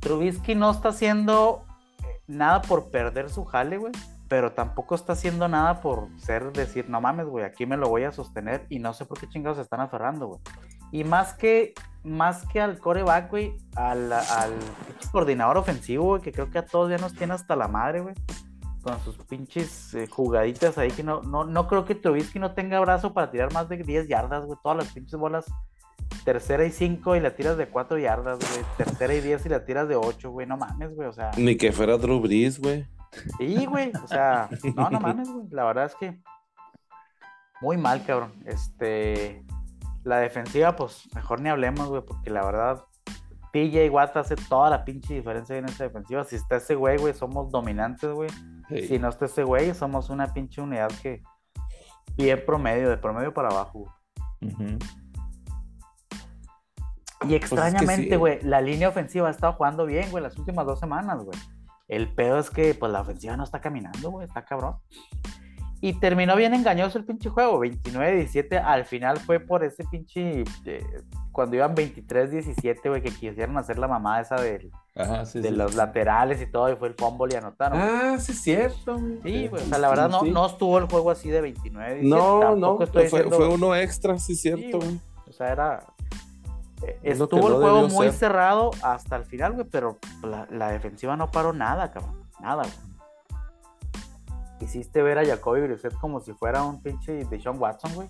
Trubisky 0.00 0.54
no 0.54 0.70
está 0.70 0.90
haciendo 0.90 1.64
eh, 2.02 2.20
nada 2.26 2.60
por 2.62 2.90
perder 2.90 3.30
su 3.30 3.44
jale, 3.44 3.78
güey. 3.78 3.92
Pero 4.28 4.52
tampoco 4.52 4.94
está 4.94 5.14
haciendo 5.14 5.48
nada 5.48 5.80
por 5.80 6.08
ser, 6.18 6.52
decir, 6.52 6.88
no 6.88 7.00
mames, 7.00 7.26
güey, 7.26 7.44
aquí 7.44 7.64
me 7.66 7.76
lo 7.76 7.88
voy 7.88 8.04
a 8.04 8.12
sostener. 8.12 8.66
Y 8.68 8.80
no 8.80 8.92
sé 8.92 9.06
por 9.06 9.18
qué 9.18 9.28
chingados 9.28 9.56
se 9.56 9.62
están 9.62 9.80
aferrando, 9.80 10.26
güey. 10.26 10.40
Y 10.94 11.02
más 11.02 11.34
que, 11.34 11.74
más 12.04 12.46
que 12.46 12.60
al 12.60 12.78
coreback, 12.78 13.28
güey, 13.28 13.56
al, 13.74 14.12
al 14.12 14.52
coordinador 15.10 15.56
ofensivo, 15.56 16.04
güey, 16.04 16.22
que 16.22 16.30
creo 16.30 16.52
que 16.52 16.58
a 16.58 16.64
todos 16.64 16.88
ya 16.88 16.98
nos 16.98 17.14
tiene 17.14 17.34
hasta 17.34 17.56
la 17.56 17.66
madre, 17.66 18.00
güey. 18.00 18.14
Con 18.80 19.00
sus 19.00 19.16
pinches 19.16 19.92
eh, 19.94 20.06
jugaditas 20.06 20.78
ahí 20.78 20.92
que 20.92 21.02
no, 21.02 21.20
no, 21.22 21.42
no 21.42 21.66
creo 21.66 21.84
que 21.84 21.96
Trubisky 21.96 22.38
no 22.38 22.54
tenga 22.54 22.78
brazo 22.78 23.12
para 23.12 23.32
tirar 23.32 23.52
más 23.52 23.68
de 23.68 23.78
10 23.78 24.06
yardas, 24.06 24.44
güey. 24.44 24.56
Todas 24.62 24.78
las 24.78 24.92
pinches 24.92 25.18
bolas, 25.18 25.46
tercera 26.24 26.64
y 26.64 26.70
5 26.70 27.16
y 27.16 27.20
la 27.20 27.34
tiras 27.34 27.56
de 27.56 27.66
4 27.66 27.98
yardas, 27.98 28.38
güey. 28.38 28.64
Tercera 28.76 29.14
y 29.14 29.20
10 29.20 29.46
y 29.46 29.48
la 29.48 29.64
tiras 29.64 29.88
de 29.88 29.96
8, 29.96 30.30
güey. 30.30 30.46
No 30.46 30.56
mames, 30.56 30.94
güey. 30.94 31.08
O 31.08 31.12
sea, 31.12 31.32
Ni 31.36 31.56
que 31.56 31.72
fuera 31.72 31.96
Drew 31.98 32.20
Brees, 32.20 32.60
güey. 32.60 32.86
Sí, 33.38 33.66
güey, 33.66 33.90
o 34.00 34.06
sea, 34.06 34.48
no, 34.76 34.90
no 34.90 35.00
mames, 35.00 35.28
güey. 35.28 35.48
La 35.50 35.64
verdad 35.64 35.86
es 35.86 35.96
que 35.96 36.20
muy 37.60 37.78
mal, 37.78 38.04
cabrón. 38.06 38.32
Este, 38.46 39.44
la 40.04 40.18
defensiva, 40.18 40.76
pues 40.76 41.08
mejor 41.14 41.40
ni 41.40 41.48
hablemos, 41.48 41.88
güey, 41.88 42.02
porque 42.02 42.30
la 42.30 42.44
verdad, 42.44 42.84
PJ 43.52 43.88
Watt 43.90 44.16
hace 44.16 44.36
toda 44.36 44.70
la 44.70 44.84
pinche 44.84 45.14
diferencia 45.14 45.56
en 45.56 45.64
esa 45.66 45.84
defensiva. 45.84 46.24
Si 46.24 46.36
está 46.36 46.56
ese 46.56 46.74
güey, 46.74 46.98
güey, 46.98 47.14
somos 47.14 47.50
dominantes, 47.50 48.10
güey. 48.10 48.28
Sí. 48.68 48.88
Si 48.88 48.98
no 48.98 49.08
está 49.08 49.26
ese 49.26 49.44
güey, 49.44 49.74
somos 49.74 50.10
una 50.10 50.32
pinche 50.32 50.60
unidad 50.60 50.90
que 51.02 51.22
bien 52.16 52.42
promedio, 52.44 52.90
de 52.90 52.96
promedio 52.96 53.32
para 53.32 53.48
abajo. 53.48 53.92
Ujú. 54.42 54.78
Y 57.28 57.34
extrañamente, 57.34 58.10
sí. 58.10 58.16
güey, 58.16 58.42
la 58.42 58.60
línea 58.60 58.88
ofensiva 58.88 59.28
ha 59.28 59.30
estado 59.30 59.54
jugando 59.54 59.86
bien, 59.86 60.10
güey, 60.10 60.22
las 60.22 60.36
últimas 60.36 60.66
dos 60.66 60.80
semanas, 60.80 61.24
güey. 61.24 61.38
El 61.88 62.12
pedo 62.14 62.38
es 62.38 62.50
que, 62.50 62.74
pues, 62.74 62.92
la 62.92 63.00
ofensiva 63.00 63.36
no 63.36 63.44
está 63.44 63.60
caminando, 63.60 64.10
güey, 64.10 64.26
está 64.26 64.44
cabrón. 64.44 64.76
Y 65.80 65.92
terminó 66.00 66.34
bien 66.36 66.54
engañoso 66.54 66.96
el 66.98 67.04
pinche 67.04 67.28
juego, 67.28 67.58
29-17. 67.60 68.62
Al 68.64 68.84
final 68.86 69.18
fue 69.18 69.38
por 69.40 69.64
ese 69.64 69.84
pinche. 69.84 70.44
eh, 70.64 70.82
cuando 71.30 71.56
iban 71.56 71.74
23-17, 71.74 72.88
güey, 72.88 73.02
que 73.02 73.10
quisieron 73.10 73.58
hacer 73.58 73.76
la 73.78 73.88
mamada 73.88 74.20
esa 74.22 74.36
del- 74.36 74.70
Ajá, 74.94 75.26
sí, 75.26 75.40
de 75.40 75.48
sí. 75.48 75.54
los 75.56 75.74
laterales 75.74 76.40
y 76.40 76.46
todo, 76.46 76.70
y 76.72 76.76
fue 76.76 76.86
el 76.88 76.94
fumble 76.94 77.34
y 77.34 77.36
anotaron. 77.36 77.78
Ah, 77.80 78.16
sí, 78.20 78.30
es 78.32 78.40
cierto. 78.40 78.98
Sí, 79.24 79.48
güey, 79.48 79.62
o 79.64 79.66
sea, 79.66 79.78
la 79.78 79.88
verdad 79.88 80.08
no, 80.08 80.22
no 80.22 80.46
estuvo 80.46 80.78
el 80.78 80.84
juego 80.86 81.10
así 81.10 81.28
de 81.30 81.42
29-17. 81.42 82.02
No, 82.02 82.16
no, 82.38 82.40
tampoco 82.50 82.76
fue, 82.76 82.84
estoy 82.86 83.02
diciendo- 83.04 83.36
fue 83.36 83.48
uno 83.48 83.74
extra, 83.74 84.16
sí, 84.20 84.34
es 84.34 84.40
cierto, 84.42 84.78
güey. 84.78 85.00
O 85.28 85.32
sea, 85.32 85.48
era. 85.48 85.80
eh, 86.86 86.98
Es 87.02 87.20
Estuvo 87.20 87.48
el 87.48 87.52
no 87.54 87.58
juego 87.60 87.88
muy 87.88 88.06
ser. 88.06 88.12
cerrado 88.14 88.70
hasta 88.82 89.16
el 89.16 89.24
final, 89.24 89.54
güey, 89.54 89.66
pero 89.68 89.98
la, 90.22 90.46
la 90.50 90.70
defensiva 90.70 91.16
no 91.16 91.30
paró 91.32 91.52
nada, 91.52 91.90
cabrón. 91.90 92.14
Nada, 92.40 92.62
güey. 92.62 92.93
Hiciste 94.64 95.02
ver 95.02 95.18
a 95.18 95.24
Jacoby 95.26 95.60
Brissett 95.60 95.94
como 95.98 96.20
si 96.20 96.32
fuera 96.32 96.62
un 96.64 96.82
pinche 96.82 97.24
de 97.24 97.40
Sean 97.40 97.58
Watson, 97.60 97.92
güey. 97.94 98.08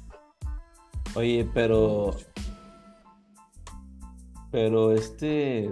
Oye, 1.16 1.48
pero. 1.52 2.14
Pero 4.50 4.92
este. 4.92 5.70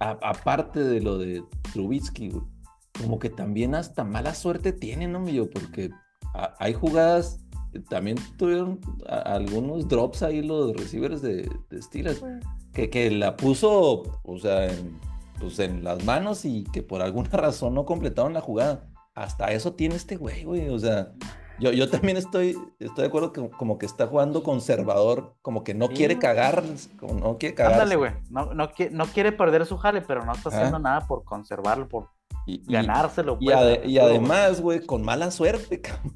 a- 0.00 0.18
aparte 0.22 0.80
de 0.82 1.00
lo 1.00 1.18
de 1.18 1.44
Trubisky, 1.72 2.30
güey, 2.30 2.44
como 3.00 3.18
que 3.18 3.30
también 3.30 3.74
hasta 3.74 4.04
mala 4.04 4.34
suerte 4.34 4.72
tiene, 4.72 5.06
¿no, 5.06 5.20
mío? 5.20 5.48
Porque 5.52 5.90
a- 6.34 6.54
hay 6.58 6.74
jugadas. 6.74 7.38
También 7.88 8.16
tuvieron 8.36 8.80
a- 9.08 9.34
algunos 9.34 9.86
drops 9.86 10.24
ahí 10.24 10.42
los 10.42 10.72
receivers 10.76 11.22
de, 11.22 11.48
de 11.70 11.82
Steelers. 11.82 12.20
Que, 12.72 12.90
que 12.90 13.10
la 13.12 13.36
puso, 13.36 14.02
o 14.24 14.38
sea, 14.38 14.66
en, 14.72 14.98
pues 15.38 15.58
en 15.60 15.84
las 15.84 16.04
manos 16.04 16.44
y 16.44 16.64
que 16.64 16.82
por 16.82 17.00
alguna 17.00 17.28
razón 17.32 17.74
no 17.74 17.84
completaron 17.84 18.32
la 18.34 18.40
jugada. 18.40 18.88
Hasta 19.14 19.52
eso 19.52 19.74
tiene 19.74 19.96
este 19.96 20.16
güey, 20.16 20.44
güey. 20.44 20.68
O 20.68 20.78
sea, 20.78 21.08
yo, 21.58 21.72
yo 21.72 21.90
también 21.90 22.16
estoy, 22.16 22.56
estoy 22.78 23.02
de 23.02 23.08
acuerdo 23.08 23.32
que 23.32 23.50
como 23.50 23.76
que 23.78 23.86
está 23.86 24.06
jugando 24.06 24.42
conservador, 24.42 25.34
como 25.42 25.62
que 25.64 25.74
no 25.74 25.88
Sí, 25.88 25.94
quiere 25.94 26.18
cagar, 26.18 26.62
como 26.98 27.14
no 27.14 27.36
quiere 27.38 27.54
cagar. 27.54 27.72
Ándale, 27.74 27.96
güey. 27.96 28.12
No, 28.30 28.54
no, 28.54 28.68
no 28.92 29.06
quiere 29.06 29.32
perder 29.32 29.66
su 29.66 29.76
jale, 29.76 30.00
pero 30.00 30.24
no 30.24 30.32
está 30.32 30.48
haciendo 30.50 30.78
nada 30.78 31.06
por 31.06 31.24
conservarlo, 31.24 31.88
por 31.88 32.08
Y, 32.46 32.62
ganárselo. 32.72 33.36
y 33.40 33.46
pues, 33.46 33.56
ade- 33.56 33.84
y 33.86 33.98
además, 33.98 34.60
güey, 34.62 34.86
con 34.86 35.02
mala 35.02 35.30
suerte, 35.30 35.80
cabrón. 35.82 36.14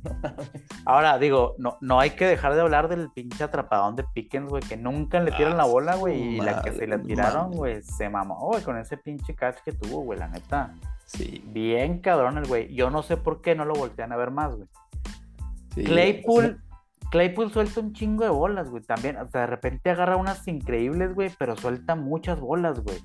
Ahora, 0.87 1.19
digo, 1.19 1.55
no, 1.59 1.77
no 1.81 2.01
hay 2.01 2.11
que 2.11 2.27
dejar 2.27 2.55
de 2.55 2.61
hablar 2.63 2.89
del 2.89 3.11
pinche 3.11 3.45
atrapadón 3.45 3.97
de 3.97 4.05
Pickens, 4.15 4.49
güey, 4.49 4.63
que 4.63 4.77
nunca 4.77 5.21
le 5.21 5.33
tiran 5.33 5.57
la 5.57 5.65
Ah, 5.65 5.67
bola, 5.67 5.97
güey, 5.97 6.37
y 6.37 6.41
la 6.41 6.63
que 6.63 6.73
se 6.73 6.87
le 6.87 6.99
tiraron, 7.01 7.51
güey, 7.53 7.83
se 7.83 8.09
mamó, 8.09 8.39
güey, 8.49 8.63
con 8.63 8.79
ese 8.79 8.97
pinche 8.97 9.35
catch 9.35 9.59
que 9.65 9.73
tuvo, 9.73 10.01
güey, 10.03 10.19
la 10.19 10.29
neta. 10.29 10.75
Sí, 11.17 11.43
Bien 11.47 11.99
cabrón 11.99 12.39
el 12.39 12.47
güey. 12.47 12.75
Yo 12.75 12.91
no 12.91 13.03
sé 13.03 13.17
por 13.17 13.41
qué 13.41 13.55
no 13.55 13.65
lo 13.65 13.75
voltean 13.75 14.13
a 14.13 14.17
ver 14.17 14.31
más, 14.31 14.55
güey. 14.55 14.69
sí. 15.75 15.85
Claypool, 15.85 16.61
Claypool 17.11 17.53
suelta 17.53 17.81
un 17.81 17.93
chingo 17.93 18.25
de 18.25 18.31
bolas, 18.31 18.69
güey, 18.69 18.83
también. 18.83 19.17
O 19.19 19.29
sea, 19.29 19.43
de 19.43 19.47
repente 19.47 19.91
agarra 19.91 20.17
unas 20.17 20.47
increíbles, 20.49 21.15
güey, 21.15 21.31
pero 21.39 21.57
suelta 21.57 21.95
muchas 21.95 22.41
bolas, 22.41 22.81
güey. 22.81 22.99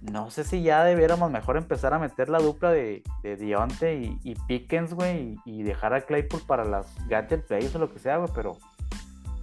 No 0.00 0.30
sé 0.30 0.44
si 0.44 0.62
ya 0.62 0.84
debiéramos 0.84 1.30
mejor 1.30 1.56
empezar 1.56 1.94
a 1.94 1.98
meter 1.98 2.28
la 2.28 2.38
dupla 2.38 2.70
de, 2.70 3.02
de 3.22 3.36
Dionte 3.36 3.94
y, 3.96 4.18
y 4.22 4.34
Pickens, 4.34 4.92
güey, 4.92 5.38
y, 5.44 5.60
y 5.60 5.62
dejar 5.62 5.94
a 5.94 6.02
Claypool 6.02 6.42
para 6.46 6.64
las 6.64 6.94
gadget 7.08 7.46
plays 7.46 7.74
o 7.74 7.78
lo 7.78 7.92
que 7.92 7.98
sea, 7.98 8.18
güey, 8.18 8.30
pero 8.34 8.58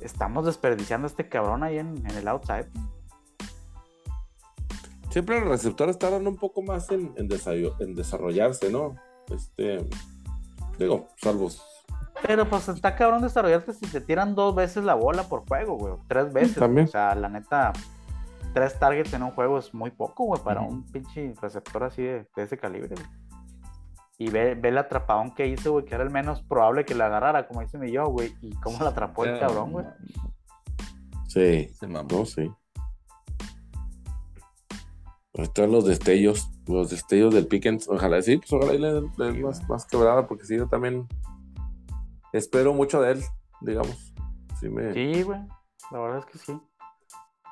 estamos 0.02 0.46
desperdiciando 0.46 1.08
a 1.08 1.10
este 1.10 1.30
cabrón 1.30 1.64
ahí 1.64 1.80
en, 1.80 1.98
en 2.06 2.18
el 2.18 2.28
outside. 2.28 2.68
Siempre 5.12 5.42
los 5.42 5.50
receptores 5.50 6.00
tardan 6.00 6.26
un 6.26 6.38
poco 6.38 6.62
más 6.62 6.90
en, 6.90 7.14
en, 7.18 7.96
desarrollarse, 7.96 8.72
¿no? 8.72 8.96
Este, 9.30 9.86
digo, 10.80 11.10
salvos. 11.18 11.62
Pero 12.26 12.48
pues 12.48 12.70
está 12.70 12.96
cabrón 12.96 13.22
desarrollarte 13.22 13.74
si 13.74 13.86
te 13.88 14.00
tiran 14.00 14.36
dos 14.36 14.56
veces 14.56 14.84
la 14.86 14.94
bola 14.94 15.24
por 15.24 15.46
juego, 15.48 15.78
güey, 15.78 15.94
tres 16.08 16.32
veces. 16.32 16.56
También. 16.56 16.88
O 16.88 16.90
sea, 16.90 17.14
la 17.16 17.28
neta, 17.28 17.74
tres 18.54 18.80
targets 18.80 19.14
en 19.14 19.24
un 19.24 19.32
juego 19.32 19.58
es 19.58 19.74
muy 19.74 19.92
poco, 19.92 20.26
güey, 20.26 20.42
para 20.42 20.62
un 20.62 20.86
pinche 20.86 21.34
receptor 21.42 21.84
así 21.84 22.04
de, 22.04 22.28
de 22.36 22.44
ese 22.44 22.58
calibre, 22.58 22.96
güey. 22.96 23.08
Y 24.18 24.30
ve, 24.30 24.56
ve 24.56 24.70
el 24.70 24.78
atrapadón 24.78 25.34
que 25.34 25.48
hizo, 25.48 25.72
güey, 25.72 25.84
que 25.84 25.96
era 25.96 26.04
el 26.04 26.12
menos 26.12 26.42
probable 26.44 26.86
que 26.86 26.94
la 26.94 27.08
agarrara, 27.08 27.48
como 27.48 27.62
dice 27.62 27.80
mi 27.80 27.92
yo, 27.92 28.06
güey. 28.06 28.34
Y 28.42 28.52
cómo 28.58 28.78
la 28.80 28.92
atrapó 28.92 29.26
el 29.26 29.40
cabrón, 29.40 29.72
güey. 29.72 29.86
Sí, 31.28 31.70
Se 31.74 31.88
mamó. 31.88 32.08
no, 32.12 32.26
sí. 32.26 32.52
Están 35.34 35.72
los 35.72 35.86
destellos, 35.86 36.50
los 36.68 36.90
destellos 36.90 37.34
del 37.34 37.48
Pickens. 37.48 37.88
Ojalá 37.88 38.22
sí, 38.22 38.38
pues 38.38 38.52
ojalá 38.52 38.74
y 38.74 38.80
le 38.80 38.94
den 38.94 39.42
más, 39.42 39.68
más 39.70 39.86
quebrada, 39.86 40.28
porque 40.28 40.46
sí, 40.46 40.58
yo 40.58 40.68
también 40.68 41.08
espero 42.34 42.74
mucho 42.74 43.02
de 43.02 43.14
él, 43.14 43.24
digamos. 43.62 44.14
Sí, 44.60 44.70
me... 44.70 44.94
Sí, 44.94 45.24
güey. 45.24 45.40
La 45.92 46.00
verdad 46.00 46.20
es 46.20 46.26
que 46.26 46.38
sí. 46.38 46.60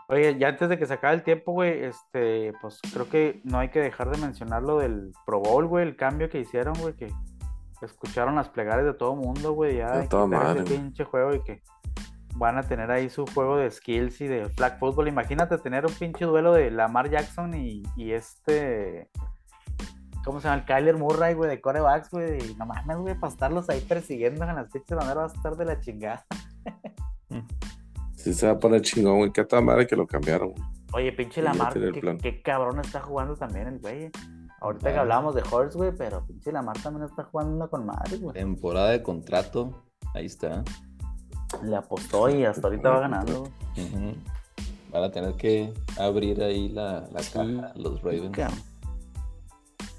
Oye, 0.09 0.37
ya 0.39 0.49
antes 0.49 0.67
de 0.69 0.77
que 0.77 0.87
se 0.87 0.93
acabe 0.93 1.15
el 1.15 1.23
tiempo, 1.23 1.51
güey, 1.51 1.83
este, 1.83 2.53
pues 2.61 2.79
creo 2.91 3.07
que 3.07 3.41
no 3.43 3.59
hay 3.59 3.69
que 3.69 3.79
dejar 3.79 4.09
de 4.09 4.17
mencionar 4.17 4.63
lo 4.63 4.79
del 4.79 5.13
Pro 5.25 5.39
Bowl, 5.39 5.67
güey, 5.67 5.87
el 5.87 5.95
cambio 5.95 6.29
que 6.29 6.39
hicieron, 6.39 6.73
güey, 6.81 6.95
que 6.95 7.13
escucharon 7.81 8.35
las 8.35 8.49
plegarias 8.49 8.87
de 8.87 8.93
todo 8.93 9.15
mundo, 9.15 9.53
güey, 9.53 9.77
ya 9.77 9.99
De 9.99 10.07
toda 10.07 10.25
madre, 10.25 10.63
ese 10.63 10.73
pinche 10.73 11.03
juego 11.05 11.35
y 11.35 11.43
que 11.43 11.61
van 12.39 12.57
a 12.57 12.63
tener 12.63 12.89
ahí 12.89 13.09
su 13.09 13.25
juego 13.27 13.57
de 13.57 13.69
skills 13.69 14.21
y 14.21 14.27
de 14.27 14.49
flag 14.49 14.79
football. 14.79 15.09
Imagínate 15.09 15.57
tener 15.57 15.85
un 15.85 15.93
pinche 15.93 16.25
duelo 16.25 16.53
de 16.53 16.71
Lamar 16.71 17.09
Jackson 17.09 17.53
y, 17.53 17.83
y 17.95 18.13
este. 18.13 19.09
¿Cómo 20.23 20.39
se 20.39 20.47
llama? 20.47 20.61
El 20.61 20.65
Kyler 20.65 20.97
Murray, 20.97 21.33
güey, 21.33 21.49
de 21.49 21.61
corebacks, 21.61 22.09
güey. 22.09 22.51
Y 22.51 22.55
no 22.55 22.65
mames, 22.65 22.97
güey, 22.97 23.15
para 23.15 23.31
estarlos 23.31 23.69
ahí 23.69 23.81
persiguiendo 23.81 24.43
en 24.43 24.55
las 24.55 24.71
pinches 24.71 24.97
maneras 24.97 25.17
va 25.17 25.23
a 25.23 25.35
estar 25.35 25.55
de 25.55 25.65
la 25.65 25.79
chingada. 25.79 26.25
Sí, 28.15 28.33
se 28.33 28.47
va 28.47 28.51
a 28.51 28.59
poner 28.59 28.81
chingón, 28.81 29.19
güey. 29.19 29.31
Qué 29.31 29.45
tal 29.45 29.63
madre 29.63 29.87
que 29.87 29.95
lo 29.95 30.05
cambiaron, 30.05 30.51
güey. 30.51 30.63
Oye, 30.91 31.13
pinche 31.13 31.41
Lamar, 31.41 31.73
qué, 31.73 32.17
qué 32.21 32.41
cabrón 32.41 32.81
está 32.81 32.99
jugando 32.99 33.37
también 33.37 33.67
el 33.67 33.79
güey. 33.79 34.11
Ahorita 34.59 34.91
que 34.91 34.99
hablábamos 34.99 35.35
de 35.35 35.43
Horse, 35.49 35.77
güey, 35.77 35.93
pero 35.97 36.25
pinche 36.25 36.51
Lamar 36.51 36.77
también 36.81 37.05
está 37.05 37.23
jugando 37.23 37.69
con 37.69 37.85
madre, 37.85 38.17
güey. 38.17 38.33
Temporada 38.33 38.89
de 38.89 39.01
contrato. 39.01 39.85
Ahí 40.13 40.25
está. 40.25 40.65
Le 41.63 41.75
apostó 41.75 42.29
y 42.29 42.45
hasta 42.45 42.67
ahorita 42.67 42.89
va 42.89 42.99
ganando. 43.01 43.41
Ujú. 43.43 44.13
Van 44.91 45.03
a 45.03 45.11
tener 45.11 45.33
que 45.35 45.73
abrir 45.99 46.41
ahí 46.41 46.69
la, 46.69 47.07
la 47.11 47.19
Sí. 47.21 47.33
caja 47.33 47.73
los 47.75 48.01
Ravens. 48.01 48.37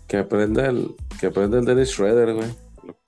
Que 0.08 0.16
aprenda 0.16 0.66
el, 0.66 0.94
que 1.20 1.26
aprenda 1.26 1.58
el 1.58 1.64
Dennis 1.64 1.90
Schroeder, 1.90 2.34
güey. 2.34 2.48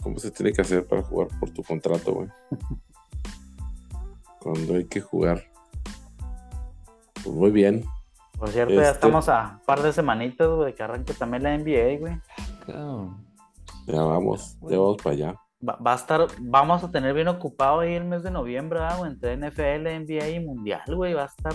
¿Cómo 0.02 0.18
se 0.18 0.30
tiene 0.30 0.52
que 0.52 0.62
hacer 0.62 0.86
para 0.86 1.02
jugar 1.02 1.28
por 1.40 1.50
tu 1.50 1.62
contrato, 1.64 2.12
güey? 2.12 2.28
Cuando 4.40 4.74
hay 4.74 4.84
que 4.86 5.00
jugar. 5.00 5.42
Pues 7.22 7.34
muy 7.34 7.50
bien. 7.50 7.84
Por 8.38 8.48
cierto, 8.50 8.74
ya 8.74 8.80
Este- 8.82 8.92
estamos 8.94 9.28
a 9.28 9.58
un 9.60 9.64
par 9.66 9.82
de 9.82 9.92
semanitas, 9.92 10.48
güey, 10.48 10.66
de 10.66 10.74
que 10.74 10.82
arranque 10.82 11.14
también 11.14 11.44
la 11.44 11.54
NBA, 11.56 11.98
güey. 12.00 12.20
Cabrón. 12.66 13.24
Ya 13.86 14.02
vamos, 14.02 14.56
ya 14.62 14.78
vamos 14.78 14.96
para 15.02 15.14
allá. 15.14 15.34
Va, 15.66 15.76
va 15.76 15.92
a 15.92 15.96
estar, 15.96 16.26
vamos 16.40 16.82
a 16.82 16.90
tener 16.90 17.14
bien 17.14 17.28
ocupado 17.28 17.80
ahí 17.80 17.94
el 17.94 18.04
mes 18.04 18.22
de 18.22 18.30
noviembre, 18.30 18.80
güey, 18.98 19.10
entre 19.12 19.36
NFL, 19.36 19.86
NBA 20.00 20.28
y 20.30 20.40
Mundial, 20.40 20.82
güey, 20.94 21.14
va 21.14 21.22
a 21.22 21.26
estar 21.26 21.52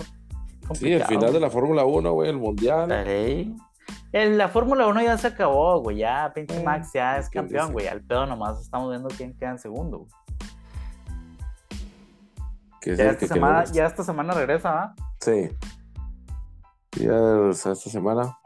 complicado. 0.66 0.76
Sí, 0.76 0.92
el 0.92 1.04
final 1.04 1.32
de 1.32 1.40
la 1.40 1.50
Fórmula 1.50 1.84
1, 1.84 2.12
güey, 2.12 2.30
el 2.30 2.38
Mundial. 2.38 2.90
El- 4.12 4.38
la 4.38 4.48
Fórmula 4.48 4.86
1 4.86 5.02
ya 5.02 5.18
se 5.18 5.26
acabó, 5.26 5.80
güey, 5.82 5.98
ya 5.98 6.32
pinche 6.34 6.58
Eh, 6.58 6.64
Max 6.64 6.90
ya 6.94 7.18
es 7.18 7.28
¿quién 7.28 7.44
campeón, 7.44 7.72
güey, 7.72 7.86
al 7.88 8.00
pedo 8.02 8.24
nomás 8.26 8.60
estamos 8.60 8.88
viendo 8.90 9.08
quién 9.14 9.36
queda 9.36 9.50
en 9.50 9.58
segundo, 9.58 9.98
güey. 9.98 10.10
Que 12.80 12.92
es 12.92 12.98
Ya 12.98 13.04
esta, 13.10 13.18
que 13.18 13.26
semana, 13.28 13.54
queremos. 13.60 13.72
ya 13.76 13.86
esta 13.86 14.04
semana 14.04 14.32
regresa, 14.34 14.70
¿va? 14.70 14.94
Sí. 15.20 15.50
Ya 16.98 17.50
esta 17.50 17.74
semana. 17.74 18.38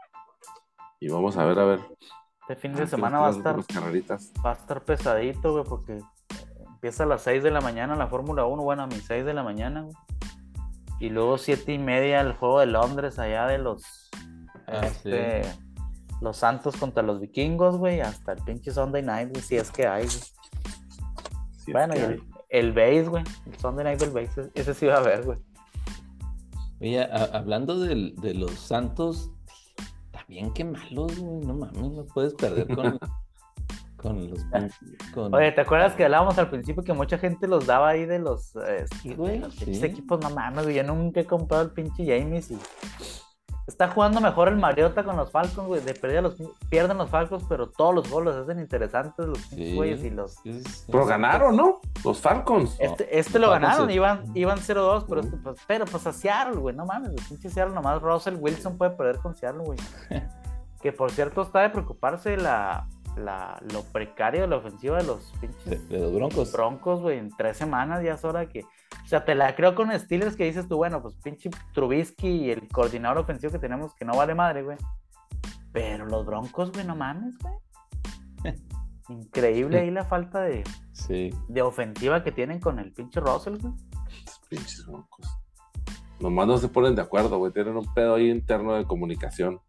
Y 0.99 1.09
vamos 1.09 1.37
a 1.37 1.45
ver, 1.45 1.59
a 1.59 1.65
ver. 1.65 1.79
Este 2.47 2.55
fin 2.55 2.73
Ah, 2.75 2.79
de 2.81 2.87
semana 2.87 3.19
va 3.19 3.27
a 3.27 3.31
estar, 3.31 3.55
va 4.45 4.49
a 4.51 4.53
estar 4.53 4.81
pesadito, 4.83 5.51
güey, 5.53 5.63
porque 5.63 5.99
empieza 6.67 7.03
a 7.03 7.07
las 7.07 7.21
6 7.23 7.41
de 7.43 7.51
la 7.51 7.61
mañana 7.61 7.95
la 7.95 8.07
Fórmula 8.07 8.45
1, 8.45 8.61
bueno, 8.63 8.83
a 8.83 8.87
mis 8.87 9.05
6 9.05 9.25
de 9.25 9.33
la 9.33 9.43
mañana, 9.43 9.81
güey. 9.83 9.95
Y 10.99 11.09
luego 11.09 11.37
7 11.37 11.71
y 11.73 11.77
media 11.79 12.21
el 12.21 12.33
juego 12.33 12.59
de 12.59 12.65
Londres, 12.67 13.17
allá 13.19 13.47
de 13.47 13.57
los 13.59 14.09
Ah, 14.67 14.81
este, 14.85 15.41
los 16.21 16.37
Santos 16.37 16.75
contra 16.77 17.03
los 17.03 17.19
vikingos, 17.19 17.77
güey, 17.77 17.99
hasta 18.01 18.31
el 18.33 18.41
pinche 18.43 18.71
Sunday 18.71 19.01
night, 19.03 19.29
güey, 19.31 19.41
si 19.43 19.55
es 19.57 19.71
que 19.71 19.87
hay, 19.87 20.05
güey. 20.05 21.73
Bueno, 21.73 21.95
y 21.95 21.99
el, 21.99 22.23
el 22.49 22.71
base, 22.73 23.03
güey, 23.07 23.23
el 23.45 23.57
Sunday 23.59 23.83
night 23.85 23.99
del 23.99 24.11
base, 24.11 24.49
ese 24.53 24.73
sí 24.73 24.85
va 24.85 24.95
a 24.95 24.99
haber, 24.99 25.23
güey. 25.23 25.37
Oye, 26.81 27.01
a- 27.03 27.29
hablando 27.37 27.79
del- 27.79 28.15
de 28.17 28.33
los 28.33 28.51
Santos, 28.51 29.31
también 30.33 30.53
qué 30.53 30.63
malos, 30.63 31.19
güey. 31.19 31.45
No 31.45 31.53
mames, 31.53 31.91
no 31.91 32.05
puedes 32.05 32.33
perder 32.33 32.67
con, 32.67 32.99
con 33.97 34.29
los. 34.29 34.39
Con... 35.13 35.33
Oye, 35.33 35.51
¿te 35.51 35.61
acuerdas 35.61 35.95
que 35.95 36.05
hablábamos 36.05 36.37
al 36.37 36.49
principio 36.49 36.83
que 36.83 36.93
mucha 36.93 37.17
gente 37.17 37.47
los 37.47 37.65
daba 37.65 37.89
ahí 37.89 38.05
de 38.05 38.19
los, 38.19 38.55
eh, 38.55 38.85
Sí, 39.01 39.13
güey, 39.13 39.39
de 39.39 39.45
los 39.45 39.53
sí. 39.55 39.85
equipos? 39.85 40.19
No 40.21 40.29
mames, 40.31 40.63
güey, 40.63 40.75
yo 40.75 40.83
nunca 40.83 41.19
he 41.21 41.25
comprado 41.25 41.63
el 41.63 41.71
pinche 41.71 42.05
James 42.05 42.51
y 42.51 42.57
está 43.67 43.87
jugando 43.89 44.19
mejor 44.19 44.49
el 44.49 44.57
Mariota 44.57 45.03
con 45.03 45.15
los 45.15 45.31
Falcons, 45.31 45.67
güey. 45.67 45.81
De 45.81 45.93
pérdida 45.93 46.21
los 46.21 46.35
pierden 46.69 46.97
los 46.97 47.09
Falcons, 47.09 47.43
pero 47.47 47.69
todos 47.69 47.95
los 47.95 48.09
goles 48.09 48.35
los 48.35 48.43
hacen 48.43 48.59
interesantes 48.59 49.25
los 49.25 49.37
pinches 49.39 49.69
Sí. 49.69 49.75
güeyes 49.75 50.03
y 50.03 50.09
los 50.09 50.37
Pero 50.87 51.05
ganaron, 51.05 51.55
¿no? 51.55 51.79
Los 52.03 52.19
Falcons. 52.19 52.75
Este, 52.79 53.17
este 53.17 53.39
lo 53.39 53.47
Falcons 53.47 53.69
ganaron, 53.69 53.91
iban, 53.91 54.31
iban 54.35 54.57
0-2, 54.59 55.05
pero, 55.07 55.21
este, 55.21 55.37
pues, 55.37 55.57
pero 55.67 55.85
pues 55.85 56.05
a 56.07 56.13
Seattle, 56.13 56.57
güey, 56.57 56.75
no 56.75 56.85
mames, 56.85 57.11
el 57.11 57.23
pinche 57.27 57.49
Seattle 57.49 57.73
nomás 57.73 58.01
Russell 58.01 58.35
Wilson 58.39 58.77
puede 58.77 58.91
perder 58.91 59.19
con 59.19 59.35
Seattle, 59.35 59.63
güey. 59.63 59.79
que 60.81 60.91
por 60.91 61.11
cierto 61.11 61.41
está 61.43 61.61
de 61.61 61.69
preocuparse 61.69 62.35
la, 62.35 62.87
la, 63.17 63.61
lo 63.71 63.83
precario 63.83 64.41
de 64.41 64.47
la 64.47 64.57
ofensiva 64.57 64.97
de 64.97 65.03
los 65.03 65.31
pinches 65.39 65.89
de 65.89 65.99
los 65.99 66.13
Broncos. 66.13 66.51
Broncos, 66.51 67.01
güey, 67.01 67.19
en 67.19 67.29
tres 67.29 67.57
semanas 67.57 68.03
ya 68.03 68.13
es 68.13 68.25
hora 68.25 68.47
que... 68.47 68.61
O 68.61 69.07
sea, 69.07 69.25
te 69.25 69.35
la 69.35 69.55
creo 69.55 69.75
con 69.75 69.97
Steelers 69.97 70.35
que 70.35 70.45
dices 70.45 70.67
tú, 70.67 70.77
bueno, 70.77 71.01
pues 71.01 71.15
pinche 71.23 71.49
Trubisky 71.73 72.27
y 72.27 72.51
el 72.51 72.67
coordinador 72.69 73.19
ofensivo 73.19 73.51
que 73.51 73.59
tenemos 73.59 73.93
que 73.95 74.05
no 74.05 74.15
vale 74.15 74.33
madre, 74.35 74.63
güey. 74.63 74.77
Pero 75.71 76.05
los 76.05 76.25
Broncos, 76.25 76.71
güey, 76.71 76.85
no 76.85 76.95
mames, 76.95 77.37
güey. 77.39 77.53
Increíble 79.09 79.79
ahí 79.79 79.91
la 79.91 80.05
falta 80.05 80.41
de, 80.41 80.63
Sí. 80.93 81.29
de 81.49 81.61
ofensiva 81.61 82.23
que 82.23 82.31
tienen 82.31 82.59
con 82.59 82.79
el 82.79 82.93
pinche 82.93 83.19
Russell, 83.19 83.57
güey. 83.57 83.73
Pinches 84.49 84.85
broncos. 84.85 85.27
Nomás 86.19 86.47
no 86.47 86.57
se 86.57 86.69
ponen 86.69 86.95
de 86.95 87.01
acuerdo, 87.01 87.37
güey. 87.37 87.51
Tienen 87.51 87.75
un 87.75 87.91
pedo 87.93 88.15
ahí 88.15 88.29
interno 88.29 88.75
de 88.75 88.85
comunicación 88.85 89.59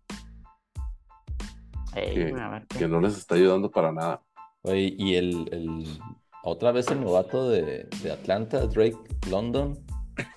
Ey, 1.94 2.14
que, 2.14 2.30
güey, 2.30 2.42
a 2.42 2.48
ver 2.48 2.66
qué- 2.68 2.78
que 2.78 2.88
no 2.88 3.00
les 3.00 3.16
está 3.16 3.34
ayudando 3.34 3.70
para 3.70 3.92
nada. 3.92 4.20
Oye, 4.62 4.94
y 4.98 5.14
el, 5.16 5.48
el- 5.52 6.00
otra 6.42 6.72
vez 6.72 6.88
el 6.90 7.00
novato 7.02 7.48
de, 7.48 7.88
de 8.02 8.12
Atlanta, 8.12 8.66
Drake 8.66 8.96
London. 9.30 9.78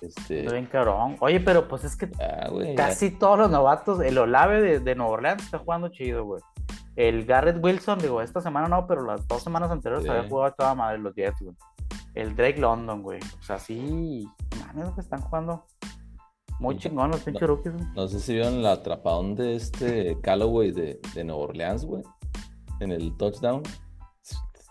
Este, 0.00 0.42
bien 0.50 0.66
cabrón. 0.66 1.16
Oye, 1.20 1.38
pero 1.40 1.68
pues 1.68 1.84
es 1.84 1.94
que 1.96 2.10
ah, 2.20 2.48
güey, 2.50 2.70
ya- 2.70 2.74
casi 2.88 3.10
todos 3.10 3.38
los 3.38 3.50
novatos, 3.50 4.00
el 4.00 4.18
Olave 4.18 4.60
de, 4.60 4.80
de 4.80 4.94
Nueva 4.94 5.12
Orleans 5.12 5.42
está 5.44 5.58
jugando 5.58 5.88
chido, 5.88 6.24
güey. 6.24 6.42
El 6.96 7.24
Garrett 7.26 7.62
Wilson, 7.62 8.00
digo, 8.00 8.20
esta 8.20 8.40
semana 8.40 8.66
no, 8.66 8.86
pero 8.88 9.04
las 9.04 9.26
dos 9.28 9.42
semanas 9.42 9.70
anteriores 9.70 10.04
Sí. 10.04 10.10
había 10.10 10.28
jugado 10.28 10.46
a 10.52 10.54
toda 10.56 10.74
madre 10.74 10.98
los 10.98 11.14
Jets, 11.14 11.40
güey. 11.40 11.54
El 12.14 12.34
Drake 12.34 12.58
London, 12.58 13.02
güey. 13.02 13.20
O 13.38 13.42
sea, 13.44 13.58
sí, 13.60 14.26
mames, 14.66 14.90
que 14.94 15.00
están 15.00 15.20
jugando 15.20 15.64
muy 16.58 16.76
chingón 16.76 17.10
los 17.10 17.20
pinches 17.20 17.46
rookies, 17.46 17.74
güey. 17.74 17.86
No 17.94 18.08
sé 18.08 18.20
si 18.20 18.34
vieron 18.34 18.62
la 18.62 18.72
atrapadón 18.72 19.34
de 19.34 19.54
este 19.56 20.18
Callaway 20.20 20.72
de, 20.72 21.00
de 21.14 21.24
Nueva 21.24 21.42
Orleans, 21.42 21.84
güey. 21.84 22.02
En 22.80 22.92
el 22.92 23.16
touchdown. 23.16 23.62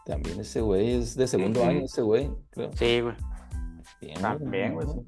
También 0.06 0.40
ese 0.40 0.62
güey 0.62 0.94
es 0.94 1.16
de 1.16 1.28
segundo 1.28 1.64
año, 1.66 1.82
ese 1.84 2.02
güey, 2.02 2.32
creo. 2.52 2.72
Sí, 2.74 3.02
güey. 3.02 3.16
Bien, 4.00 4.22
También, 4.22 4.74
güey. 4.74 4.88
¿no? 4.88 5.06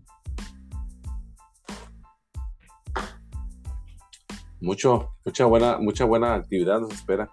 Mucho, 4.61 5.15
mucha 5.23 5.45
buena, 5.45 5.77
mucha 5.77 6.03
buena 6.03 6.35
actividad 6.35 6.81
nos 6.81 6.91
espera. 6.93 7.29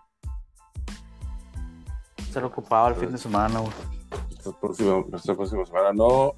Ser 2.30 2.44
ocupado 2.44 2.88
el 2.88 2.94
fin 2.94 3.11
de 3.11 3.18
semana, 3.18 3.59
güey. 3.59 3.72
Esta 4.30 4.53
próxima, 4.53 5.05
nuestra 5.09 5.34
próxima 5.34 5.66
semana. 5.66 5.92
No, 5.92 6.36